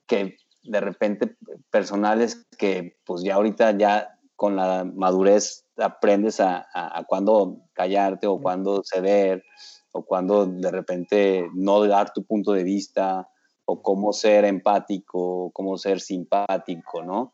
que 0.07 0.37
de 0.65 0.81
repente 0.81 1.37
personales 1.71 2.47
que 2.59 2.97
pues 3.05 3.23
ya 3.23 3.35
ahorita 3.35 3.77
ya 3.77 4.19
con 4.35 4.57
la 4.57 4.85
madurez 4.85 5.65
aprendes 5.77 6.41
a, 6.41 6.67
a, 6.73 7.05
cuándo 7.05 7.61
callarte 7.73 8.27
o 8.27 8.41
cuándo 8.41 8.83
ceder 8.83 9.45
o 9.93 10.05
cuándo 10.05 10.47
de 10.47 10.71
repente 10.71 11.49
no 11.55 11.87
dar 11.87 12.13
tu 12.13 12.25
punto 12.25 12.53
de 12.53 12.65
vista 12.65 13.29
o 13.67 13.83
cómo 13.83 14.13
ser 14.13 14.45
empático, 14.45 15.51
cómo 15.53 15.77
ser 15.79 16.01
simpático, 16.01 17.03
¿no? 17.03 17.33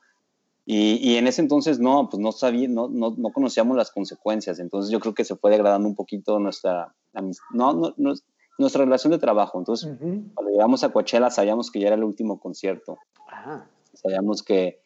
Y, 0.72 1.00
y, 1.02 1.16
en 1.16 1.26
ese 1.26 1.42
entonces 1.42 1.80
no, 1.80 2.08
pues 2.08 2.22
no 2.22 2.30
sabía, 2.30 2.68
no, 2.68 2.86
no, 2.88 3.12
no, 3.18 3.32
conocíamos 3.32 3.76
las 3.76 3.90
consecuencias, 3.90 4.60
entonces 4.60 4.92
yo 4.92 5.00
creo 5.00 5.14
que 5.14 5.24
se 5.24 5.34
fue 5.34 5.50
degradando 5.50 5.88
un 5.88 5.96
poquito 5.96 6.38
nuestra, 6.38 6.94
no, 7.12 7.72
no, 7.72 7.92
no, 7.96 8.14
nuestra 8.56 8.84
relación 8.84 9.10
de 9.10 9.18
trabajo. 9.18 9.58
Entonces, 9.58 9.90
cuando 9.98 10.52
llegamos 10.52 10.84
a 10.84 10.90
Coachella 10.90 11.28
sabíamos 11.30 11.72
que 11.72 11.80
ya 11.80 11.88
era 11.88 11.96
el 11.96 12.04
último 12.04 12.38
concierto. 12.38 12.98
Sabíamos 13.94 14.44
que, 14.44 14.80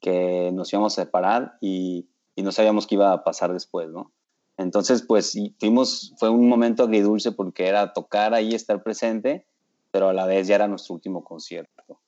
que, 0.00 0.50
nos 0.52 0.70
íbamos 0.70 0.98
a 0.98 1.04
separar 1.04 1.56
y, 1.62 2.10
y, 2.34 2.42
no 2.42 2.52
sabíamos 2.52 2.86
qué 2.86 2.96
iba 2.96 3.10
a 3.14 3.24
pasar 3.24 3.54
después, 3.54 3.88
¿no? 3.88 4.12
Entonces, 4.58 5.00
pues 5.00 5.32
tuvimos, 5.58 6.14
fue 6.18 6.28
un 6.28 6.46
momento 6.46 6.82
agridulce 6.82 7.32
porque 7.32 7.68
era 7.68 7.94
tocar 7.94 8.34
ahí, 8.34 8.54
estar 8.54 8.82
presente, 8.82 9.46
pero 9.92 10.10
a 10.10 10.12
la 10.12 10.26
vez 10.26 10.46
ya 10.46 10.56
era 10.56 10.68
nuestro 10.68 10.94
último 10.94 11.24
concierto. 11.24 12.00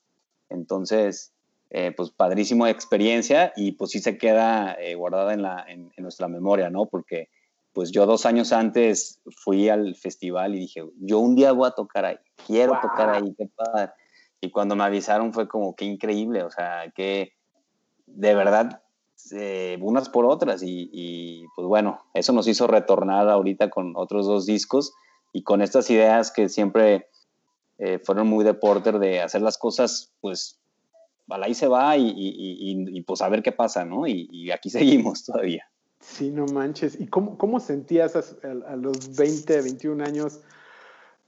Entonces, 0.49 1.33
eh, 1.69 1.91
pues 1.95 2.11
padrísimo 2.11 2.67
experiencia 2.67 3.53
y 3.55 3.73
pues 3.73 3.91
sí 3.91 3.99
se 3.99 4.17
queda 4.17 4.73
eh, 4.79 4.95
guardada 4.95 5.33
en, 5.33 5.41
la, 5.41 5.65
en, 5.67 5.91
en, 5.95 6.03
nuestra 6.03 6.27
memoria, 6.27 6.69
¿no? 6.69 6.85
Porque 6.85 7.29
pues 7.73 7.91
yo 7.91 8.05
dos 8.05 8.25
años 8.25 8.53
antes 8.53 9.21
fui 9.43 9.67
al 9.69 9.95
festival 9.95 10.55
y 10.55 10.59
dije, 10.59 10.83
yo 10.97 11.19
un 11.19 11.35
día 11.35 11.51
voy 11.51 11.67
a 11.67 11.71
tocar 11.71 12.05
ahí, 12.05 12.17
quiero 12.47 12.79
tocar 12.81 13.09
ahí, 13.09 13.33
qué 13.37 13.49
padre. 13.53 13.91
Y 14.39 14.51
cuando 14.51 14.75
me 14.75 14.83
avisaron 14.83 15.33
fue 15.33 15.47
como, 15.47 15.75
qué 15.75 15.85
increíble, 15.85 16.43
o 16.43 16.51
sea, 16.51 16.91
que 16.95 17.33
de 18.07 18.35
verdad, 18.35 18.81
eh, 19.31 19.77
unas 19.81 20.09
por 20.09 20.25
otras. 20.25 20.61
Y, 20.63 21.45
pues 21.55 21.67
bueno, 21.67 22.01
eso 22.13 22.33
nos 22.33 22.47
hizo 22.47 22.67
retornar 22.67 23.29
ahorita 23.29 23.69
con 23.69 23.93
otros 23.95 24.25
dos 24.25 24.45
discos 24.45 24.93
y 25.33 25.43
con 25.43 25.61
estas 25.61 25.89
ideas 25.89 26.31
que 26.31 26.49
siempre 26.49 27.09
eh, 27.77 27.99
fueron 27.99 28.27
muy 28.27 28.43
de 28.45 28.53
Porter 28.53 28.99
de 28.99 29.21
hacer 29.21 29.41
las 29.41 29.57
cosas, 29.57 30.13
pues, 30.21 30.59
ahí 31.29 31.53
se 31.53 31.67
va 31.67 31.97
y, 31.97 32.13
y, 32.15 33.01
pues 33.01 33.21
a 33.21 33.29
ver 33.29 33.43
qué 33.43 33.51
pasa, 33.51 33.85
¿no? 33.85 34.07
y 34.07 34.51
aquí 34.51 34.69
seguimos 34.71 35.23
todavía. 35.25 35.67
Sí, 36.05 36.29
no 36.29 36.45
manches. 36.45 36.99
¿Y 36.99 37.07
cómo, 37.07 37.37
cómo 37.37 37.59
sentías 37.59 38.15
a, 38.15 38.75
los 38.75 39.15
20, 39.15 39.61
21 39.61 40.03
años 40.03 40.41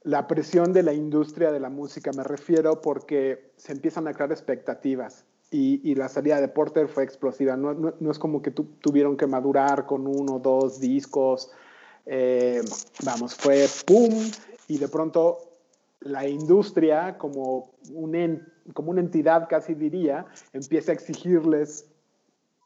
la 0.03 0.27
presión 0.27 0.71
de 0.71 0.83
la 0.83 0.93
industria 0.93 1.51
de 1.51 1.59
la 1.59 1.69
música? 1.69 2.11
Me 2.15 2.23
refiero 2.23 2.81
porque 2.81 3.51
se 3.57 3.71
empiezan 3.71 4.07
a 4.07 4.13
crear 4.13 4.31
expectativas 4.31 5.25
y, 5.49 5.81
y 5.89 5.95
la 5.95 6.09
salida 6.09 6.39
de 6.39 6.47
Porter 6.47 6.87
fue 6.87 7.03
explosiva. 7.03 7.57
No, 7.57 7.73
no, 7.73 8.11
es 8.11 8.19
como 8.19 8.41
que 8.41 8.51
tu, 8.51 8.65
tuvieron 8.79 9.17
que 9.17 9.25
madurar 9.25 9.87
con 9.87 10.05
uno 10.05 10.35
o 10.35 10.39
dos 10.39 10.79
discos. 10.79 11.49
Eh, 12.05 12.61
vamos, 13.03 13.33
fue 13.35 13.65
¡pum! 13.85 14.13
Y 14.67 14.77
de 14.77 14.87
pronto 14.87 15.39
la 16.01 16.27
industria, 16.27 17.17
como, 17.17 17.71
un 17.93 18.15
como 18.73 18.91
una 18.91 19.01
entidad 19.01 19.47
casi 19.49 19.73
diría, 19.73 20.25
empieza 20.53 20.91
a 20.91 20.95
exigirles 20.95 21.87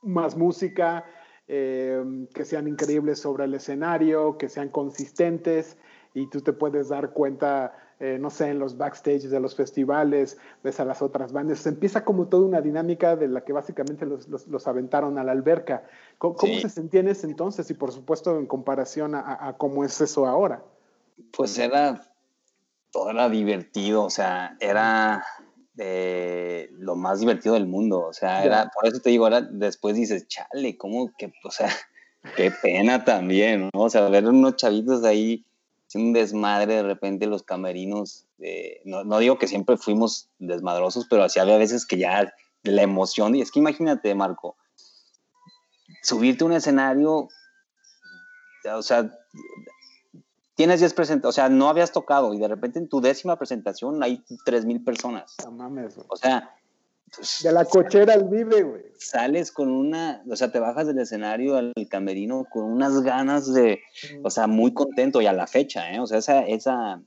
más 0.01 0.35
música, 0.35 1.05
Em, 1.53 2.27
que 2.27 2.45
sean 2.45 2.65
increíbles 2.69 3.19
sobre 3.19 3.43
el 3.43 3.53
escenario, 3.53 4.37
que 4.37 4.47
sean 4.47 4.69
consistentes 4.69 5.77
y 6.13 6.27
tú 6.27 6.39
te 6.39 6.53
puedes 6.53 6.87
dar 6.87 7.09
cuenta, 7.09 7.75
eh, 7.99 8.17
no 8.21 8.29
sé, 8.29 8.47
en 8.47 8.59
los 8.59 8.77
backstage 8.77 9.23
de 9.23 9.37
los 9.41 9.53
festivales, 9.53 10.37
ves 10.63 10.79
a 10.79 10.85
las 10.85 11.01
otras 11.01 11.33
bandas, 11.33 11.59
se 11.59 11.67
empieza 11.67 12.05
como 12.05 12.29
toda 12.29 12.45
una 12.45 12.61
dinámica 12.61 13.17
de 13.17 13.27
la 13.27 13.41
que 13.41 13.51
básicamente 13.51 14.05
los, 14.05 14.29
los, 14.29 14.65
aventaron 14.65 15.17
a 15.17 15.25
la 15.25 15.33
alberca. 15.33 15.83
¿Cómo, 16.19 16.37
se 16.37 16.69
sentía 16.69 17.01
en 17.01 17.09
ese 17.09 17.27
entonces 17.27 17.69
y 17.69 17.73
por 17.73 17.91
supuesto 17.91 18.39
en 18.39 18.45
comparación 18.45 19.13
a, 19.13 19.45
a, 19.45 19.57
cómo 19.57 19.83
es 19.83 19.99
eso 19.99 20.27
ahora? 20.27 20.63
Pues 21.35 21.59
era, 21.59 22.01
todo 22.91 23.09
era 23.09 23.27
divertido, 23.27 24.05
o 24.05 24.09
sea, 24.09 24.55
era 24.61 25.25
eh, 25.77 26.69
lo 26.73 26.95
más 26.95 27.19
divertido 27.19 27.53
del 27.55 27.67
mundo, 27.67 28.01
o 28.01 28.13
sea, 28.13 28.43
era, 28.43 28.69
por 28.73 28.87
eso 28.87 28.99
te 28.99 29.09
digo, 29.09 29.25
ahora 29.25 29.41
después 29.41 29.95
dices, 29.95 30.27
chale, 30.27 30.77
¿cómo 30.77 31.11
que, 31.17 31.31
o 31.43 31.51
sea, 31.51 31.69
qué 32.35 32.51
pena 32.51 33.03
también, 33.05 33.69
¿no? 33.73 33.81
O 33.81 33.89
sea, 33.89 34.07
ver 34.09 34.27
unos 34.27 34.57
chavitos 34.57 35.03
ahí, 35.03 35.45
un 35.93 36.13
desmadre 36.13 36.75
de 36.75 36.83
repente 36.83 37.25
los 37.27 37.43
camerinos, 37.43 38.25
eh, 38.39 38.81
no, 38.85 39.03
no, 39.03 39.19
digo 39.19 39.37
que 39.37 39.47
siempre 39.47 39.77
fuimos 39.77 40.29
desmadrosos, 40.39 41.07
pero 41.09 41.23
así 41.23 41.39
había 41.39 41.57
veces 41.57 41.85
que 41.85 41.97
ya 41.97 42.33
la 42.63 42.81
emoción, 42.81 43.35
y 43.35 43.41
es 43.41 43.51
que 43.51 43.59
imagínate, 43.59 44.13
Marco, 44.15 44.55
subirte 46.01 46.43
a 46.43 46.47
un 46.47 46.53
escenario, 46.53 47.27
o 48.65 48.81
sea, 48.81 49.09
tienes 50.55 50.79
10 50.79 50.93
presentaciones, 50.93 51.29
o 51.29 51.35
sea, 51.35 51.49
no 51.49 51.69
habías 51.69 51.91
tocado 51.91 52.33
y 52.33 52.39
de 52.39 52.47
repente 52.47 52.79
en 52.79 52.87
tu 52.87 53.01
décima 53.01 53.37
presentación 53.37 54.01
hay 54.03 54.23
3.000 54.45 54.83
personas. 54.83 55.35
No 55.43 55.51
mames, 55.51 55.95
O 56.07 56.15
sea... 56.15 56.55
De 57.43 57.51
la 57.51 57.65
cochera 57.65 58.13
al 58.13 58.29
vive, 58.29 58.63
güey. 58.63 58.83
Sales 58.97 59.51
con 59.51 59.69
una, 59.69 60.23
o 60.29 60.35
sea, 60.37 60.49
te 60.49 60.59
bajas 60.59 60.87
del 60.87 60.97
escenario 60.99 61.57
al 61.57 61.73
camerino 61.89 62.45
con 62.49 62.63
unas 62.63 63.01
ganas 63.01 63.53
de, 63.53 63.81
o 64.23 64.29
sea, 64.29 64.47
muy 64.47 64.73
contento 64.73 65.21
y 65.21 65.25
a 65.25 65.33
la 65.33 65.45
fecha, 65.45 65.91
¿eh? 65.91 65.99
O 65.99 66.07
sea, 66.07 66.19
esa, 66.19 66.43
esa 66.43 67.01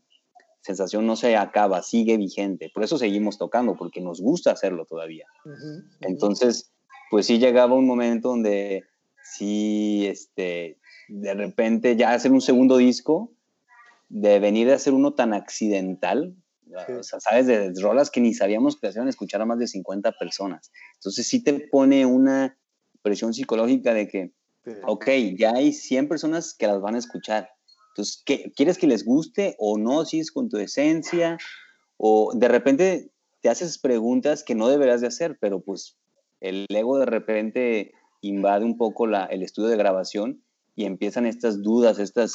sensación 0.61 1.07
no 1.07 1.17
se 1.17 1.37
acaba, 1.37 1.83
sigue 1.83 2.17
vigente. 2.17 2.71
Por 2.73 2.85
eso 2.85 2.99
seguimos 2.99 3.39
tocando, 3.39 3.77
porque 3.77 4.01
nos 4.01 4.21
gusta 4.21 4.51
hacerlo 4.51 4.87
todavía. 4.87 5.27
Entonces, 6.01 6.73
pues 7.11 7.27
sí 7.27 7.39
llegaba 7.39 7.75
un 7.75 7.87
momento 7.87 8.29
donde 8.29 8.85
sí, 9.23 10.07
este, 10.07 10.79
de 11.09 11.35
repente 11.35 11.97
ya 11.97 12.13
hacer 12.13 12.33
un 12.33 12.41
segundo 12.41 12.79
disco, 12.79 13.31
de 14.09 14.39
venir 14.39 14.71
a 14.71 14.77
hacer 14.77 14.93
uno 14.93 15.15
tan 15.15 15.33
accidental, 15.35 16.37
o 16.99 17.03
sea, 17.03 17.21
sabes, 17.21 17.47
de 17.47 17.73
rolas 17.81 18.11
que 18.11 18.21
ni 18.21 18.35
sabíamos 18.35 18.79
que 18.79 18.89
hacían 18.89 19.09
escuchar 19.09 19.41
a 19.43 19.47
más 19.47 19.59
de 19.59 19.67
50 19.67 20.13
personas. 20.13 20.73
Entonces 20.95 21.27
sí 21.27 21.43
te 21.43 21.69
pone 21.71 22.07
una 22.07 22.59
presión 23.03 23.35
psicológica 23.35 23.93
de 23.95 24.09
que, 24.09 24.33
ok, 24.87 25.09
ya 25.37 25.53
hay 25.53 25.73
100 25.73 26.09
personas 26.09 26.55
que 26.55 26.67
las 26.67 26.81
van 26.81 26.95
a 26.95 26.99
escuchar. 26.99 27.51
Entonces, 27.91 28.23
¿qué, 28.25 28.53
¿quieres 28.57 28.79
que 28.79 28.87
les 28.87 29.05
guste 29.05 29.55
o 29.59 29.79
no? 29.79 30.05
Si 30.05 30.19
es 30.19 30.33
con 30.33 30.49
tu 30.49 30.57
esencia, 30.59 31.39
o 31.97 32.33
de 32.35 32.49
repente 32.49 33.13
te 33.41 33.49
haces 33.51 33.79
preguntas 33.79 34.43
que 34.43 34.55
no 34.55 34.69
deberás 34.69 35.01
de 35.01 35.07
hacer, 35.07 35.39
pero 35.41 35.61
pues 35.61 35.97
el 36.41 36.67
ego 36.69 36.99
de 36.99 37.07
repente 37.07 37.93
invade 38.21 38.65
un 38.65 38.77
poco 38.77 39.07
la, 39.07 39.27
el 39.27 39.43
estudio 39.43 39.69
de 39.69 39.77
grabación 39.77 40.43
y 40.75 40.87
empiezan 40.87 41.27
estas 41.27 41.63
dudas, 41.63 41.99
estas 41.99 42.35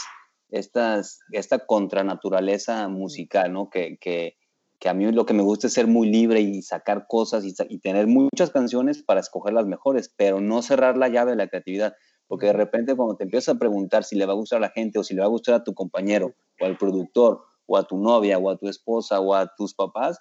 estas, 0.50 1.20
esta 1.32 1.66
contranaturaleza 1.66 2.88
musical, 2.88 3.54
¿no? 3.54 3.70
Que, 3.70 3.98
que, 4.00 4.36
que, 4.80 4.90
a 4.90 4.94
mí 4.94 5.12
lo 5.12 5.26
que 5.26 5.34
me 5.34 5.44
gusta 5.44 5.68
es 5.68 5.74
ser 5.74 5.88
muy 5.88 6.10
libre 6.10 6.42
y 6.42 6.62
sacar 6.62 7.06
cosas 7.08 7.46
y, 7.46 7.54
y, 7.70 7.80
tener 7.80 8.08
muchas 8.08 8.52
canciones 8.52 9.04
para 9.04 9.20
escoger 9.20 9.54
las 9.54 9.66
mejores, 9.66 10.14
pero 10.16 10.42
no 10.42 10.62
cerrar 10.62 10.98
la 10.98 11.10
llave 11.10 11.32
de 11.32 11.38
la 11.38 11.48
creatividad. 11.48 11.94
Porque 12.28 12.48
de 12.48 12.54
repente 12.54 12.96
cuando 12.96 13.16
te 13.16 13.24
empiezas 13.24 13.56
a 13.56 13.60
preguntar 13.60 14.04
si 14.04 14.16
le 14.16 14.26
va 14.26 14.34
a 14.34 14.36
gustar 14.36 14.58
a 14.58 14.62
la 14.62 14.70
gente 14.70 15.00
o 15.00 15.04
si 15.04 15.16
le 15.16 15.22
va 15.22 15.26
a 15.26 15.32
gustar 15.32 15.56
a 15.56 15.64
tu 15.64 15.74
compañero 15.74 16.34
o 16.62 16.66
al 16.66 16.78
productor 16.78 17.42
o 17.66 17.78
a 17.78 17.84
tu 17.84 17.98
novia 17.98 18.38
o 18.38 18.50
a 18.50 18.58
tu 18.58 18.68
esposa 18.68 19.20
o 19.20 19.34
a 19.34 19.52
tus 19.56 19.74
papás, 19.74 20.20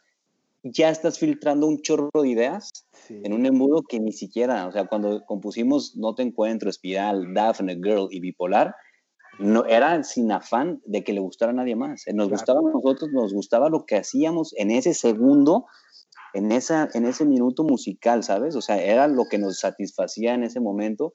ya 0.62 0.90
estás 0.90 1.18
filtrando 1.18 1.66
un 1.66 1.80
chorro 1.82 2.10
de 2.14 2.28
ideas 2.28 2.70
en 3.08 3.32
un 3.32 3.46
embudo 3.46 3.82
que 3.88 4.00
ni 4.00 4.12
siquiera, 4.12 4.66
o 4.66 4.72
sea, 4.72 4.86
cuando 4.86 5.24
compusimos 5.24 5.96
No 5.96 6.14
te 6.14 6.22
encuentro, 6.22 6.68
Espiral, 6.68 7.32
Daphne, 7.32 7.76
Girl 7.76 8.08
y 8.10 8.20
Bipolar, 8.20 8.74
no, 9.38 9.64
era 9.66 10.02
sin 10.02 10.32
afán 10.32 10.82
de 10.84 11.04
que 11.04 11.12
le 11.12 11.20
gustara 11.20 11.52
a 11.52 11.54
nadie 11.54 11.76
más. 11.76 12.04
Nos 12.12 12.28
gustaba 12.28 12.60
a 12.60 12.72
nosotros, 12.72 13.10
nos 13.12 13.32
gustaba 13.32 13.68
lo 13.68 13.86
que 13.86 13.96
hacíamos 13.96 14.52
en 14.56 14.70
ese 14.70 14.94
segundo, 14.94 15.66
en, 16.34 16.50
esa, 16.50 16.88
en 16.94 17.06
ese 17.06 17.24
minuto 17.24 17.64
musical, 17.64 18.24
¿sabes? 18.24 18.56
O 18.56 18.60
sea, 18.60 18.82
era 18.82 19.06
lo 19.06 19.24
que 19.30 19.38
nos 19.38 19.60
satisfacía 19.60 20.34
en 20.34 20.42
ese 20.42 20.60
momento. 20.60 21.14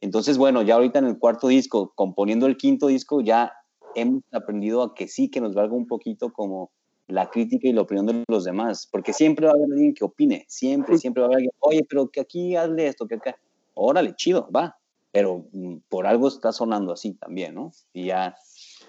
Entonces, 0.00 0.38
bueno, 0.38 0.62
ya 0.62 0.74
ahorita 0.76 1.00
en 1.00 1.06
el 1.06 1.18
cuarto 1.18 1.48
disco, 1.48 1.92
componiendo 1.94 2.46
el 2.46 2.56
quinto 2.56 2.86
disco, 2.86 3.20
ya 3.20 3.52
hemos 3.94 4.22
aprendido 4.32 4.82
a 4.82 4.94
que 4.94 5.08
sí, 5.08 5.30
que 5.30 5.40
nos 5.40 5.54
valga 5.54 5.74
un 5.74 5.86
poquito 5.86 6.32
como 6.32 6.70
la 7.08 7.28
crítica 7.28 7.68
y 7.68 7.72
la 7.72 7.82
opinión 7.82 8.06
de 8.06 8.24
los 8.28 8.44
demás, 8.44 8.88
porque 8.90 9.12
siempre 9.12 9.46
va 9.46 9.52
a 9.52 9.54
haber 9.56 9.66
alguien 9.72 9.94
que 9.94 10.04
opine, 10.04 10.44
siempre, 10.48 10.96
siempre 10.98 11.22
va 11.22 11.26
a 11.26 11.28
haber 11.28 11.36
alguien, 11.38 11.52
oye, 11.58 11.84
pero 11.88 12.08
que 12.08 12.20
aquí 12.20 12.54
hazle 12.54 12.86
esto, 12.86 13.06
que 13.06 13.16
acá, 13.16 13.36
órale, 13.74 14.14
chido, 14.14 14.48
va, 14.54 14.79
pero 15.12 15.46
mm, 15.52 15.76
por 15.88 16.06
algo 16.06 16.28
está 16.28 16.52
sonando 16.52 16.92
así 16.92 17.12
también, 17.12 17.54
¿no? 17.54 17.72
Y 17.92 18.06
ya 18.06 18.36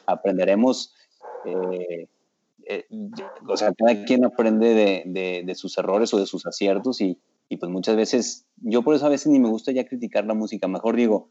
aprenderemos, 0.06 0.94
eh, 1.46 2.08
eh, 2.66 2.86
o 3.48 3.58
sea, 3.58 3.74
cada 3.74 4.04
quien 4.06 4.26
aprende 4.26 4.74
de, 4.74 5.44
de, 5.46 5.56
sus 5.56 5.78
errores 5.78 6.14
o 6.14 6.18
de 6.18 6.26
sus 6.26 6.46
aciertos 6.46 7.02
y, 7.02 7.18
y, 7.50 7.58
pues 7.58 7.72
muchas 7.72 7.96
veces, 7.96 8.46
yo 8.58 8.82
por 8.84 8.96
eso 8.96 9.06
a 9.06 9.10
veces 9.10 9.28
ni 9.28 9.40
me 9.40 9.50
gusta 9.50 9.72
ya 9.72 9.86
criticar 9.86 10.26
la 10.26 10.34
música, 10.34 10.68
mejor 10.68 10.96
digo, 10.96 11.30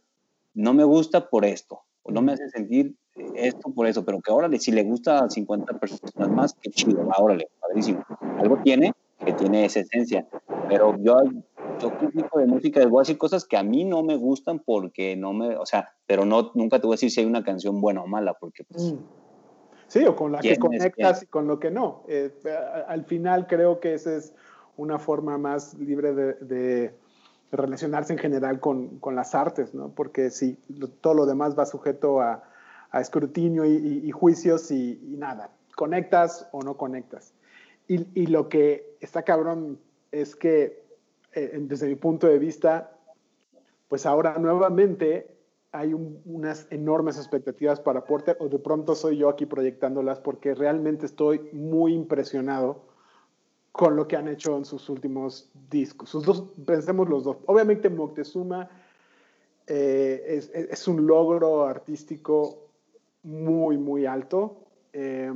no 0.54 0.74
me 0.74 0.84
gusta 0.84 1.30
por 1.30 1.44
esto, 1.44 1.82
o 2.02 2.10
no 2.10 2.22
me 2.22 2.32
hace 2.32 2.48
sentir 2.50 2.96
esto 3.34 3.72
por 3.72 3.86
eso, 3.86 4.04
pero 4.04 4.20
que 4.20 4.32
órale, 4.32 4.58
si 4.58 4.72
le 4.72 4.82
gusta 4.82 5.24
a 5.24 5.30
50 5.30 5.78
personas 5.78 6.28
más, 6.30 6.54
qué 6.54 6.70
chido, 6.70 7.08
órale, 7.18 7.48
padrísimo. 7.60 8.04
Algo 8.38 8.58
tiene 8.62 8.92
que 9.24 9.32
tiene 9.34 9.66
esa 9.66 9.80
esencia, 9.80 10.26
pero 10.68 10.96
yo 10.98 11.18
yo 11.80 11.96
critico 11.98 12.38
de 12.38 12.46
música, 12.46 12.80
les 12.80 12.88
voy 12.88 13.00
a 13.00 13.02
decir 13.02 13.18
cosas 13.18 13.44
que 13.44 13.56
a 13.56 13.62
mí 13.62 13.84
no 13.84 14.02
me 14.02 14.16
gustan 14.16 14.60
porque 14.60 15.16
no 15.16 15.32
me, 15.32 15.56
o 15.56 15.66
sea, 15.66 15.94
pero 16.06 16.24
no, 16.24 16.52
nunca 16.54 16.80
te 16.80 16.86
voy 16.86 16.94
a 16.94 16.96
decir 16.96 17.10
si 17.10 17.20
hay 17.20 17.26
una 17.26 17.42
canción 17.42 17.80
buena 17.80 18.02
o 18.02 18.06
mala, 18.06 18.34
porque 18.34 18.64
pues... 18.64 18.92
Mm. 18.92 18.98
Sí, 19.88 20.04
o 20.04 20.14
con 20.14 20.30
la 20.30 20.38
que 20.38 20.56
conectas 20.56 21.24
y 21.24 21.26
con 21.26 21.48
lo 21.48 21.58
que 21.58 21.72
no. 21.72 22.04
Eh, 22.06 22.32
al 22.86 23.04
final 23.06 23.48
creo 23.48 23.80
que 23.80 23.94
esa 23.94 24.14
es 24.14 24.32
una 24.76 25.00
forma 25.00 25.36
más 25.36 25.74
libre 25.74 26.14
de, 26.14 26.94
relacionarse 27.50 28.12
en 28.12 28.20
general 28.20 28.60
con, 28.60 29.00
con, 29.00 29.16
las 29.16 29.34
artes, 29.34 29.74
¿no? 29.74 29.88
Porque 29.88 30.30
si 30.30 30.54
todo 31.00 31.14
lo 31.14 31.26
demás 31.26 31.58
va 31.58 31.66
sujeto 31.66 32.20
a, 32.20 32.44
a 32.92 33.00
escrutinio 33.00 33.64
y, 33.64 34.08
juicios 34.12 34.70
y, 34.70 35.00
y, 35.02 35.16
nada, 35.16 35.50
conectas 35.74 36.48
o 36.52 36.62
no 36.62 36.76
conectas. 36.76 37.34
Y, 37.88 38.06
y, 38.14 38.26
lo 38.26 38.48
que 38.48 38.96
está 39.00 39.24
cabrón 39.24 39.80
es 40.12 40.36
que 40.36 40.79
eh, 41.32 41.56
desde 41.60 41.86
mi 41.86 41.94
punto 41.94 42.26
de 42.26 42.38
vista, 42.38 42.96
pues 43.88 44.06
ahora 44.06 44.38
nuevamente 44.38 45.36
hay 45.72 45.94
unas 45.94 46.66
enormes 46.70 47.16
expectativas 47.16 47.80
para 47.80 48.04
Porter, 48.04 48.36
o 48.40 48.48
de 48.48 48.58
pronto 48.58 48.94
soy 48.94 49.18
yo 49.18 49.28
aquí 49.28 49.46
proyectándolas, 49.46 50.18
porque 50.18 50.54
realmente 50.54 51.06
estoy 51.06 51.48
muy 51.52 51.94
impresionado 51.94 52.82
con 53.70 53.94
lo 53.94 54.08
que 54.08 54.16
han 54.16 54.26
hecho 54.26 54.56
en 54.56 54.64
sus 54.64 54.88
últimos 54.88 55.50
discos. 55.70 56.10
Sus 56.10 56.24
dos, 56.24 56.44
pensemos 56.66 57.08
los 57.08 57.22
dos. 57.22 57.36
Obviamente 57.46 57.88
Moctezuma 57.88 58.68
eh, 59.66 60.24
es, 60.26 60.50
es, 60.52 60.88
un 60.88 61.06
logro 61.06 61.64
artístico 61.66 62.66
muy, 63.22 63.78
muy 63.78 64.06
alto. 64.06 64.56
Eh, 64.92 65.32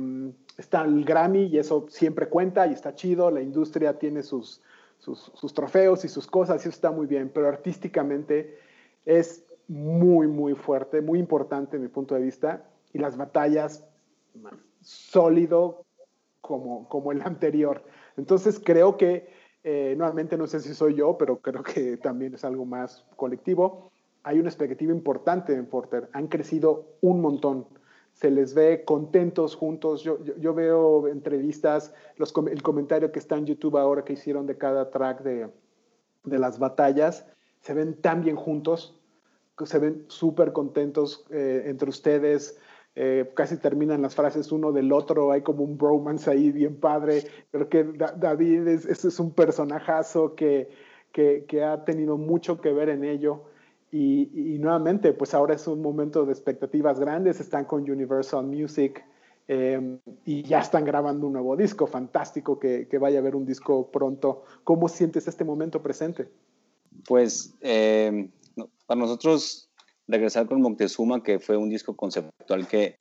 está 0.57 0.83
el 0.83 1.05
Grammy 1.05 1.45
y 1.45 1.57
eso 1.57 1.85
siempre 1.89 2.27
cuenta 2.27 2.67
y 2.67 2.73
está 2.73 2.93
chido. 2.93 3.31
La 3.31 3.41
industria 3.41 3.97
tiene 3.97 4.21
sus, 4.21 4.61
sus, 4.99 5.53
trofeos 5.53 6.03
y 6.05 6.07
sus 6.07 6.27
cosas, 6.27 6.65
y 6.65 6.69
eso 6.69 6.75
está 6.75 6.91
muy 6.91 7.05
bien, 7.05 7.29
pero 7.33 7.47
artísticamente 7.47 8.57
es 9.05 9.45
muy, 9.67 10.27
muy 10.27 10.55
fuerte, 10.55 11.01
muy 11.01 11.19
importante 11.19 11.77
en 11.77 11.83
mi 11.83 11.87
punto 11.87 12.15
de 12.15 12.21
vista, 12.21 12.69
y 12.93 12.99
las 12.99 13.17
batallas 13.17 13.85
sólido 14.81 15.85
como, 16.41 16.87
como 16.89 17.11
el 17.11 17.21
anterior. 17.21 17.83
Entonces 18.17 18.61
creo 18.63 18.97
que, 18.97 19.27
eh, 19.63 19.95
nuevamente 19.97 20.37
no 20.37 20.47
sé 20.47 20.59
si 20.59 20.73
soy 20.73 20.95
yo, 20.95 21.17
pero 21.17 21.39
creo 21.39 21.63
que 21.63 21.97
también 21.97 22.33
es 22.35 22.45
algo 22.45 22.65
más 22.65 23.05
colectivo. 23.15 23.91
Hay 24.23 24.39
una 24.39 24.49
expectativa 24.49 24.91
importante 24.91 25.53
en 25.53 25.65
Porter, 25.65 26.09
han 26.13 26.27
crecido 26.27 26.97
un 27.01 27.21
montón 27.21 27.67
se 28.15 28.31
les 28.31 28.53
ve 28.53 28.83
contentos 28.85 29.55
juntos. 29.55 30.01
Yo, 30.01 30.17
yo, 30.23 30.53
veo 30.53 31.07
entrevistas, 31.07 31.93
los, 32.15 32.33
el 32.49 32.63
comentario 32.63 33.11
que 33.11 33.19
está 33.19 33.37
en 33.37 33.45
YouTube 33.45 33.77
ahora 33.77 34.03
que 34.03 34.13
hicieron 34.13 34.47
de 34.47 34.57
cada 34.57 34.89
track 34.89 35.21
de, 35.21 35.49
de 36.23 36.39
las 36.39 36.57
batallas, 36.57 37.27
se 37.59 37.73
ven 37.73 37.99
tan 38.01 38.23
bien 38.23 38.37
juntos, 38.37 38.97
se 39.65 39.79
ven 39.79 40.05
súper 40.07 40.53
contentos 40.53 41.25
eh, 41.29 41.63
entre 41.65 41.89
ustedes. 41.89 42.57
Eh, 42.95 43.29
casi 43.35 43.57
terminan 43.57 44.01
las 44.01 44.15
frases 44.15 44.53
uno 44.53 44.71
del 44.71 44.93
otro, 44.93 45.33
hay 45.33 45.41
como 45.41 45.65
un 45.65 45.77
bromance 45.77 46.31
ahí 46.31 46.53
bien 46.53 46.79
padre. 46.79 47.23
Creo 47.51 47.67
que 47.67 47.83
David 47.83 48.67
es, 48.67 48.85
es, 48.85 49.19
un 49.19 49.33
personajazo 49.33 50.35
que, 50.35 50.69
que, 51.11 51.43
que 51.49 51.65
ha 51.65 51.83
tenido 51.83 52.17
mucho 52.17 52.61
que 52.61 52.71
ver 52.71 52.87
en 52.87 53.03
ello. 53.03 53.43
Y, 53.91 54.57
nuevamente, 54.59 55.13
pues 55.13 55.33
ahora 55.33 55.55
es 55.55 55.67
un 55.67 55.81
momento 55.81 56.25
de 56.25 56.33
expectativas 56.33 56.99
grandes, 56.99 57.39
están 57.39 57.65
con 57.65 57.89
Universal 57.89 58.45
Music 58.45 59.05
em, 59.47 59.99
y 60.25 60.43
ya 60.43 60.59
están 60.59 60.83
grabando 60.83 61.27
un 61.27 61.33
nuevo 61.33 61.55
disco, 61.55 61.87
fantástico 61.87 62.59
que, 62.59 62.87
que, 62.89 62.97
vaya 62.97 63.19
a 63.19 63.21
haber 63.21 63.35
un 63.35 63.45
disco 63.45 63.89
pronto. 63.91 64.43
¿Cómo 64.65 64.89
sientes 64.89 65.27
este 65.29 65.45
momento 65.45 65.81
presente? 65.81 66.27
Pues 67.07 67.55
em, 67.61 68.31
para 68.85 68.99
nosotros 68.99 69.69
regresar 70.07 70.47
con 70.47 70.61
Moctezuma, 70.61 71.23
que 71.23 71.39
fue 71.39 71.55
un 71.57 71.69
disco 71.69 71.95
conceptual 71.95 72.67
que 72.67 72.97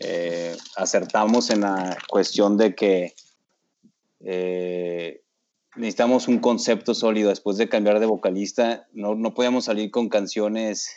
eh, 0.00 0.56
acertamos 0.76 1.50
en 1.50 1.62
la 1.62 1.96
cuestión 2.08 2.56
de 2.56 2.74
que 2.74 3.14
eh, 4.20 5.22
necesitamos 5.76 6.28
un 6.28 6.38
concepto 6.38 6.94
sólido. 6.94 7.30
Después 7.30 7.56
de 7.56 7.68
cambiar 7.68 8.00
de 8.00 8.06
vocalista, 8.06 8.86
no, 8.92 9.14
no 9.14 9.34
podíamos 9.34 9.66
salir 9.66 9.90
con 9.90 10.08
canciones 10.08 10.88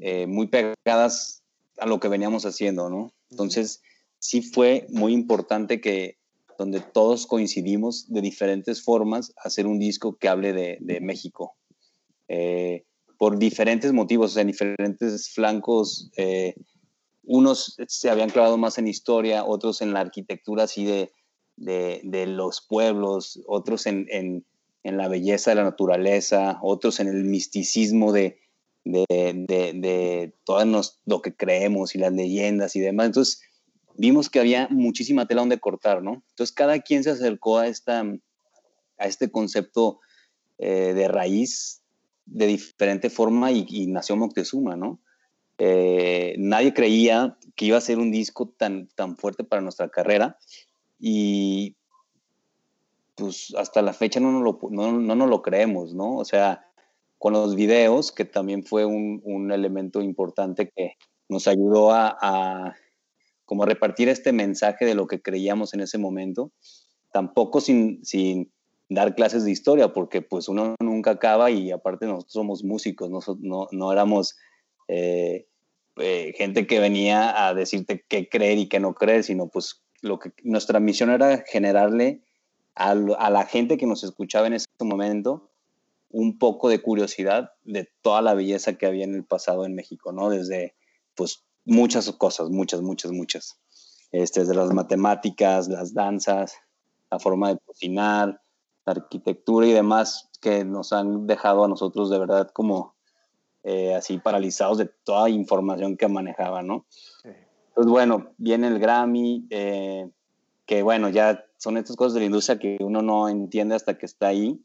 eh, 0.00 0.26
muy 0.26 0.48
pegadas 0.48 1.42
a 1.78 1.86
lo 1.86 2.00
que 2.00 2.08
veníamos 2.08 2.44
haciendo, 2.46 2.88
¿no? 2.90 3.12
Entonces, 3.30 3.82
sí 4.18 4.42
fue 4.42 4.86
muy 4.90 5.12
importante 5.12 5.80
que 5.80 6.18
donde 6.58 6.80
todos 6.80 7.26
coincidimos 7.26 8.10
de 8.10 8.22
diferentes 8.22 8.82
formas, 8.82 9.34
hacer 9.36 9.66
un 9.66 9.78
disco 9.78 10.16
que 10.16 10.28
hable 10.28 10.52
de, 10.52 11.00
México. 11.00 11.54
Eh, 12.28 12.84
por 13.18 13.38
diferentes 13.38 13.92
motivos, 13.92 14.30
o 14.30 14.34
sea, 14.34 14.40
en 14.42 14.48
diferentes 14.48 15.30
flancos. 15.30 16.10
Eh, 16.16 16.54
unos 17.24 17.76
se 17.88 18.08
habían 18.08 18.30
clavado 18.30 18.56
más 18.56 18.78
en 18.78 18.88
historia, 18.88 19.44
otros 19.44 19.82
en 19.82 19.92
la 19.92 20.00
arquitectura 20.00 20.64
así 20.64 20.84
de, 20.84 21.10
de, 21.56 22.26
los 22.26 22.60
pueblos, 22.60 23.40
otros 23.46 23.86
en, 23.86 24.06
en, 24.10 24.44
en, 24.82 24.96
la 24.96 25.08
belleza 25.08 25.50
de 25.50 25.56
la 25.56 25.64
naturaleza, 25.64 26.58
otros 26.62 27.00
en 27.00 27.08
el 27.08 27.24
misticismo 27.24 28.12
de, 28.12 28.38
de, 28.84 30.34
todo 30.44 30.64
lo 31.06 31.22
que 31.22 31.34
creemos 31.34 31.94
y 31.94 31.98
las 31.98 32.12
leyendas 32.12 32.76
y 32.76 32.80
demás. 32.80 33.06
Entonces, 33.06 33.42
vimos 33.96 34.30
que 34.30 34.40
había 34.40 34.68
muchísima 34.70 35.26
tela 35.26 35.42
donde 35.42 35.58
cortar, 35.58 36.02
¿no? 36.02 36.22
Entonces, 36.30 36.54
cada 36.54 36.80
quien 36.80 37.02
se 37.02 37.10
acercó 37.10 37.58
a, 37.58 37.68
esta, 37.68 38.00
a 38.98 39.06
este 39.06 39.30
concepto 39.30 40.00
eh, 40.58 40.92
de 40.94 41.08
raíz 41.08 41.82
de 42.26 42.46
diferente 42.46 43.10
forma 43.10 43.52
y, 43.52 43.86
nació 43.86 44.16
Moctezuma, 44.16 44.76
¿no? 44.76 45.00
Eh, 45.58 46.34
nadie 46.38 46.74
creía 46.74 47.38
que 47.54 47.64
iba 47.64 47.78
a 47.78 47.80
ser 47.80 47.98
un 47.98 48.10
disco 48.10 48.48
tan, 48.58 48.88
tan 48.88 49.16
fuerte 49.16 49.42
para 49.42 49.62
nuestra 49.62 49.88
carrera 49.88 50.36
y 50.98 51.76
pues 53.14 53.54
hasta 53.56 53.82
la 53.82 53.92
fecha 53.92 54.20
no 54.20 54.30
nos 54.32 54.42
lo, 54.42 54.58
no, 54.70 54.92
no 54.92 55.26
lo 55.26 55.42
creemos, 55.42 55.94
¿no? 55.94 56.16
O 56.16 56.24
sea, 56.24 56.66
con 57.18 57.32
los 57.32 57.54
videos, 57.56 58.12
que 58.12 58.24
también 58.24 58.62
fue 58.62 58.84
un, 58.84 59.20
un 59.24 59.50
elemento 59.50 60.02
importante 60.02 60.70
que 60.74 60.96
nos 61.28 61.48
ayudó 61.48 61.92
a, 61.92 62.16
a, 62.20 62.76
como 63.44 63.64
repartir 63.64 64.08
este 64.08 64.32
mensaje 64.32 64.84
de 64.84 64.94
lo 64.94 65.06
que 65.06 65.22
creíamos 65.22 65.72
en 65.72 65.80
ese 65.80 65.98
momento, 65.98 66.52
tampoco 67.12 67.60
sin, 67.60 68.04
sin 68.04 68.52
dar 68.88 69.14
clases 69.14 69.44
de 69.44 69.50
historia, 69.50 69.92
porque 69.92 70.20
pues 70.20 70.48
uno 70.48 70.74
nunca 70.80 71.12
acaba 71.12 71.50
y 71.50 71.70
aparte 71.70 72.06
nosotros 72.06 72.32
somos 72.32 72.64
músicos, 72.64 73.10
no, 73.10 73.20
no, 73.40 73.68
no 73.72 73.92
éramos 73.92 74.36
eh, 74.88 75.46
eh, 75.96 76.34
gente 76.36 76.66
que 76.66 76.78
venía 76.80 77.46
a 77.46 77.54
decirte 77.54 78.04
qué 78.06 78.28
creer 78.28 78.58
y 78.58 78.68
qué 78.68 78.78
no 78.78 78.94
creer, 78.94 79.24
sino 79.24 79.48
pues 79.48 79.82
lo 80.06 80.18
que 80.18 80.32
nuestra 80.42 80.80
misión 80.80 81.10
era 81.10 81.44
generarle 81.46 82.22
a, 82.74 82.90
a 82.90 83.30
la 83.30 83.44
gente 83.44 83.76
que 83.76 83.86
nos 83.86 84.04
escuchaba 84.04 84.46
en 84.46 84.54
ese 84.54 84.66
momento 84.80 85.50
un 86.10 86.38
poco 86.38 86.68
de 86.68 86.80
curiosidad 86.80 87.52
de 87.64 87.90
toda 88.00 88.22
la 88.22 88.34
belleza 88.34 88.78
que 88.78 88.86
había 88.86 89.04
en 89.04 89.14
el 89.14 89.24
pasado 89.24 89.66
en 89.66 89.74
México, 89.74 90.12
¿no? 90.12 90.30
Desde, 90.30 90.74
pues, 91.14 91.44
muchas 91.64 92.10
cosas, 92.12 92.48
muchas, 92.48 92.80
muchas, 92.80 93.12
muchas. 93.12 93.58
Este, 94.12 94.40
desde 94.40 94.54
las 94.54 94.72
matemáticas, 94.72 95.68
las 95.68 95.92
danzas, 95.92 96.54
la 97.10 97.18
forma 97.18 97.50
de 97.50 97.58
cocinar, 97.58 98.40
la 98.86 98.92
arquitectura 98.92 99.66
y 99.66 99.72
demás 99.72 100.30
que 100.40 100.64
nos 100.64 100.92
han 100.92 101.26
dejado 101.26 101.64
a 101.64 101.68
nosotros 101.68 102.08
de 102.08 102.18
verdad 102.18 102.50
como 102.52 102.94
eh, 103.64 103.94
así 103.94 104.18
paralizados 104.18 104.78
de 104.78 104.86
toda 105.04 105.28
información 105.28 105.96
que 105.96 106.08
manejaba, 106.08 106.62
¿no? 106.62 106.86
Pues 107.76 107.88
bueno, 107.88 108.32
viene 108.38 108.68
el 108.68 108.78
Grammy, 108.78 109.48
eh, 109.50 110.08
que 110.64 110.80
bueno, 110.80 111.10
ya 111.10 111.44
son 111.58 111.76
estas 111.76 111.94
cosas 111.94 112.14
de 112.14 112.20
la 112.20 112.26
industria 112.26 112.58
que 112.58 112.78
uno 112.80 113.02
no 113.02 113.28
entiende 113.28 113.74
hasta 113.74 113.98
que 113.98 114.06
está 114.06 114.28
ahí, 114.28 114.58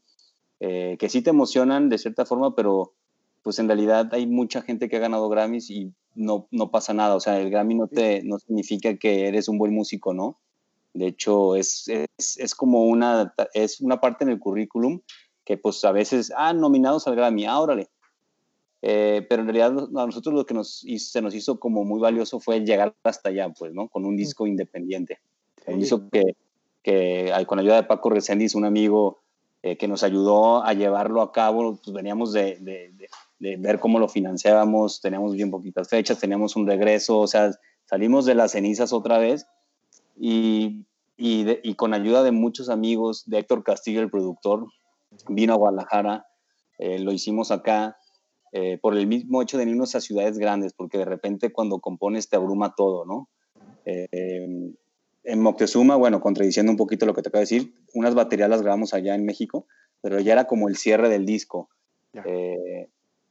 eh, 0.60 0.96
que 0.98 1.10
sí 1.10 1.20
te 1.20 1.28
emocionan 1.28 1.90
de 1.90 1.98
cierta 1.98 2.24
forma, 2.24 2.56
pero 2.56 2.94
pues 3.42 3.58
en 3.58 3.66
realidad 3.66 4.08
hay 4.14 4.26
mucha 4.26 4.62
gente 4.62 4.88
que 4.88 4.96
ha 4.96 5.00
ganado 5.00 5.28
Grammys 5.28 5.68
y 5.68 5.92
no, 6.14 6.48
no 6.50 6.70
pasa 6.70 6.94
nada. 6.94 7.14
O 7.14 7.20
sea, 7.20 7.38
el 7.38 7.50
Grammy 7.50 7.74
no, 7.74 7.86
te, 7.86 8.22
no 8.22 8.38
significa 8.38 8.96
que 8.96 9.28
eres 9.28 9.46
un 9.46 9.58
buen 9.58 9.74
músico, 9.74 10.14
¿no? 10.14 10.40
De 10.94 11.08
hecho, 11.08 11.54
es, 11.54 11.88
es, 11.88 12.38
es, 12.38 12.54
como 12.54 12.86
una, 12.86 13.34
es 13.52 13.82
una 13.82 14.00
parte 14.00 14.24
en 14.24 14.30
el 14.30 14.38
currículum 14.38 15.02
que 15.44 15.58
pues 15.58 15.84
a 15.84 15.92
veces, 15.92 16.32
ah, 16.34 16.54
nominados 16.54 17.06
al 17.06 17.16
Grammy, 17.16 17.44
ah, 17.44 17.60
órale. 17.60 17.90
Eh, 18.84 19.24
pero 19.28 19.42
en 19.42 19.48
realidad 19.48 19.88
a 19.96 20.06
nosotros 20.06 20.34
lo 20.34 20.44
que 20.44 20.54
nos 20.54 20.80
se 20.80 21.22
nos 21.22 21.34
hizo 21.34 21.60
como 21.60 21.84
muy 21.84 22.00
valioso 22.00 22.40
fue 22.40 22.60
llegar 22.60 22.94
hasta 23.04 23.28
allá, 23.28 23.48
pues, 23.50 23.72
¿no? 23.72 23.88
Con 23.88 24.04
un 24.04 24.16
disco 24.16 24.46
independiente. 24.46 25.20
Un 25.66 25.78
disco 25.78 26.08
que, 26.10 26.36
que 26.82 27.32
con 27.46 27.60
ayuda 27.60 27.76
de 27.76 27.84
Paco 27.84 28.10
Reséndiz, 28.10 28.56
un 28.56 28.64
amigo 28.64 29.20
eh, 29.62 29.76
que 29.76 29.86
nos 29.86 30.02
ayudó 30.02 30.64
a 30.64 30.72
llevarlo 30.74 31.22
a 31.22 31.30
cabo, 31.30 31.76
pues 31.76 31.94
veníamos 31.94 32.32
de, 32.32 32.58
de, 32.60 32.92
de, 33.38 33.56
ver 33.58 33.78
cómo 33.78 34.00
lo 34.00 34.08
financiábamos, 34.08 35.00
teníamos 35.00 35.34
bien 35.34 35.52
poquitas 35.52 35.88
fechas, 35.88 36.18
teníamos 36.18 36.56
un 36.56 36.66
regreso, 36.66 37.20
o 37.20 37.28
sea, 37.28 37.52
salimos 37.84 38.26
de 38.26 38.34
las 38.34 38.50
cenizas 38.50 38.92
otra 38.92 39.18
vez 39.18 39.46
y, 40.18 40.84
y, 41.16 41.46
y 41.62 41.74
con 41.76 41.94
ayuda 41.94 42.24
de 42.24 42.32
muchos 42.32 42.68
amigos, 42.68 43.22
de 43.26 43.38
Héctor 43.38 43.62
Castillo, 43.62 44.00
el 44.00 44.10
productor, 44.10 44.66
vino 45.28 45.52
a 45.52 45.56
Guadalajara, 45.56 46.26
eh, 46.78 46.98
lo 46.98 47.12
hicimos 47.12 47.52
acá, 47.52 47.96
eh, 48.52 48.78
por 48.78 48.96
el 48.96 49.06
mismo 49.06 49.42
hecho 49.42 49.58
de 49.58 49.64
irnos 49.64 49.94
a 49.94 50.00
ciudades 50.00 50.38
grandes, 50.38 50.72
porque 50.72 50.98
de 50.98 51.04
repente 51.04 51.52
cuando 51.52 51.80
compones 51.80 52.28
te 52.28 52.36
abruma 52.36 52.74
todo, 52.74 53.04
¿no? 53.04 53.28
en 55.24 55.40
Moctezuma, 55.40 55.96
bueno, 55.96 56.20
contradiciendo 56.20 56.72
un 56.72 56.78
poquito 56.78 57.06
lo 57.06 57.14
que 57.14 57.22
te 57.22 57.28
acabo 57.28 57.40
de 57.40 57.44
decir, 57.44 57.74
unas 57.94 58.14
baterías 58.14 58.50
las 58.50 58.62
grabamos 58.62 58.94
allá 58.94 59.14
en 59.14 59.24
México, 59.24 59.66
pero 60.00 60.20
ya 60.20 60.32
era 60.32 60.46
como 60.46 60.68
el 60.68 60.76
cierre 60.76 61.08
del 61.08 61.24
disco. 61.24 61.68
Eh, 62.24 62.88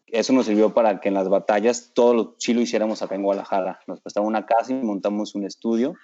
eso 0.08 0.34
nos 0.34 0.46
sirvió 0.46 0.74
para 0.74 1.00
que 1.00 1.10
en 1.10 1.14
las 1.14 1.30
batallas 1.30 1.92
todo 1.94 2.14
lo, 2.14 2.36
sí 2.38 2.54
lo 2.54 2.62
hiciéramos 2.62 3.02
acá 3.02 3.16
en 3.16 3.24
Guadalajara. 3.24 3.80
Nos 3.88 4.02
prestamos 4.02 4.28
una 4.28 4.46
casa 4.46 4.72
y 4.72 4.76
montamos 4.76 5.36
un 5.36 5.46
estudio 5.46 5.96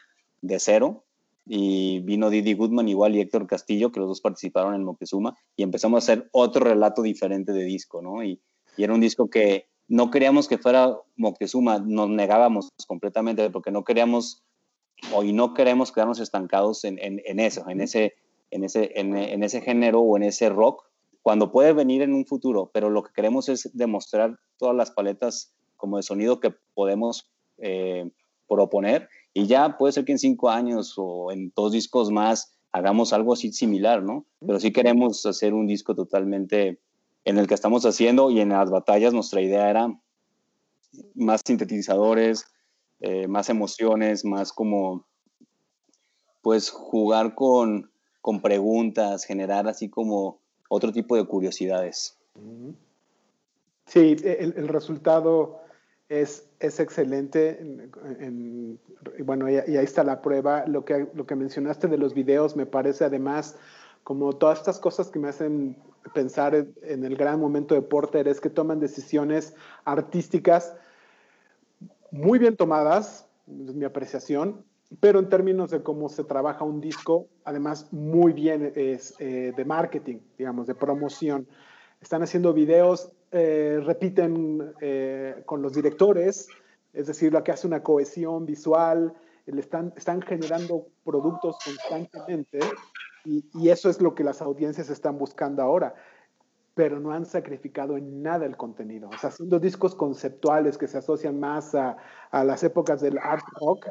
de 0.42 0.60
cero 0.60 1.04
y 1.46 2.00
vino 2.02 2.30
Didi 2.30 2.54
Goodman 2.54 2.90
igual 2.90 3.16
y 3.16 3.22
Héctor 3.22 3.48
Castillo, 3.48 3.92
que 3.92 4.02
los 4.02 4.10
dos 4.10 4.22
participaron 4.22 4.76
en 4.76 4.84
Moctezuma, 4.84 5.38
y 5.56 5.64
empezamos 5.64 5.96
a 5.96 6.04
hacer 6.04 6.28
otro 6.34 6.66
relato 6.66 7.02
diferente 7.02 7.54
de 7.54 7.64
disco, 7.64 8.02
¿no? 8.02 8.22
Y, 8.22 8.42
y 8.78 8.84
era 8.84 8.94
un 8.94 9.02
disco 9.02 9.30
que 9.30 9.68
no 9.88 10.12
queríamos 10.12 10.48
que 10.48 10.58
fuera 10.58 10.96
Moctezuma, 11.16 11.80
nos 11.80 12.10
negábamos 12.10 12.70
completamente 12.88 13.50
porque 13.50 13.72
no 13.72 13.84
queríamos 13.84 14.44
hoy 15.14 15.34
no 15.34 15.54
queremos 15.54 15.92
quedarnos 15.92 16.20
estancados 16.20 16.84
en, 16.84 16.98
en, 17.02 17.40
eso, 17.40 17.68
en 17.70 17.82
ese, 17.82 18.16
en, 18.52 18.64
ese, 18.64 18.92
en, 18.96 19.44
ese 19.44 19.62
género 19.62 20.02
o 20.02 20.18
en 20.18 20.24
ese 20.24 20.50
rock, 20.50 20.84
cuando 21.22 21.52
puede 21.52 21.74
venir 21.74 22.02
en 22.02 22.14
un 22.14 22.26
futuro, 22.26 22.72
pero 22.74 22.90
lo 22.90 23.04
que 23.04 23.14
queremos 23.14 23.50
es 23.50 23.70
demostrar 23.74 24.40
todas 24.58 24.76
las 24.76 24.92
paletas 24.92 25.54
como 25.76 25.98
de 25.98 26.04
sonido 26.04 26.40
que 26.40 26.54
podemos 26.74 27.30
eh, 27.58 28.10
proponer 28.48 29.10
y 29.34 29.46
ya 29.46 29.78
puede 29.78 29.94
ser 29.94 30.06
que 30.06 30.14
en 30.14 30.20
cinco 30.20 30.50
años 30.50 30.94
o 30.98 31.32
en 31.32 31.52
dos 31.56 31.72
discos 31.74 32.10
más 32.12 32.56
hagamos 32.72 33.14
algo 33.14 33.34
así 33.34 33.52
similar, 33.52 34.04
¿no? 34.04 34.26
Pero 34.40 34.60
sí 34.60 34.72
queremos 34.72 35.26
hacer 35.26 35.54
un 35.54 35.68
disco 35.68 35.96
totalmente 35.96 36.80
en 37.28 37.38
el 37.38 37.46
que 37.46 37.56
estamos 37.56 37.86
haciendo 37.86 38.32
y 38.32 38.40
en 38.40 38.50
las 38.50 38.70
batallas 38.70 39.14
nuestra 39.14 39.42
idea 39.42 39.70
era 39.70 39.94
más 41.14 41.42
sintetizadores, 41.46 42.46
eh, 43.02 43.28
más 43.28 43.50
emociones, 43.50 44.24
más 44.24 44.54
como, 44.54 45.06
pues 46.42 46.70
jugar 46.70 47.36
con, 47.36 47.92
con 48.22 48.42
preguntas, 48.42 49.26
generar 49.26 49.68
así 49.68 49.90
como 49.90 50.40
otro 50.70 50.94
tipo 50.94 51.18
de 51.18 51.26
curiosidades. 51.26 52.18
Sí, 53.88 54.16
el, 54.24 54.54
el 54.56 54.68
resultado 54.70 55.60
es, 56.08 56.48
es 56.62 56.80
excelente. 56.80 57.60
bueno, 59.20 59.50
y, 59.50 59.58
ahí 59.58 59.84
está 59.84 60.06
la 60.06 60.22
prueba. 60.22 60.66
Lo 60.66 60.86
que, 60.86 61.10
lo 61.14 61.26
que 61.26 61.36
mencionaste 61.36 61.88
de 61.88 61.98
los 61.98 62.14
videos 62.14 62.56
me 62.56 62.66
parece 62.66 63.04
además 63.04 63.58
como 64.08 64.32
todas 64.32 64.60
estas 64.60 64.80
cosas 64.80 65.10
que 65.10 65.20
me 65.20 65.28
hacen 65.28 65.76
pensar 66.14 66.56
en 66.56 67.04
el 67.04 67.18
gran 67.18 67.42
momento 67.42 67.76
de 67.76 67.82
Porter 67.82 68.30
es 68.30 68.40
que 68.40 68.50
toman 68.50 68.80
decisiones 68.80 69.54
artísticas 69.84 70.78
muy 72.10 72.40
bien 72.40 72.56
tomadas, 72.56 73.28
es 73.50 73.76
mi 73.76 73.84
apreciación, 73.84 74.64
pero 75.02 75.20
en 75.20 75.28
términos 75.28 75.72
de 75.72 75.84
cómo 75.84 76.08
se 76.08 76.24
trabaja 76.24 76.64
un 76.64 76.80
disco, 76.80 77.28
además 77.44 77.92
muy 77.92 78.32
bien 78.32 78.72
es, 78.78 79.14
eh, 79.20 79.52
de 79.58 79.66
marketing, 79.66 80.20
digamos, 80.38 80.68
de 80.68 80.76
promoción. 80.76 81.46
Están 82.00 82.24
haciendo 82.24 82.54
videos, 82.54 83.12
eh, 83.34 83.82
repiten 83.84 84.74
eh, 84.80 85.44
con 85.46 85.62
los 85.62 85.74
directores, 85.74 86.48
es 86.94 87.08
decir, 87.08 87.34
lo 87.34 87.44
que 87.44 87.52
hace 87.52 87.68
una 87.68 87.84
cohesión 87.84 88.46
visual, 88.46 89.14
están, 89.48 89.94
están 89.98 90.22
generando 90.22 90.88
productos 91.04 91.58
constantemente 91.66 92.60
y, 93.28 93.70
eso 93.70 93.90
es 93.90 94.02
lo 94.02 94.16
que 94.16 94.24
las 94.24 94.42
audiencias 94.42 94.90
están 94.90 95.18
buscando 95.18 95.62
ahora. 95.62 95.96
pero 96.74 97.00
no 97.00 97.12
han 97.12 97.26
sacrificado 97.26 97.98
en 97.98 98.22
nada 98.22 98.46
el 98.46 98.56
contenido. 98.56 99.10
O 99.10 99.18
sea, 99.18 99.32
dos 99.40 99.60
discos 99.60 99.96
conceptuales 99.96 100.78
que 100.78 100.88
se 100.88 101.00
asocian 101.00 101.40
más 101.40 101.74
a, 101.74 101.98
a 102.30 102.44
las 102.44 102.64
épocas 102.64 103.02
del 103.02 103.18
art 103.18 103.44
rock 103.60 103.88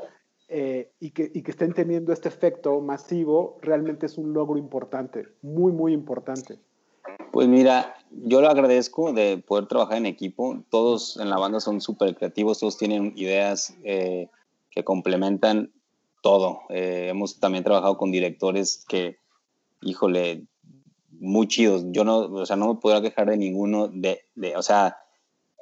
eh, 0.49 0.93
y, 1.01 1.11
que, 1.11 1.29
y, 1.35 1.43
que, 1.43 1.51
estén 1.51 1.73
teniendo 1.73 2.13
este 2.13 2.29
efecto 2.29 2.81
masivo, 2.81 3.59
realmente 3.61 4.07
es 4.07 4.17
un 4.17 4.33
logro 4.33 4.57
importante, 4.57 5.27
muy, 5.43 5.73
muy 5.73 5.93
importante. 5.93 6.61
Pues 7.33 7.49
mira, 7.49 7.97
yo 8.11 8.41
lo 8.41 8.49
agradezco 8.49 9.13
de 9.13 9.39
poder 9.39 9.67
trabajar 9.67 9.99
en 9.99 10.07
equipo. 10.07 10.63
Todos 10.71 11.19
en 11.19 11.29
la 11.29 11.39
banda 11.39 11.59
son 11.59 11.81
súper 11.81 12.15
creativos, 12.15 12.61
todos 12.61 12.79
tienen 12.79 13.13
ideas 13.17 13.77
eh, 13.83 14.29
que 14.71 14.85
complementan 14.85 15.73
todo. 16.23 16.61
Eh, 16.69 17.09
hemos 17.11 17.41
también 17.41 17.65
trabajado 17.65 17.99
con 17.99 18.13
directores 18.13 18.85
que, 18.89 19.19
híjole, 19.83 20.47
muy 21.21 21.49
chidos. 21.49 21.85
Yo 21.89 22.05
no, 22.05 22.19
o 22.19 22.47
sea, 22.47 22.57
no 22.57 22.75
me 22.75 22.81
podría 22.81 23.03
quejar 23.03 23.31
de 23.31 23.37
ninguno 23.37 23.89
de, 23.89 24.21
de 24.35 24.57
o 24.57 24.63
sea, 24.63 24.97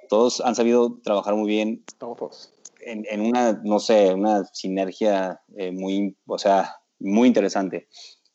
todos 0.09 0.41
han 0.41 0.55
sabido 0.55 0.99
trabajar 1.03 1.35
muy 1.35 1.49
bien. 1.49 1.85
Todos. 1.99 2.53
En, 2.81 3.07
en 3.11 3.21
una, 3.21 3.61
no 3.65 3.79
sé, 3.79 4.13
una 4.13 4.45
sinergia 4.45 5.41
eh, 5.57 5.73
muy, 5.73 6.17
o 6.27 6.39
sea, 6.39 6.77
muy 6.99 7.29
interesante. 7.29 7.89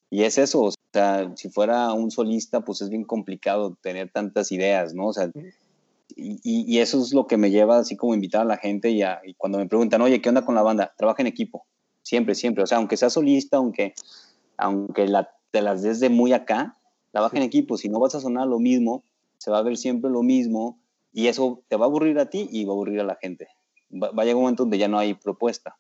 Y 0.10 0.24
es 0.24 0.38
eso, 0.40 0.64
o 0.64 0.72
sea, 0.92 1.32
si 1.36 1.50
fuera 1.50 1.94
un 1.94 2.10
solista, 2.10 2.62
pues 2.62 2.82
es 2.82 2.90
bien 2.90 3.04
complicado 3.04 3.78
tener 3.82 4.12
tantas 4.12 4.52
ideas, 4.52 4.96
¿no? 4.96 5.08
O 5.08 5.14
sea, 5.14 5.30
y, 6.16 6.40
y 6.44 6.80
eso 6.80 7.00
es 7.00 7.14
lo 7.14 7.28
que 7.28 7.38
me 7.38 7.52
lleva 7.52 7.78
así 7.78 7.96
como 7.96 8.16
invitar 8.16 8.42
a 8.42 8.46
la 8.46 8.58
gente 8.58 8.90
y, 8.90 9.04
a, 9.04 9.22
y 9.24 9.36
cuando 9.36 9.60
me 9.60 9.68
preguntan, 9.68 10.02
oye, 10.02 10.20
¿qué 10.20 10.30
onda 10.30 10.46
con 10.46 10.56
la 10.56 10.64
banda? 10.64 10.94
Trabaja 10.98 11.22
en 11.22 11.28
equipo, 11.28 11.68
siempre, 12.02 12.34
siempre. 12.34 12.64
O 12.64 12.68
sea, 12.68 12.80
aunque 12.80 12.98
sea 12.98 13.12
solista, 13.12 13.58
aunque, 13.58 13.94
aunque 14.58 15.08
la, 15.08 15.30
te 15.52 15.62
las 15.62 15.82
des 15.82 16.00
de 16.00 16.10
muy 16.10 16.34
acá, 16.34 16.78
trabaja 17.12 17.38
en 17.38 17.44
equipo. 17.44 17.78
Si 17.78 17.90
no 17.90 18.00
vas 18.00 18.16
a 18.16 18.20
sonar 18.20 18.48
lo 18.48 18.60
mismo, 18.60 19.04
se 19.38 19.52
va 19.52 19.60
a 19.60 19.64
ver 19.64 19.78
siempre 19.78 20.10
lo 20.12 20.24
mismo 20.24 20.80
y 21.12 21.28
eso 21.28 21.64
te 21.68 21.76
va 21.76 21.86
a 21.86 21.88
aburrir 21.88 22.20
a 22.20 22.30
ti 22.30 22.48
y 22.52 22.66
va 22.66 22.72
a 22.72 22.76
aburrir 22.76 23.00
a 23.00 23.06
la 23.06 23.18
gente. 23.22 23.48
Va, 23.92 24.12
va 24.12 24.24
a 24.24 24.26
llegar 24.26 24.38
un 24.38 24.44
momento 24.44 24.64
donde 24.64 24.78
ya 24.78 24.88
no 24.88 25.00
hay 25.00 25.14
propuesta. 25.14 25.78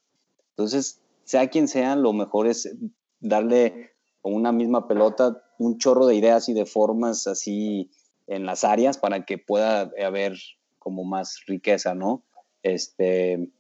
Entonces, 0.52 1.02
sea 1.24 1.48
quien 1.50 1.68
sea, 1.68 1.96
lo 1.96 2.14
mejor 2.14 2.48
es 2.48 2.76
darle 3.20 3.92
con 4.22 4.34
una 4.34 4.52
misma 4.52 4.88
pelota 4.88 5.44
un 5.60 5.78
chorro 5.78 6.06
de 6.06 6.16
ideas 6.16 6.50
y 6.50 6.54
de 6.54 6.66
formas 6.66 7.28
así 7.28 7.92
en 8.28 8.46
las 8.46 8.64
áreas 8.64 8.98
para 8.98 9.26
que 9.26 9.38
pueda 9.38 9.92
haber 10.04 10.38
como 10.78 11.04
más 11.04 11.42
riqueza, 11.46 11.94
¿no? 11.96 12.24
Este, 12.64 13.52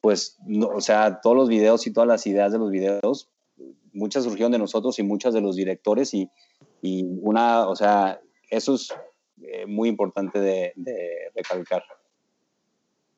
pues, 0.00 0.36
no, 0.44 0.68
o 0.68 0.80
sea, 0.80 1.20
todos 1.20 1.36
los 1.36 1.48
videos 1.48 1.86
y 1.86 1.92
todas 1.92 2.08
las 2.08 2.26
ideas 2.26 2.52
de 2.52 2.58
los 2.58 2.70
videos, 2.70 3.30
muchas 3.92 4.24
surgieron 4.24 4.52
de 4.52 4.58
nosotros 4.58 4.98
y 4.98 5.02
muchas 5.02 5.34
de 5.34 5.40
los 5.40 5.56
directores 5.56 6.14
y, 6.14 6.30
y 6.82 7.04
una, 7.20 7.68
o 7.68 7.76
sea, 7.76 8.20
eso 8.50 8.74
es 8.74 8.92
eh, 9.42 9.66
muy 9.66 9.88
importante 9.88 10.40
de, 10.40 10.72
de 10.76 11.30
recalcar. 11.34 11.82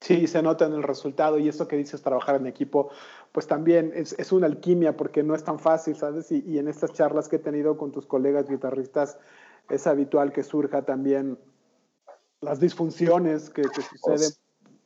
Sí, 0.01 0.27
se 0.27 0.43
nota 0.43 0.67
en 0.67 0.75
el 0.75 0.83
resultado 0.83 1.39
y 1.39 1.49
eso 1.49 1.67
que 1.67 1.77
dices, 1.77 2.03
trabajar 2.03 2.37
en 2.37 2.47
equipo, 2.47 2.91
pues 3.33 3.47
también 3.47 3.93
es, 3.95 4.13
es 4.19 4.31
una 4.31 4.47
alquimia 4.47 4.97
porque 4.97 5.23
no 5.23 5.35
es 5.35 5.43
tan 5.43 5.59
fácil, 5.59 5.97
¿sabes? 5.97 6.31
Y, 6.31 6.45
y, 6.47 6.59
en 6.59 6.69
estas 6.69 6.93
charlas 6.93 7.29
que 7.29 7.37
he 7.37 7.41
tenido 7.41 7.77
con 7.77 7.93
tus 7.93 8.07
colegas 8.07 8.49
guitarristas, 8.49 9.19
es 9.71 9.87
habitual 9.87 10.33
que 10.33 10.43
surja 10.43 10.83
también 10.83 11.39
las 12.41 12.61
disfunciones 12.61 13.51
que, 13.51 13.63
que 13.63 13.83
suceden 13.83 14.31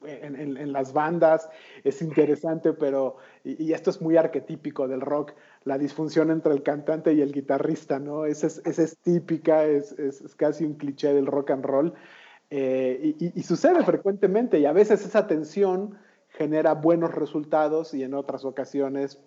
en, 0.03 0.73
las 0.73 0.93
bandas, 0.93 1.49
es 1.85 2.03
interesante, 2.03 2.73
pero, 2.73 3.17
y, 3.45 3.73
esto 3.73 3.91
es 3.91 4.01
muy 4.01 4.17
arquetípico 4.17 4.89
del 4.89 5.01
rock, 5.01 5.33
la 5.65 5.79
disfunción 5.79 6.31
entre 6.31 6.53
el 6.53 6.63
cantante 6.63 7.13
y 7.13 7.21
el 7.21 7.33
guitarrista, 7.33 7.99
¿no? 7.99 8.25
Esa 8.25 8.47
es, 8.47 8.63
esa 8.65 8.83
es 8.83 8.97
típica, 8.99 9.65
es, 9.65 9.93
es, 9.93 10.35
casi 10.37 10.65
un 10.65 10.75
cliché 10.75 11.13
del 11.13 11.27
rock 11.27 11.51
and 11.51 11.65
roll. 11.65 11.95
Eh, 12.53 13.15
y, 13.19 13.43
sucede 13.45 13.85
frecuentemente 13.85 14.59
y 14.59 14.67
a 14.67 14.73
veces 14.73 15.07
esa 15.07 15.29
tensión 15.29 15.97
genera 16.31 16.75
buenos 16.75 17.15
resultados 17.15 17.95
y 17.95 18.03
en 18.03 18.13
otras 18.13 18.45
ocasiones 18.45 19.23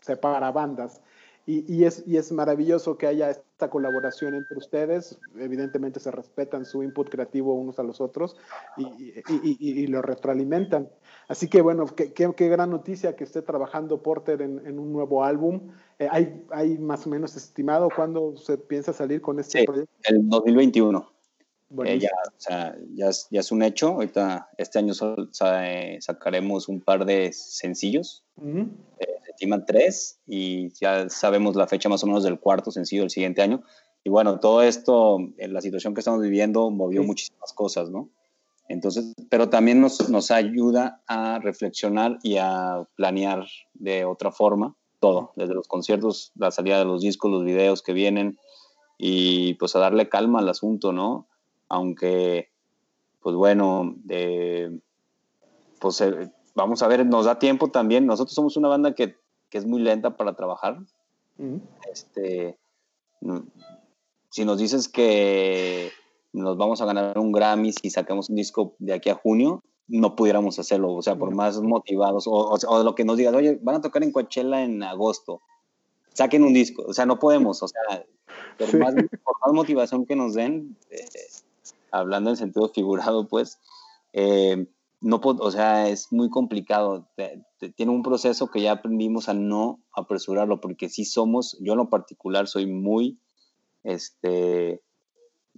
separa 0.00 0.50
bandas. 0.50 1.00
Y, 1.46 1.72
y, 1.72 1.84
es, 1.84 2.02
y 2.06 2.16
es 2.16 2.32
maravilloso 2.32 2.98
que 2.98 3.06
haya 3.06 3.30
esta 3.30 3.70
colaboración 3.70 4.34
entre 4.34 4.58
ustedes. 4.58 5.18
Evidentemente 5.38 6.00
se 6.00 6.10
respetan 6.10 6.64
su 6.64 6.82
input 6.82 7.08
creativo 7.08 7.54
unos 7.54 7.78
a 7.78 7.84
los 7.84 8.00
otros 8.00 8.36
y, 8.76 9.14
y 9.58 9.86
lo 9.86 10.02
retroalimentan. 10.02 10.88
Así 11.28 11.48
que 11.48 11.60
bueno, 11.60 11.86
qué, 11.86 12.12
qué, 12.12 12.32
qué, 12.36 12.48
gran 12.48 12.70
noticia 12.70 13.16
que 13.16 13.24
esté 13.24 13.42
trabajando 13.42 14.02
Porter 14.02 14.42
en, 14.42 14.64
en 14.66 14.78
un 14.78 14.92
nuevo 14.92 15.24
álbum. 15.24 15.72
Eh, 15.98 16.08
¿hay, 16.10 16.44
¿hay, 16.50 16.78
más 16.78 17.06
o 17.06 17.10
menos 17.10 17.36
estimado 17.36 17.88
cuándo 17.94 18.36
se 18.36 18.58
piensa 18.58 18.92
salir 18.92 19.20
con 19.20 19.40
este 19.40 19.60
sí, 19.60 19.66
proyecto? 19.66 19.92
El 20.04 20.28
2021. 20.28 21.10
Eh, 21.84 21.98
ya, 21.98 22.10
o 22.28 22.34
sea, 22.36 22.76
ya, 22.94 23.08
es, 23.08 23.26
ya, 23.30 23.40
es, 23.40 23.50
un 23.50 23.62
hecho. 23.62 23.88
Ahorita, 23.88 24.48
este 24.56 24.78
año 24.78 24.92
eh, 25.62 25.98
sacaremos 26.00 26.68
un 26.68 26.80
par 26.80 27.04
de 27.04 27.32
sencillos. 27.32 28.22
Uh 28.36 28.44
-huh. 28.44 28.68
eh, 29.00 29.15
estiman 29.36 29.64
tres 29.66 30.18
y 30.26 30.70
ya 30.80 31.08
sabemos 31.08 31.56
la 31.56 31.66
fecha 31.66 31.88
más 31.88 32.02
o 32.02 32.06
menos 32.06 32.24
del 32.24 32.40
cuarto 32.40 32.70
sencillo 32.70 33.02
del 33.02 33.10
siguiente 33.10 33.42
año. 33.42 33.62
Y 34.02 34.10
bueno, 34.10 34.40
todo 34.40 34.62
esto, 34.62 35.18
en 35.38 35.52
la 35.52 35.60
situación 35.60 35.94
que 35.94 36.00
estamos 36.00 36.20
viviendo, 36.20 36.70
movió 36.70 37.02
sí. 37.02 37.06
muchísimas 37.06 37.52
cosas, 37.52 37.90
¿no? 37.90 38.08
Entonces, 38.68 39.14
pero 39.30 39.48
también 39.48 39.80
nos, 39.80 40.08
nos 40.10 40.30
ayuda 40.30 41.02
a 41.06 41.38
reflexionar 41.38 42.18
y 42.22 42.36
a 42.38 42.86
planear 42.96 43.46
de 43.74 44.04
otra 44.04 44.32
forma 44.32 44.74
todo, 44.98 45.32
desde 45.36 45.54
los 45.54 45.68
conciertos, 45.68 46.32
la 46.34 46.50
salida 46.50 46.78
de 46.78 46.84
los 46.84 47.02
discos, 47.02 47.30
los 47.30 47.44
videos 47.44 47.82
que 47.82 47.92
vienen 47.92 48.38
y 48.98 49.54
pues 49.54 49.76
a 49.76 49.78
darle 49.78 50.08
calma 50.08 50.40
al 50.40 50.48
asunto, 50.48 50.92
¿no? 50.92 51.28
aunque, 51.68 52.50
pues 53.20 53.36
bueno, 53.36 53.96
eh, 54.08 54.70
pues 55.80 56.00
eh, 56.00 56.30
vamos 56.54 56.82
a 56.82 56.88
ver, 56.88 57.04
nos 57.06 57.26
da 57.26 57.38
tiempo 57.38 57.70
también. 57.70 58.06
Nosotros 58.06 58.34
somos 58.34 58.56
una 58.56 58.68
banda 58.68 58.94
que, 58.94 59.16
que 59.50 59.58
es 59.58 59.66
muy 59.66 59.80
lenta 59.80 60.16
para 60.16 60.34
trabajar. 60.34 60.78
Uh 61.38 61.44
-huh. 61.44 61.60
Este, 61.90 62.58
si 64.30 64.44
nos 64.44 64.58
dices 64.58 64.88
que 64.88 65.90
nos 66.32 66.56
vamos 66.56 66.80
a 66.80 66.86
ganar 66.86 67.18
un 67.18 67.32
Grammy 67.32 67.72
si 67.72 67.90
sacamos 67.90 68.28
un 68.28 68.36
disco 68.36 68.74
de 68.78 68.92
aquí 68.92 69.08
a 69.08 69.14
junio, 69.14 69.62
no 69.88 70.16
pudiéramos 70.16 70.58
hacerlo, 70.58 70.94
o 70.94 71.02
sea, 71.02 71.16
por 71.16 71.34
más 71.34 71.60
motivados, 71.60 72.26
o, 72.26 72.32
o, 72.32 72.58
o 72.68 72.82
lo 72.82 72.94
que 72.94 73.04
nos 73.04 73.16
digas, 73.16 73.34
oye, 73.34 73.58
van 73.62 73.76
a 73.76 73.80
tocar 73.80 74.02
en 74.02 74.12
Coachella 74.12 74.62
en 74.62 74.82
agosto, 74.82 75.40
saquen 76.12 76.42
un 76.42 76.52
disco, 76.52 76.84
o 76.86 76.92
sea, 76.92 77.06
no 77.06 77.18
podemos, 77.18 77.62
o 77.62 77.68
sea, 77.68 78.04
por, 78.58 78.68
sí. 78.68 78.76
más, 78.76 78.94
por 78.94 79.36
más 79.40 79.52
motivación 79.52 80.06
que 80.06 80.16
nos 80.16 80.34
den, 80.34 80.76
eh, 80.90 81.06
hablando 81.92 82.30
en 82.30 82.36
sentido 82.36 82.68
figurado, 82.68 83.28
pues, 83.28 83.58
eh, 84.12 84.66
no, 85.06 85.20
o 85.22 85.50
sea, 85.52 85.88
es 85.88 86.12
muy 86.12 86.30
complicado. 86.30 87.08
Tiene 87.76 87.92
un 87.92 88.02
proceso 88.02 88.50
que 88.50 88.60
ya 88.60 88.72
aprendimos 88.72 89.28
a 89.28 89.34
no 89.34 89.80
apresurarlo, 89.92 90.60
porque 90.60 90.88
sí 90.88 91.04
somos, 91.04 91.56
yo 91.60 91.74
en 91.74 91.78
lo 91.78 91.90
particular 91.90 92.48
soy 92.48 92.66
muy, 92.66 93.20
este, 93.84 94.82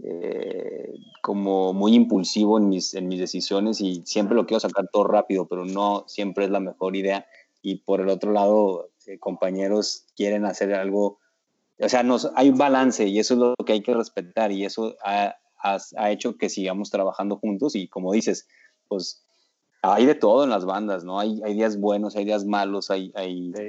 eh, 0.04 0.92
como 1.22 1.72
muy 1.72 1.94
impulsivo 1.94 2.58
en 2.58 2.68
mis, 2.68 2.92
en 2.92 3.08
mis 3.08 3.20
decisiones 3.20 3.80
y 3.80 4.02
siempre 4.04 4.36
lo 4.36 4.44
quiero 4.44 4.60
sacar 4.60 4.90
todo 4.92 5.04
rápido, 5.04 5.48
pero 5.48 5.64
no 5.64 6.04
siempre 6.08 6.44
es 6.44 6.50
la 6.50 6.60
mejor 6.60 6.94
idea. 6.94 7.26
Y 7.62 7.76
por 7.76 8.02
el 8.02 8.10
otro 8.10 8.32
lado, 8.32 8.90
eh, 9.06 9.18
compañeros 9.18 10.04
quieren 10.14 10.44
hacer 10.44 10.74
algo, 10.74 11.20
o 11.80 11.88
sea, 11.88 12.02
nos, 12.02 12.30
hay 12.34 12.50
un 12.50 12.58
balance 12.58 13.08
y 13.08 13.18
eso 13.18 13.32
es 13.32 13.40
lo 13.40 13.54
que 13.64 13.72
hay 13.72 13.82
que 13.82 13.94
respetar 13.94 14.52
y 14.52 14.66
eso 14.66 14.94
ha, 15.02 15.36
ha, 15.62 15.78
ha, 15.96 16.10
hecho 16.10 16.36
que 16.36 16.50
sigamos 16.50 16.90
trabajando 16.90 17.38
juntos 17.38 17.76
y 17.76 17.88
como 17.88 18.12
dices, 18.12 18.46
pues 18.88 19.24
hay 19.82 20.06
de 20.06 20.14
todo 20.14 20.44
en 20.44 20.50
las 20.50 20.64
bandas, 20.64 21.04
¿no? 21.04 21.20
Hay, 21.20 21.40
hay 21.44 21.54
días 21.54 21.78
buenos, 21.78 22.16
hay 22.16 22.24
días 22.24 22.44
malos, 22.44 22.90
hay, 22.90 23.12
hay 23.14 23.52
sí. 23.54 23.62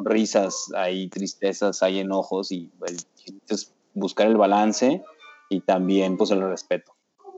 risas, 0.00 0.70
hay 0.76 1.08
tristezas, 1.08 1.82
hay 1.82 1.98
enojos 2.00 2.52
y 2.52 2.70
pues, 2.78 3.06
es 3.48 3.72
buscar 3.94 4.28
el 4.28 4.36
balance 4.36 5.02
y 5.48 5.60
también 5.60 6.16
pues 6.16 6.30
el 6.30 6.42
respeto. 6.42 6.92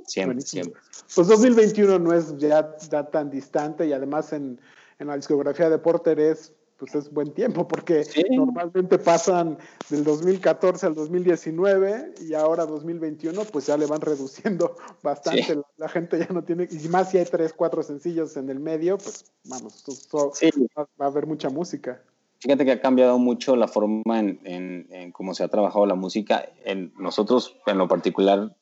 Siempre, 0.04 0.36
Buenísimo. 0.36 0.64
siempre. 0.64 0.82
Pues 1.14 1.28
2021 1.28 1.98
no 1.98 2.12
es 2.14 2.36
ya, 2.38 2.74
ya 2.90 3.10
tan 3.10 3.30
distante 3.30 3.86
y 3.86 3.92
además 3.92 4.32
en, 4.32 4.60
en 4.98 5.06
la 5.06 5.16
discografía 5.16 5.68
de 5.68 5.78
Porter 5.78 6.18
es 6.18 6.54
pues 6.78 6.94
es 6.94 7.12
buen 7.12 7.32
tiempo, 7.32 7.66
porque 7.66 8.04
sí. 8.04 8.22
normalmente 8.30 8.98
pasan 8.98 9.58
del 9.90 10.04
2014 10.04 10.86
al 10.86 10.94
2019 10.94 12.14
y 12.22 12.34
ahora 12.34 12.66
2021, 12.66 13.44
pues 13.44 13.66
ya 13.66 13.76
le 13.76 13.86
van 13.86 14.00
reduciendo 14.00 14.76
bastante. 15.02 15.42
Sí. 15.42 15.54
La, 15.54 15.62
la, 15.76 15.88
gente 15.88 16.18
ya 16.18 16.28
no 16.32 16.44
tiene, 16.44 16.68
y 16.70 16.88
más 16.88 17.10
si 17.10 17.18
hay 17.18 17.24
tres, 17.24 17.52
cuatro 17.52 17.82
sencillos 17.82 18.36
en 18.36 18.48
el 18.48 18.60
medio, 18.60 18.96
pues 18.96 19.24
vamos, 19.44 19.84
so, 19.84 20.30
sí. 20.32 20.50
va, 20.78 20.88
va, 21.00 21.06
a 21.06 21.08
haber 21.08 21.26
mucha 21.26 21.50
música. 21.50 22.00
Fíjate 22.40 22.64
que 22.64 22.72
ha 22.72 22.80
cambiado 22.80 23.18
mucho 23.18 23.56
la 23.56 23.66
forma 23.66 24.20
en, 24.20 24.40
en, 24.44 24.86
en 24.90 25.10
cómo 25.10 25.34
se 25.34 25.42
ha 25.42 25.48
trabajado 25.48 25.84
la 25.86 25.96
música. 25.96 26.48
En 26.64 26.92
nosotros, 26.96 27.56
en 27.66 27.78
lo 27.78 27.88
particular, 27.88 28.54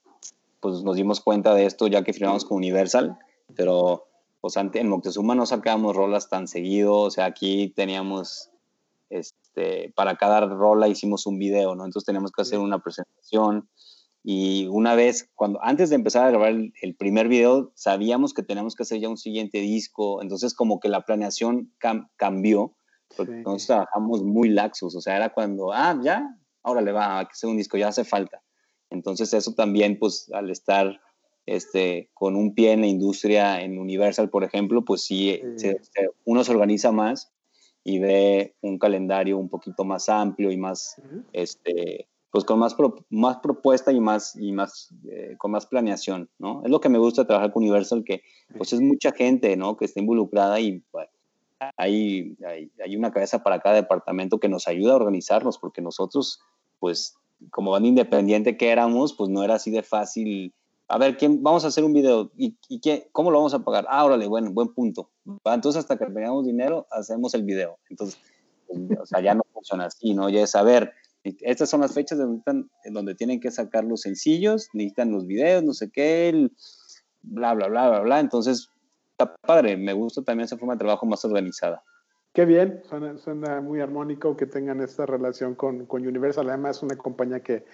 pues 0.60 0.82
nos 0.82 0.96
dimos 0.96 1.20
cuenta 1.20 1.54
de 1.54 1.66
esto 1.66 1.86
ya 1.86 2.02
que 2.02 2.14
firmamos 2.14 2.46
con 2.46 2.56
Universal, 2.56 3.18
pero 3.54 4.06
pues 4.46 4.56
antes, 4.58 4.80
en 4.80 4.88
Moctezuma 4.88 5.34
no 5.34 5.44
sacábamos 5.44 5.96
rolas 5.96 6.28
tan 6.28 6.46
seguido, 6.46 6.94
o 6.98 7.10
sea, 7.10 7.24
aquí 7.24 7.72
teníamos, 7.74 8.52
este, 9.10 9.92
para 9.96 10.18
cada 10.18 10.46
rola 10.46 10.86
hicimos 10.86 11.26
un 11.26 11.36
video, 11.36 11.74
¿no? 11.74 11.84
Entonces 11.84 12.06
teníamos 12.06 12.30
que 12.30 12.42
hacer 12.42 12.60
una 12.60 12.78
presentación 12.78 13.68
Y 14.22 14.68
una 14.68 14.94
vez, 14.94 15.28
cuando 15.34 15.58
antes 15.64 15.90
de 15.90 15.96
empezar 15.96 16.26
a 16.26 16.30
grabar 16.30 16.50
el, 16.50 16.94
primer 16.96 17.26
video, 17.26 17.72
sabíamos 17.74 18.34
que 18.34 18.44
teníamos 18.44 18.76
que 18.76 18.84
hacer 18.84 19.00
ya 19.00 19.08
un 19.08 19.16
siguiente 19.16 19.58
disco, 19.58 20.22
entonces 20.22 20.54
como 20.54 20.78
que 20.78 20.88
la 20.88 21.00
planeación 21.00 21.72
cambió, 22.16 22.76
porque 23.16 23.32
nosotros 23.32 23.66
trabajamos 23.66 24.22
muy 24.22 24.48
laxos, 24.50 24.94
o 24.94 25.00
sea, 25.00 25.16
era 25.16 25.30
cuando, 25.30 25.72
ah, 25.72 25.98
ya, 26.00 26.38
ahora 26.62 26.82
le 26.82 26.92
va 26.92 27.18
a 27.18 27.20
hacer 27.22 27.50
un 27.50 27.56
disco, 27.56 27.78
ya 27.78 27.88
hace 27.88 28.04
falta. 28.04 28.44
Entonces 28.90 29.34
eso 29.34 29.54
también, 29.54 29.98
pues 29.98 30.30
al 30.32 30.50
estar 30.50 31.00
este, 31.46 32.10
con 32.12 32.34
un 32.34 32.54
pie 32.54 32.72
en 32.72 32.80
la 32.80 32.88
industria, 32.88 33.62
en 33.62 33.78
Universal, 33.78 34.28
por 34.28 34.44
ejemplo, 34.44 34.84
pues 34.84 35.02
sí, 35.02 35.40
uno 36.24 36.44
se 36.44 36.52
organiza 36.52 36.90
más 36.92 37.32
y 37.84 38.00
ve 38.00 38.56
un 38.60 38.78
calendario 38.78 39.38
un 39.38 39.48
poquito 39.48 39.84
más 39.84 40.08
amplio 40.08 40.50
y 40.50 40.56
más, 40.56 41.00
este, 41.32 42.08
pues 42.32 42.44
con 42.44 42.58
más, 42.58 42.76
más 43.10 43.36
propuesta 43.38 43.92
y 43.92 44.00
más, 44.00 44.34
y 44.34 44.50
más 44.50 44.92
eh, 45.08 45.36
con 45.38 45.52
más 45.52 45.66
planeación, 45.66 46.28
¿no? 46.38 46.62
Es 46.64 46.70
lo 46.70 46.80
que 46.80 46.88
me 46.88 46.98
gusta 46.98 47.26
trabajar 47.26 47.52
con 47.52 47.62
Universal, 47.62 48.02
que 48.04 48.22
pues 48.58 48.72
es 48.72 48.80
mucha 48.80 49.12
gente, 49.12 49.56
¿no? 49.56 49.76
Que 49.76 49.84
está 49.84 50.00
involucrada 50.00 50.58
y 50.58 50.82
hay, 51.76 52.36
hay, 52.44 52.70
hay, 52.84 52.96
una 52.96 53.12
cabeza 53.12 53.42
para 53.42 53.60
cada 53.60 53.76
departamento 53.76 54.40
que 54.40 54.48
nos 54.48 54.66
ayuda 54.66 54.92
a 54.92 54.96
organizarnos, 54.96 55.56
porque 55.58 55.80
nosotros, 55.80 56.40
pues, 56.80 57.16
como 57.50 57.70
banda 57.70 57.88
independiente 57.88 58.56
que 58.56 58.70
éramos, 58.70 59.14
pues 59.14 59.30
no 59.30 59.42
era 59.42 59.54
así 59.54 59.70
de 59.70 59.82
fácil 59.82 60.52
a 60.88 60.98
ver, 60.98 61.16
¿quién, 61.16 61.42
vamos 61.42 61.64
a 61.64 61.68
hacer 61.68 61.84
un 61.84 61.92
video. 61.92 62.30
¿Y, 62.36 62.56
y 62.68 62.80
cómo 63.12 63.30
lo 63.30 63.38
vamos 63.38 63.54
a 63.54 63.64
pagar? 63.64 63.86
Ah, 63.88 64.04
órale, 64.04 64.28
bueno, 64.28 64.52
buen 64.52 64.68
punto. 64.68 65.10
Entonces, 65.44 65.80
hasta 65.80 65.98
que 65.98 66.06
tengamos 66.06 66.46
dinero, 66.46 66.86
hacemos 66.90 67.34
el 67.34 67.42
video. 67.42 67.78
Entonces, 67.90 68.20
o 68.68 69.06
sea, 69.06 69.20
ya 69.20 69.34
no 69.34 69.42
funciona 69.52 69.86
así, 69.86 70.14
¿no? 70.14 70.28
Ya 70.28 70.42
es 70.42 70.50
saber, 70.50 70.92
estas 71.24 71.68
son 71.68 71.80
las 71.80 71.92
fechas 71.92 72.18
donde, 72.18 72.42
en 72.84 72.92
donde 72.92 73.14
tienen 73.14 73.40
que 73.40 73.50
sacar 73.50 73.84
los 73.84 74.02
sencillos, 74.02 74.68
necesitan 74.72 75.10
los 75.10 75.26
videos, 75.26 75.64
no 75.64 75.72
sé 75.72 75.90
qué, 75.90 76.50
bla, 77.22 77.54
bla, 77.54 77.68
bla, 77.68 77.88
bla, 77.88 78.00
bla. 78.00 78.20
Entonces, 78.20 78.70
está 79.10 79.34
padre. 79.36 79.76
Me 79.76 79.92
gusta 79.92 80.22
también 80.22 80.44
esa 80.44 80.56
forma 80.56 80.74
de 80.74 80.80
trabajo 80.80 81.04
más 81.06 81.24
organizada. 81.24 81.82
Qué 82.32 82.44
bien, 82.44 82.82
suena, 83.16 83.62
muy 83.62 83.80
armónico 83.80 84.36
que 84.36 84.44
tengan 84.44 84.82
esta 84.82 85.06
relación 85.06 85.54
con, 85.54 85.86
con 85.86 86.06
Universal. 86.06 86.50
Además, 86.50 86.76
es 86.76 86.82
una 86.82 86.96
compañía 86.96 87.40
que, 87.40 87.64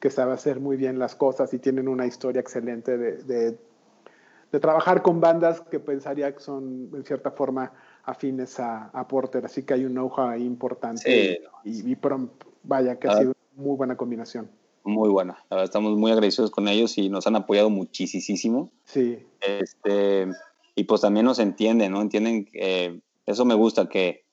que, 0.00 0.10
sabe 0.10 0.32
hacer 0.32 0.60
muy 0.60 0.76
bien 0.76 0.98
las 0.98 1.14
cosas 1.14 1.52
y 1.54 1.58
tienen 1.58 1.88
una 1.88 2.06
historia 2.06 2.40
excelente 2.40 2.96
de, 2.96 3.56
de, 4.50 4.60
trabajar 4.60 5.02
con 5.02 5.20
bandas 5.20 5.60
que 5.60 5.78
pensaría 5.78 6.34
que 6.34 6.40
son, 6.40 6.90
en 6.94 7.04
cierta 7.04 7.30
forma, 7.30 7.72
afines 8.04 8.58
a, 8.58 8.86
a 8.86 9.06
Porter. 9.06 9.44
Así 9.44 9.62
que 9.62 9.74
hay 9.74 9.84
un 9.84 9.92
know-how 9.92 10.36
importante. 10.36 11.40
Y, 11.64 11.92
y, 11.92 11.98
vaya, 12.64 12.98
que 12.98 13.08
ha 13.08 13.18
sido 13.18 13.32
una 13.54 13.64
muy 13.64 13.76
buena 13.76 13.96
combinación. 13.96 14.50
Muy 14.82 15.10
buena. 15.10 15.44
estamos 15.62 15.96
muy 15.96 16.10
agradecidos 16.10 16.50
con 16.50 16.66
ellos 16.66 16.96
y 16.98 17.08
nos 17.10 17.26
han 17.26 17.36
apoyado 17.36 17.70
muchísimo. 17.70 18.72
Sí. 18.84 19.24
Este, 19.40 20.26
y 20.74 20.84
pues 20.84 21.02
también 21.02 21.26
nos 21.26 21.38
entienden, 21.38 21.92
¿no? 21.92 22.00
Entienden 22.00 22.46
que 22.46 23.00
eso 23.26 23.44
me 23.44 23.54
gusta, 23.54 23.88
que, 23.88 24.24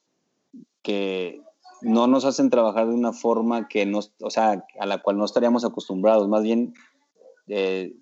que 0.81 1.41
no 1.81 2.07
nos 2.07 2.25
hacen 2.25 2.49
trabajar 2.49 2.87
de 2.87 2.93
una 2.93 3.13
forma 3.13 3.67
que 3.67 3.85
no, 3.85 3.99
o 4.21 4.29
sea, 4.29 4.65
a 4.79 4.85
la 4.85 5.01
cual 5.01 5.17
no 5.17 5.25
estaríamos 5.25 5.65
acostumbrados. 5.65 6.27
Más 6.27 6.43
bien, 6.43 6.73
eh, 7.47 7.93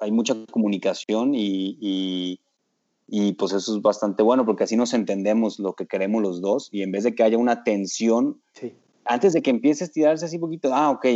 hay 0.00 0.12
mucha 0.12 0.34
comunicación 0.50 1.34
y, 1.34 2.38
y, 3.06 3.32
pues 3.34 3.52
eso 3.52 3.76
es 3.76 3.82
bastante 3.82 4.22
bueno 4.22 4.46
porque 4.46 4.64
así 4.64 4.76
nos 4.76 4.94
entendemos 4.94 5.58
lo 5.58 5.74
que 5.74 5.86
queremos 5.86 6.22
los 6.22 6.40
dos 6.40 6.68
y 6.72 6.82
en 6.82 6.92
vez 6.92 7.04
de 7.04 7.14
que 7.14 7.22
haya 7.22 7.38
una 7.38 7.64
tensión, 7.64 8.40
antes 9.04 9.32
de 9.32 9.42
que 9.42 9.50
empiece 9.50 9.84
a 9.84 9.86
estirarse 9.86 10.24
así 10.24 10.38
poquito, 10.38 10.74
ah, 10.74 10.90
ok, 10.90 11.06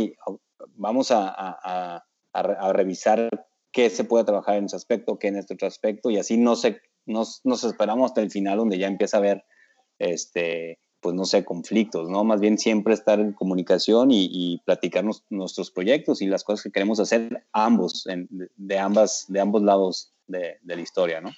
vamos 0.75 1.11
a, 1.11 1.33
a, 1.37 2.03
a, 2.33 2.73
revisar 2.73 3.29
qué 3.71 3.89
se 3.89 4.03
puede 4.03 4.25
trabajar 4.25 4.57
en 4.57 4.65
ese 4.65 4.75
aspecto, 4.75 5.17
qué 5.17 5.27
en 5.27 5.37
este 5.37 5.53
otro 5.55 5.67
aspecto 5.67 6.09
y 6.09 6.17
así 6.17 6.37
no 6.37 6.55
se 6.55 6.79
nos, 7.05 7.41
nos 7.43 7.63
esperamos 7.63 8.11
hasta 8.11 8.21
el 8.21 8.31
final 8.31 8.57
donde 8.57 8.77
ya 8.77 8.87
empieza 8.87 9.17
a 9.17 9.19
haber, 9.19 9.45
este, 9.99 10.79
pues 11.05 11.13
no 11.13 11.25
sé, 11.25 11.45
conflictos, 11.45 12.09
¿no? 12.09 12.23
Más 12.23 12.39
bien 12.39 12.57
siempre 12.57 12.95
estar 12.95 13.19
en 13.19 13.31
comunicación 13.31 14.09
y, 14.09 14.27
y 14.31 14.57
platicarnos 14.65 15.23
nuestros 15.29 15.69
proyectos 15.69 16.19
y 16.19 16.25
las 16.25 16.43
cosas 16.43 16.63
que 16.63 16.71
queremos 16.71 16.99
hacer 16.99 17.43
ambos, 17.53 18.07
de, 18.55 18.79
ambas, 18.79 19.25
de 19.27 19.39
ambos 19.39 19.61
lados 19.61 20.15
de, 20.25 20.57
la 20.63 20.81
historia, 20.81 21.21
¿no? 21.21 21.29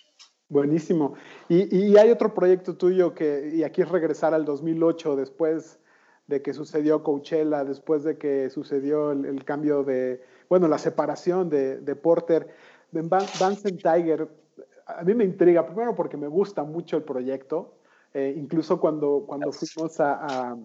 Buenísimo. 0.48 1.16
Y, 1.50 1.98
hay 1.98 2.10
otro 2.12 2.34
proyecto 2.34 2.78
tuyo 2.78 3.14
que, 3.14 3.52
y 3.54 3.64
aquí 3.64 3.82
es 3.82 3.90
regresar 3.90 4.34
al 4.34 4.46
2008, 4.46 5.18
después 5.18 5.80
de 6.28 6.42
que 6.42 6.54
sucedió 6.54 7.04
Coachella, 7.04 7.66
después 7.66 8.06
de 8.06 8.18
que 8.18 8.50
sucedió 8.50 9.12
el, 9.12 9.44
cambio 9.44 9.84
de, 9.84 10.24
bueno, 10.48 10.70
la 10.70 10.78
separación 10.78 11.50
de, 11.50 11.82
de 11.82 11.96
Porter. 11.98 12.48
En 12.94 13.10
Tiger, 13.10 14.30
a 14.86 15.04
mí 15.04 15.14
me 15.14 15.26
intriga, 15.26 15.66
primero 15.66 15.94
porque 15.94 16.16
me 16.16 16.30
gusta 16.30 16.64
mucho 16.64 16.96
el 16.96 17.04
proyecto, 17.04 17.74
eh, 18.18 18.34
incluso 18.36 18.80
cuando, 18.80 19.26
cuando 19.28 19.52
fuimos 19.52 20.00
a, 20.00 20.54
a, 20.54 20.58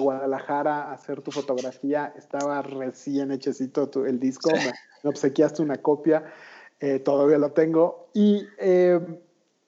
Guadalajara 0.00 0.90
a 0.90 0.92
hacer 0.94 1.20
tu 1.20 1.30
fotografía, 1.30 2.12
estaba 2.16 2.62
recién 2.62 3.30
hechecito 3.30 3.88
el 4.04 4.18
disco, 4.18 4.50
me, 4.50 5.08
obsequiaste 5.08 5.62
una 5.62 5.76
copia, 5.76 6.24
eh, 6.80 6.98
todavía 6.98 7.38
lo 7.38 7.52
tengo, 7.52 8.08
y 8.12 8.44
eh, 8.58 8.98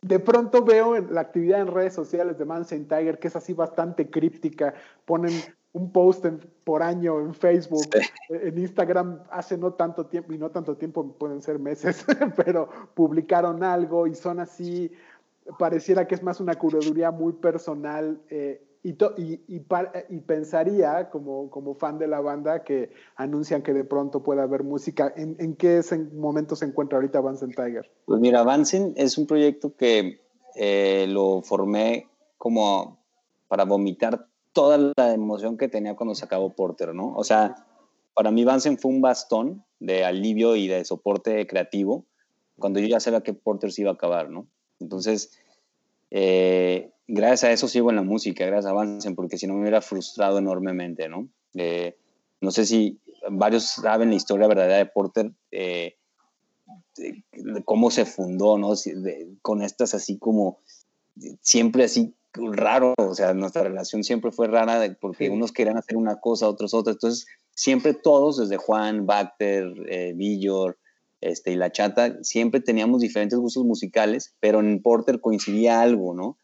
de 0.00 0.18
pronto 0.18 0.64
veo 0.64 0.98
la 0.98 1.20
actividad 1.20 1.60
en 1.60 1.68
redes 1.68 1.94
sociales 1.94 2.38
de 2.38 2.44
Man 2.44 2.64
Tiger, 2.64 3.20
que 3.20 3.28
es 3.28 3.36
así 3.36 3.52
bastante 3.52 4.10
críptica, 4.10 4.74
ponen 5.04 5.32
un 5.74 5.92
post 5.92 6.26
por 6.64 6.82
año 6.82 7.20
en 7.20 7.34
Facebook, 7.34 7.86
en 8.28 8.58
Instagram 8.58 9.22
hace 9.30 9.56
no 9.56 9.74
tanto 9.74 10.06
tiempo, 10.06 10.32
y 10.32 10.38
no 10.38 10.50
tanto 10.50 10.76
tiempo, 10.76 11.12
pueden 11.12 11.40
ser 11.40 11.60
meses, 11.60 12.04
pero 12.36 12.68
publicaron 12.94 13.62
algo 13.62 14.08
y 14.08 14.14
son 14.16 14.40
así, 14.40 14.90
pareciera 15.58 16.06
que 16.06 16.14
es 16.14 16.22
más 16.22 16.40
una 16.40 16.54
curaduría 16.54 17.10
muy 17.10 17.34
personal. 17.34 18.20
Eh, 18.30 18.62
y, 18.84 18.90
y, 19.16 19.40
y, 19.46 20.20
pensaría, 20.20 21.08
como, 21.10 21.50
como 21.50 21.74
fan 21.76 21.98
de 21.98 22.08
la 22.08 22.20
banda, 22.20 22.64
que 22.64 22.92
anuncian 23.14 23.62
que 23.62 23.72
de 23.72 23.84
pronto 23.84 24.24
puede 24.24 24.40
haber 24.42 24.64
música. 24.64 25.12
¿En, 25.16 25.36
en 25.38 25.54
qué 25.54 25.80
momento 26.14 26.56
se 26.56 26.64
encuentra 26.64 26.98
ahorita 26.98 27.20
Vansen 27.20 27.50
Tiger? 27.50 27.88
Pues 28.06 28.20
mira, 28.20 28.42
Vansen 28.42 28.92
es 28.96 29.18
un 29.18 29.26
proyecto 29.28 29.76
que 29.76 30.20
eh, 30.56 31.06
lo 31.08 31.42
formé 31.42 32.08
como 32.38 32.98
para 33.46 33.64
vomitar 33.64 34.26
toda 34.52 34.92
la 34.96 35.14
emoción 35.14 35.56
que 35.56 35.68
tenía 35.68 35.94
cuando 35.94 36.16
se 36.16 36.24
acabó 36.24 36.50
Porter, 36.50 36.92
¿no? 36.92 37.14
O 37.14 37.22
sea, 37.22 37.54
para 38.14 38.32
mí 38.32 38.44
Vansen 38.44 38.78
fue 38.78 38.90
un 38.90 39.00
bastón 39.00 39.64
de 39.78 40.04
alivio 40.04 40.56
y 40.56 40.66
de 40.66 40.84
soporte 40.84 41.46
creativo 41.46 42.04
cuando 42.58 42.80
yo 42.80 42.86
ya 42.86 43.00
sabía 43.00 43.22
que 43.22 43.34
Porter 43.34 43.72
se 43.72 43.82
iba 43.82 43.90
a 43.90 43.94
acabar, 43.94 44.30
¿no? 44.30 44.46
Entonces, 44.82 45.30
eh, 46.10 46.90
gracias 47.06 47.44
a 47.44 47.52
eso 47.52 47.68
sigo 47.68 47.90
en 47.90 47.96
la 47.96 48.02
música, 48.02 48.44
gracias 48.44 48.70
a 48.70 48.74
Vansen, 48.74 49.14
porque 49.14 49.38
si 49.38 49.46
no 49.46 49.54
me 49.54 49.60
hubiera 49.60 49.80
frustrado 49.80 50.38
enormemente, 50.38 51.08
¿no? 51.08 51.28
Eh, 51.54 51.96
no 52.40 52.50
sé 52.50 52.66
si 52.66 52.98
varios 53.30 53.64
saben 53.64 54.10
la 54.10 54.16
historia 54.16 54.48
verdadera 54.48 54.76
de 54.76 54.86
Porter, 54.86 55.32
eh, 55.50 55.96
de, 56.96 57.24
cómo 57.64 57.90
se 57.90 58.04
fundó, 58.04 58.58
¿no? 58.58 58.74
con 59.40 59.62
estas 59.62 59.94
así 59.94 60.18
como, 60.18 60.58
siempre 61.40 61.84
así 61.84 62.14
raro, 62.34 62.94
o 62.98 63.14
sea, 63.14 63.32
nuestra 63.32 63.62
relación 63.62 64.04
siempre 64.04 64.32
fue 64.32 64.48
rara 64.48 64.96
porque 65.00 65.30
unos 65.30 65.52
querían 65.52 65.78
hacer 65.78 65.96
una 65.96 66.16
cosa, 66.16 66.48
otros 66.48 66.74
otra, 66.74 66.92
entonces 66.92 67.26
siempre 67.54 67.94
todos, 67.94 68.38
desde 68.38 68.56
Juan, 68.56 69.06
Bacter, 69.06 70.14
Villor, 70.14 70.78
este, 71.22 71.52
y 71.52 71.56
La 71.56 71.72
Chata, 71.72 72.22
siempre 72.22 72.60
teníamos 72.60 73.00
diferentes 73.00 73.38
gustos 73.38 73.64
musicales, 73.64 74.34
pero 74.40 74.60
en 74.60 74.82
Porter 74.82 75.20
coincidía 75.20 75.80
algo, 75.80 76.14
¿no? 76.14 76.36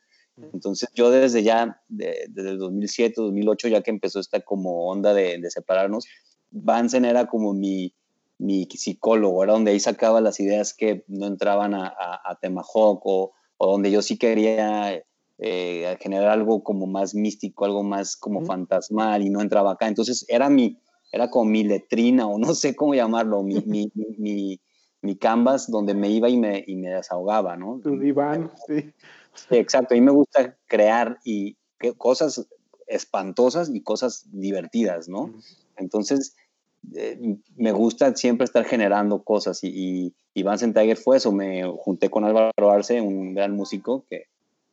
Entonces 0.55 0.89
yo 0.95 1.11
desde 1.11 1.43
ya, 1.43 1.83
desde 1.89 2.51
el 2.51 2.59
2007, 2.59 3.15
2008, 3.17 3.69
ya 3.69 3.83
que 3.83 3.91
empezó 3.91 4.21
esta 4.21 4.41
como 4.41 4.89
onda 4.89 5.13
de, 5.13 5.41
separarnos, 5.51 6.07
Vansen 6.51 7.05
era 7.05 7.27
como 7.27 7.53
mi, 7.53 7.93
mi 8.39 8.67
psicólogo, 8.67 9.43
era 9.43 9.55
donde 9.55 9.73
ahí 9.73 9.81
sacaba 9.81 10.21
las 10.21 10.39
ideas 10.39 10.75
que 10.75 11.05
no 11.09 11.27
entraban 11.27 11.75
a, 11.75 11.89
a, 11.89 12.21
a 12.25 12.39
Temahawk 12.41 13.03
o, 13.05 13.33
o 13.57 13.73
donde 13.73 13.91
yo 13.91 14.01
sí 14.01 14.17
quería 14.17 15.03
eh, 15.41 15.97
generar 16.01 16.31
algo 16.31 16.65
como 16.65 16.87
más 16.87 17.15
místico, 17.15 17.65
algo 17.65 17.85
más 17.85 18.17
como 18.17 18.45
fantasmal 18.45 19.23
y 19.23 19.31
no 19.31 19.41
entraba 19.41 19.73
acá. 19.73 19.87
Entonces 19.87 20.25
era 20.29 20.49
mi, 20.49 20.79
era 21.13 21.31
como 21.31 21.51
mi 21.51 21.63
letrina 21.63 22.27
o 22.27 22.39
no 22.39 22.55
sé 22.55 22.75
cómo 22.75 22.95
llamarlo, 22.95 23.43
mi, 23.43 23.61
mi, 23.67 23.91
mi, 24.19 24.61
mi, 25.03 25.17
canvas 25.17 25.71
donde 25.71 25.95
me 25.95 26.11
iba 26.11 26.29
y 26.29 26.37
me, 26.37 26.65
y 26.67 26.77
me 26.77 26.91
desahogaba, 26.91 27.57
¿no? 27.57 27.81
Tu 27.83 27.99
diván, 27.99 28.51
sí. 28.67 28.93
Exacto, 29.51 29.95
a 29.95 29.97
mí 29.97 30.01
me 30.01 30.11
gusta 30.11 30.57
crear 30.67 31.19
y 31.25 31.57
cosas 31.97 32.49
espantosas 32.87 33.71
y 33.73 33.83
cosas 33.83 34.27
divertidas, 34.33 35.09
¿no? 35.09 35.33
Entonces, 35.77 36.35
eh, 36.95 37.37
me 37.57 37.73
gusta 37.73 38.15
siempre 38.17 38.45
estar 38.45 38.65
generando 38.65 39.23
cosas 39.23 39.63
y, 39.63 39.69
y, 39.69 40.15
y 40.35 40.43
Van 40.43 40.59
Tiger 40.59 40.97
fue 40.97 41.19
eso, 41.19 41.33
me 41.33 41.65
junté 41.79 42.11
con 42.11 42.25
Álvaro 42.25 42.71
Arce, 42.71 43.01
un 43.01 43.35
gran 43.35 43.55
músico 43.55 44.05
que, 44.09 44.25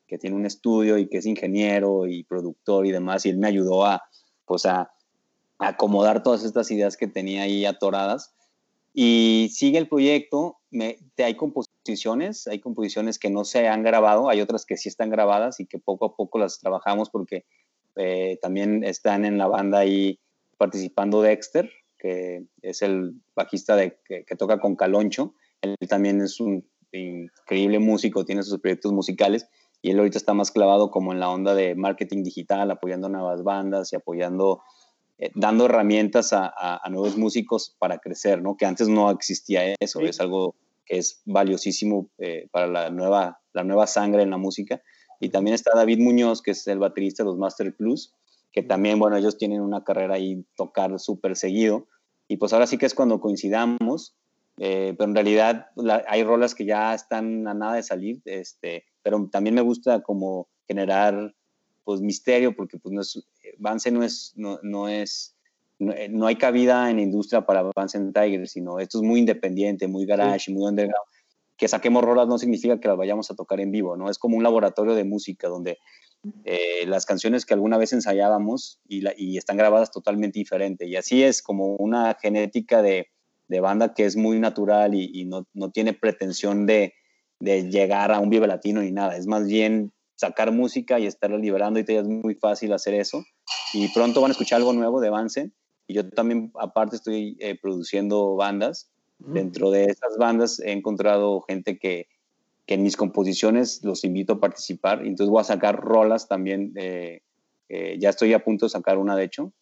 que 0.07 0.17
tiene 0.17 0.35
un 0.35 0.45
estudio 0.45 0.97
y 0.97 1.07
que 1.07 1.17
es 1.17 1.25
ingeniero 1.25 2.07
y 2.07 2.23
productor 2.23 2.85
y 2.85 2.91
demás, 2.91 3.25
y 3.25 3.29
él 3.29 3.37
me 3.37 3.47
ayudó 3.47 3.85
a, 3.85 4.03
pues 4.45 4.65
a, 4.65 4.91
acomodar 5.57 6.21
todas 6.21 6.43
estas 6.43 6.69
ideas 6.69 6.97
que 6.97 7.07
tenía 7.07 7.43
ahí 7.43 7.65
atoradas 7.65 8.33
Y 8.97 9.49
sigue 9.51 9.77
el 9.77 9.89
proyecto, 9.89 10.59
me, 10.71 10.97
hay 11.17 11.35
composiciones, 11.35 12.47
hay 12.47 12.59
composiciones 12.59 13.19
que 13.19 13.29
no 13.29 13.43
se 13.43 13.67
han 13.67 13.83
grabado, 13.83 14.29
hay 14.29 14.39
otras 14.39 14.65
que 14.65 14.77
sí 14.77 14.87
están 14.87 15.09
grabadas 15.09 15.59
y 15.59 15.65
que 15.65 15.79
poco 15.79 16.05
a 16.05 16.15
poco 16.15 16.39
las 16.39 16.59
trabajamos 16.59 17.09
porque 17.09 17.43
eh, 17.97 18.39
también 18.41 18.85
están 18.85 19.25
en 19.25 19.37
la 19.37 19.47
banda 19.47 19.79
ahí 19.79 20.17
participando 20.57 21.21
Dexter, 21.21 21.69
que 21.99 22.45
es 22.61 22.81
el 22.81 23.15
bajista 23.35 23.75
de, 23.75 23.97
que, 24.05 24.23
toca 24.37 24.61
con 24.61 24.77
Caloncho. 24.77 25.33
Él 25.59 25.75
también 25.89 26.21
es 26.21 26.39
un 26.39 26.65
increíble 26.93 27.79
músico, 27.79 28.23
tiene 28.23 28.43
sus 28.43 28.61
proyectos 28.61 28.93
musicales 28.93 29.49
y 29.81 29.91
él 29.91 29.99
ahorita 29.99 30.17
está 30.17 30.33
más 30.33 30.51
clavado 30.51 30.89
como 30.89 31.11
en 31.11 31.19
la 31.19 31.29
onda 31.29 31.53
de 31.53 31.75
marketing 31.75 32.23
digital, 32.23 32.71
apoyando 32.71 33.09
nuevas 33.09 33.43
bandas 33.43 33.91
y 33.91 33.97
apoyando 33.97 34.61
eh, 35.17 35.31
dando 35.33 35.65
herramientas 35.65 36.33
a, 36.33 36.81
nuevos 36.89 37.17
músicos 37.17 37.75
para 37.79 37.99
crecer, 37.99 38.41
¿no? 38.41 38.57
Que 38.57 38.65
antes 38.65 38.87
no 38.87 39.09
existía 39.11 39.73
eso, 39.79 40.01
es 40.01 40.19
algo 40.19 40.55
que 40.85 40.97
es 40.97 41.21
valiosísimo 41.25 42.09
eh, 42.17 42.47
para 42.51 42.67
la 42.67 42.89
nueva, 42.89 43.39
la 43.53 43.63
nueva 43.63 43.87
sangre 43.87 44.23
en 44.23 44.29
la 44.29 44.37
música. 44.37 44.81
Y 45.19 45.29
también 45.29 45.55
está 45.55 45.71
David 45.73 45.99
Muñoz, 45.99 46.41
que 46.41 46.51
es 46.51 46.67
el 46.67 46.79
baterista 46.79 47.23
de 47.23 47.29
los 47.29 47.37
Master 47.37 47.73
Plus, 47.75 48.13
que 48.51 48.61
también, 48.61 48.99
bueno, 48.99 49.17
ellos 49.17 49.37
tienen 49.37 49.61
una 49.61 49.83
carrera 49.83 50.15
ahí 50.15 50.45
tocar 50.55 50.99
súper 50.99 51.35
seguido. 51.35 51.87
Y 52.27 52.37
pues 52.37 52.53
ahora 52.53 52.67
sí 52.67 52.77
que 52.77 52.85
es 52.85 52.93
cuando 52.93 53.19
coincidamos, 53.19 54.15
eh, 54.57 54.95
pero 54.97 55.09
en 55.09 55.15
realidad 55.15 55.67
hay 56.07 56.23
rolas 56.23 56.55
que 56.55 56.65
ya 56.65 56.93
están 56.93 57.47
a 57.47 57.53
nada 57.53 57.75
de 57.75 57.83
salir, 57.83 58.21
este, 58.25 58.85
pero 59.01 59.27
también 59.31 59.55
me 59.55 59.61
gusta 59.61 60.01
como 60.01 60.47
generar 60.67 61.35
pues 61.85 62.01
misterio, 62.01 62.55
porque 62.55 62.77
pues 62.77 62.93
no 62.93 63.01
es, 63.01 63.23
Vance 63.59 63.91
no 63.91 64.03
es, 64.03 64.33
no, 64.35 64.59
no 64.63 64.89
es, 64.89 65.35
eh, 65.79 66.09
no, 66.09 66.25
hay 66.25 66.35
cabida 66.35 66.89
en 66.89 66.97
la 66.97 67.03
industria 67.03 67.45
para 67.45 67.69
Vance 67.73 67.99
Tiger, 68.13 68.47
sino 68.47 68.79
esto 68.79 68.97
es 68.97 69.03
muy 69.03 69.21
independiente, 69.21 69.87
muy 69.87 70.05
garage, 70.05 70.51
muy 70.51 70.67
underground. 70.67 71.07
Que 71.55 71.69
saquemos 71.69 72.03
rolas 72.03 72.27
no 72.27 72.37
significa 72.37 72.79
que 72.79 72.87
las 72.89 72.97
vayamos 72.97 73.31
a 73.31 73.35
tocar 73.35 73.61
en 73.61 73.71
vivo, 73.71 73.95
¿no? 73.95 74.09
Es 74.09 74.17
como 74.17 74.35
un 74.35 74.43
laboratorio 74.43 74.93
de 74.93 75.05
música 75.05 75.47
donde 75.47 75.77
eh, 76.43 76.85
las 76.87 77.05
canciones 77.05 77.45
que 77.45 77.53
alguna 77.53 77.77
vez 77.77 77.93
ensayábamos 77.93 78.81
y, 78.87 79.01
la, 79.01 79.13
y, 79.15 79.37
están 79.37 79.57
grabadas 79.57 79.91
totalmente 79.91 80.39
diferente. 80.39 80.87
Y 80.87 80.95
así 80.95 81.23
es 81.23 81.41
como 81.41 81.75
una 81.75 82.17
genética 82.19 82.81
de, 82.81 83.07
de 83.47 83.59
banda 83.59 83.93
que 83.93 84.05
es 84.05 84.17
muy 84.17 84.39
natural 84.39 84.95
y, 84.95 85.11
y 85.13 85.25
no, 85.25 85.47
no, 85.53 85.69
tiene 85.69 85.93
pretensión 85.93 86.65
de, 86.65 86.93
de, 87.39 87.69
llegar 87.69 88.11
a 88.11 88.19
un 88.19 88.31
vive 88.31 88.47
latino 88.47 88.81
ni 88.81 88.91
nada. 88.91 89.15
Es 89.15 89.27
más 89.27 89.47
bien 89.47 89.93
sacar 90.15 90.51
música 90.51 90.99
y 90.99 91.05
estarla 91.05 91.37
liberando 91.37 91.79
y 91.79 91.83
te 91.83 91.97
es 91.97 92.07
muy 92.07 92.35
fácil 92.35 92.73
hacer 92.73 92.93
eso. 92.93 93.23
Y 93.73 93.87
pronto 93.89 94.21
van 94.21 94.31
a 94.31 94.33
escuchar 94.33 94.57
algo 94.57 94.73
nuevo 94.73 95.01
de 95.01 95.09
Vance. 95.09 95.51
Y 95.87 95.93
yo 95.93 96.09
también, 96.09 96.51
aparte, 96.59 96.95
estoy 96.95 97.37
eh, 97.39 97.57
produciendo 97.61 98.35
bandas. 98.35 98.89
Dentro 99.17 99.71
de 99.71 99.85
esas 99.85 100.17
bandas 100.17 100.59
he 100.59 100.71
encontrado 100.73 101.39
gente 101.41 101.79
que, 101.79 102.07
que, 102.65 102.73
en 102.73 102.83
mis 102.83 102.97
composiciones 102.97 103.81
los 103.83 104.03
invito 104.03 104.33
a 104.33 104.39
participar. 104.39 105.05
Entonces 105.05 105.29
voy 105.29 105.41
a 105.41 105.45
sacar 105.45 105.79
rolas 105.79 106.27
también. 106.27 106.73
Eh, 106.75 107.21
eh, 107.69 107.97
ya 107.99 108.09
estoy 108.09 108.33
a 108.33 108.43
punto 108.43 108.65
de 108.65 108.71
sacar 108.71 108.97
una, 108.97 109.15
de 109.15 109.23
hecho. 109.23 109.53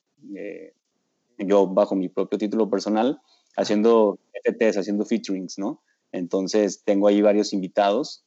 yo 1.38 1.68
bajo 1.68 1.96
mi 1.96 2.10
propio 2.10 2.38
título 2.40 2.70
personal, 2.70 3.20
haciendo 3.56 4.20
FTs, 4.44 4.78
haciendo 4.78 5.06
featurings, 5.06 5.60
¿no? 5.60 5.84
Entonces 6.12 6.84
tengo 6.84 7.08
ahí 7.08 7.22
varios 7.22 7.54
invitados 7.54 8.24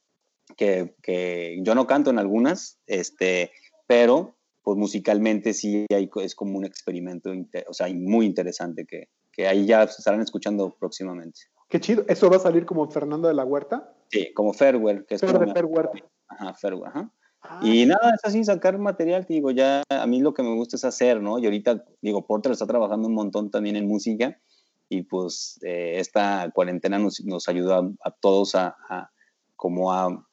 que, 0.55 0.95
que, 1.01 1.59
yo 1.61 1.75
no 1.75 1.87
canto 1.87 2.09
en 2.09 2.19
algunas, 2.19 2.79
este, 2.87 3.51
pero 3.87 4.35
pues 4.63 4.77
musicalmente 4.77 5.53
sí 5.53 5.85
hay, 5.93 6.09
es 6.21 6.35
como 6.35 6.57
un 6.57 6.65
experimento, 6.65 7.31
o 7.67 7.73
sea, 7.73 7.87
muy 7.93 8.25
interesante 8.25 8.85
que, 8.85 9.09
que 9.31 9.47
ahí 9.47 9.65
ya 9.65 9.87
se 9.87 9.99
estarán 9.99 10.21
escuchando 10.21 10.75
próximamente. 10.77 11.41
Qué 11.69 11.79
chido. 11.79 12.03
¿Eso 12.07 12.29
va 12.29 12.37
a 12.37 12.39
salir 12.39 12.65
como 12.65 12.89
Fernando 12.89 13.27
de 13.27 13.33
la 13.33 13.43
Huerta? 13.43 13.93
Sí, 14.09 14.33
como 14.33 14.53
Fairware. 14.53 15.05
Que 15.05 15.15
es 15.15 15.21
Fer 15.21 15.37
de 15.37 15.53
Fairware. 15.53 15.89
Ajá, 16.27 16.53
Fairware, 16.53 16.89
ajá. 16.89 17.11
Ah, 17.41 17.59
y 17.61 17.85
nada, 17.85 18.13
es 18.15 18.23
así, 18.23 18.43
sacar 18.43 18.77
material, 18.77 19.25
digo, 19.27 19.51
ya 19.51 19.83
a 19.89 20.07
mí 20.07 20.19
lo 20.21 20.33
que 20.33 20.43
me 20.43 20.55
gusta 20.55 20.75
es 20.75 20.83
hacer, 20.83 21.21
¿no? 21.21 21.39
Y 21.39 21.45
ahorita, 21.45 21.85
digo, 22.01 22.25
Porter 22.25 22.51
está 22.51 22.65
trabajando 22.65 23.07
un 23.07 23.13
montón 23.13 23.51
también 23.51 23.75
en 23.75 23.87
música 23.87 24.39
y 24.89 25.03
pues 25.03 25.59
eh, 25.63 25.95
esta 25.97 26.49
cuarentena 26.53 26.97
nos, 26.97 27.23
nos 27.23 27.47
ayudó 27.47 27.75
a, 27.75 27.91
a 28.03 28.11
todos 28.11 28.55
a, 28.55 28.75
a, 28.89 29.11
como 29.55 29.93
a 29.93 30.26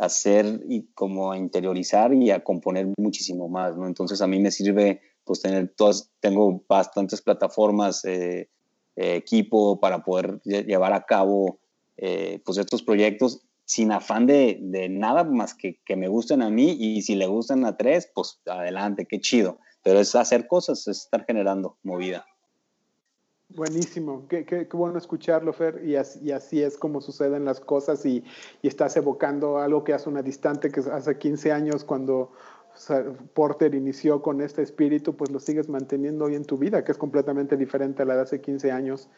hacer 0.00 0.60
y 0.68 0.86
como 0.94 1.30
a 1.30 1.36
interiorizar 1.36 2.12
y 2.14 2.30
a 2.30 2.42
componer 2.42 2.88
muchísimo 2.96 3.48
más, 3.48 3.76
¿no? 3.76 3.86
Entonces 3.86 4.20
a 4.22 4.26
mí 4.26 4.40
me 4.40 4.50
sirve 4.50 5.02
pues 5.24 5.42
tener 5.42 5.72
todas, 5.76 6.10
tengo 6.20 6.64
bastantes 6.66 7.20
plataformas, 7.20 8.04
eh, 8.06 8.48
eh, 8.96 9.14
equipo 9.14 9.78
para 9.78 10.02
poder 10.02 10.40
llevar 10.42 10.94
a 10.94 11.04
cabo 11.04 11.60
eh, 11.98 12.40
pues 12.44 12.56
estos 12.56 12.82
proyectos 12.82 13.42
sin 13.66 13.92
afán 13.92 14.26
de, 14.26 14.58
de, 14.60 14.88
nada 14.88 15.22
más 15.22 15.54
que 15.54 15.78
que 15.84 15.96
me 15.96 16.08
gusten 16.08 16.42
a 16.42 16.50
mí 16.50 16.76
y 16.80 17.02
si 17.02 17.14
le 17.14 17.26
gustan 17.26 17.64
a 17.64 17.76
tres, 17.76 18.10
pues 18.12 18.40
adelante, 18.46 19.06
qué 19.06 19.20
chido. 19.20 19.58
Pero 19.84 20.00
es 20.00 20.14
hacer 20.14 20.46
cosas, 20.46 20.88
es 20.88 21.04
estar 21.04 21.24
generando 21.26 21.76
movida. 21.82 22.26
Buenísimo, 23.54 24.26
qué, 24.28 24.44
qué, 24.44 24.68
qué, 24.68 24.76
bueno 24.76 24.96
escucharlo, 24.98 25.52
Fer, 25.52 25.82
y 25.84 25.96
así, 25.96 26.20
y 26.22 26.30
así, 26.30 26.62
es 26.62 26.76
como 26.78 27.00
suceden 27.00 27.44
las 27.44 27.58
cosas 27.58 28.06
y, 28.06 28.24
y, 28.62 28.68
estás 28.68 28.96
evocando 28.96 29.58
algo 29.58 29.82
que 29.82 29.92
hace 29.92 30.08
una 30.08 30.22
distante, 30.22 30.70
que 30.70 30.80
hace 30.80 31.18
15 31.18 31.50
años 31.50 31.84
cuando 31.84 32.30
Porter 33.34 33.74
inició 33.74 34.22
con 34.22 34.40
este 34.40 34.62
espíritu, 34.62 35.16
pues 35.16 35.30
lo 35.32 35.40
sigues 35.40 35.68
manteniendo 35.68 36.26
hoy 36.26 36.36
en 36.36 36.44
tu 36.44 36.58
vida, 36.58 36.84
que 36.84 36.92
es 36.92 36.98
completamente 36.98 37.56
diferente 37.56 38.02
a 38.02 38.06
la 38.06 38.14
de 38.14 38.22
hace 38.22 38.40
15 38.40 38.70
años 38.70 39.08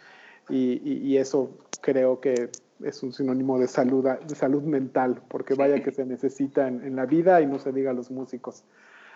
y, 0.48 0.80
y 0.82 1.18
eso 1.18 1.50
creo 1.82 2.20
que 2.20 2.48
es 2.82 3.02
un 3.02 3.12
sinónimo 3.12 3.58
de 3.58 3.68
salud, 3.68 4.04
de 4.04 4.34
salud 4.34 4.62
mental, 4.62 5.22
porque 5.28 5.54
vaya 5.54 5.82
que 5.82 5.92
se 5.92 6.06
necesita 6.06 6.68
en, 6.68 6.82
en 6.82 6.96
la 6.96 7.04
vida 7.04 7.40
y 7.42 7.46
no 7.46 7.58
se 7.58 7.70
diga 7.70 7.90
a 7.90 7.94
los 7.94 8.10
músicos. 8.10 8.64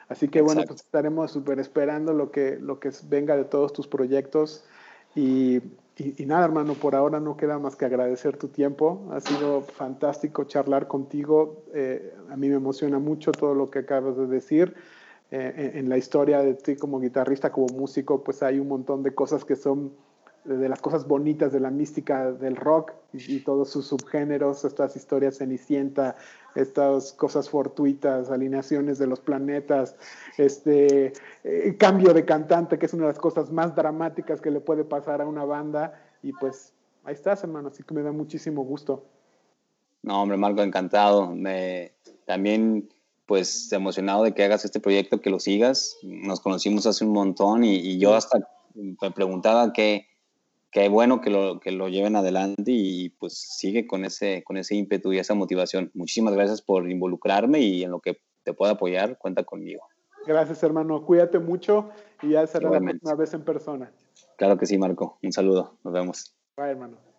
Así 0.09 0.29
que 0.29 0.41
bueno, 0.41 0.63
pues 0.67 0.83
estaremos 0.83 1.33
súper 1.33 1.59
esperando 1.59 2.13
lo 2.13 2.31
que, 2.31 2.59
lo 2.61 2.79
que 2.79 2.91
venga 3.09 3.37
de 3.37 3.45
todos 3.45 3.73
tus 3.73 3.89
proyectos. 3.89 4.65
Y, 5.17 5.63
y, 5.97 6.27
nada, 6.27 6.45
hermano, 6.45 6.75
por 6.75 6.95
ahora 6.95 7.19
no 7.21 7.39
queda 7.39 7.59
más 7.59 7.75
que 7.75 7.87
agradecer 7.87 8.37
tu 8.37 8.49
tiempo. 8.49 9.09
Ha 9.11 9.21
sido 9.21 9.63
fantástico 9.63 10.45
charlar 10.45 10.87
contigo. 10.87 11.65
Eh, 11.75 12.15
a 12.31 12.37
mí 12.37 12.49
me 12.51 12.57
emociona 12.57 12.99
mucho 12.99 13.33
todo 13.33 13.55
lo 13.55 13.71
que 13.71 13.81
acabas 13.81 14.17
de 14.17 14.27
decir. 14.27 14.75
Eh, 15.31 15.73
en, 15.75 15.79
en, 15.79 15.89
la 15.89 15.97
historia 15.97 16.43
de 16.43 16.55
ti 16.55 16.77
como 16.77 17.01
guitarrista, 17.01 17.51
como 17.51 17.67
músico, 17.69 18.23
pues 18.23 18.43
hay 18.43 18.61
un 18.61 18.69
montón 18.69 19.03
de 19.03 19.15
cosas 19.15 19.45
que 19.45 19.57
son 19.57 19.93
de 20.47 20.69
las 20.69 20.81
cosas 20.81 21.07
bonitas 21.07 21.53
de 21.53 21.61
la 21.61 21.71
mística 21.71 22.33
del 22.33 22.57
rock 22.57 22.93
y, 23.13 23.37
y 23.37 23.41
todos 23.41 23.71
sus 23.71 23.87
subgéneros, 23.87 24.65
estas 24.65 24.97
historias 24.97 25.39
cenicienta, 25.39 26.17
estas 26.55 27.13
cosas 27.13 27.51
fortuitas, 27.51 28.31
alineaciones 28.31 28.99
de 28.99 29.07
los 29.07 29.21
planetas, 29.21 29.97
este 30.39 31.13
eh, 31.45 31.77
cambio 31.79 32.15
de 32.15 32.25
cantante, 32.25 32.79
que 32.79 32.87
es 32.87 32.95
una 32.95 33.05
de 33.05 33.13
las 33.13 33.19
cosas 33.19 33.51
más 33.51 33.75
dramáticas 33.75 34.41
que 34.41 34.51
le 34.51 34.61
puede 34.61 34.85
pasar 34.85 35.21
a 35.21 35.27
una 35.27 35.45
banda. 35.45 36.01
Y 36.23 36.33
pues 36.33 36.73
ahí 37.05 37.15
estás, 37.15 37.43
hermano, 37.43 37.69
así 37.69 37.83
que 37.83 37.95
me 37.95 38.03
da 38.03 38.13
muchísimo 38.13 38.65
gusto. 38.65 39.05
No, 40.03 40.23
hombre, 40.23 40.37
Marco, 40.37 40.63
encantado. 40.63 41.35
Me, 41.35 41.93
también, 42.25 42.89
pues, 43.27 43.73
emocionado 43.73 44.25
de 44.25 44.33
que 44.33 44.45
hagas 44.45 44.65
este 44.65 44.81
proyecto, 44.81 45.21
que 45.21 45.31
lo 45.31 45.41
sigas. 45.41 45.99
Nos 46.03 46.41
conocimos 46.41 46.87
hace 46.87 47.05
un 47.05 47.13
montón 47.13 47.65
y, 47.65 47.77
y 47.77 47.99
yo 47.99 48.15
hasta 48.15 48.39
me 48.75 49.11
preguntaba 49.11 49.73
qué 49.73 50.07
qué 50.71 50.89
bueno 50.89 51.21
que 51.21 51.31
lo, 51.31 51.61
que 51.61 51.73
lo 51.73 51.89
lleven 51.89 52.17
adelante 52.17 52.73
y 52.73 53.11
pues 53.11 53.35
sigue 53.59 53.87
con 53.87 54.05
ese, 54.05 54.43
con 54.45 54.57
ese 54.57 54.75
ímpetu 54.75 55.13
y 55.13 55.19
esa 55.19 55.35
motivación. 55.35 55.91
Muchísimas 55.95 56.35
gracias 56.35 56.63
por 56.63 56.91
involucrarme 56.91 57.61
y 57.61 57.83
en 57.83 57.91
lo 57.91 58.01
que 58.01 58.19
te 58.45 58.53
pueda 58.53 58.73
apoyar, 58.73 59.19
cuenta 59.19 59.45
conmigo. 59.45 59.83
Gracias, 60.27 60.63
hermano. 60.63 61.05
Cuídate 61.05 61.39
mucho 61.39 61.91
y 62.23 62.31
ya 62.31 62.47
será 62.47 62.71
la 62.71 62.81
próxima 62.81 63.15
vez 63.15 63.35
en 63.35 63.43
persona. 63.43 63.93
Claro 64.37 64.59
que 64.59 64.67
sí, 64.67 64.77
Marco. 64.77 65.19
Un 65.23 65.33
saludo. 65.33 65.79
Nos 65.85 65.93
vemos. 65.95 66.37
Bye, 66.57 66.71
hermano. 66.71 67.16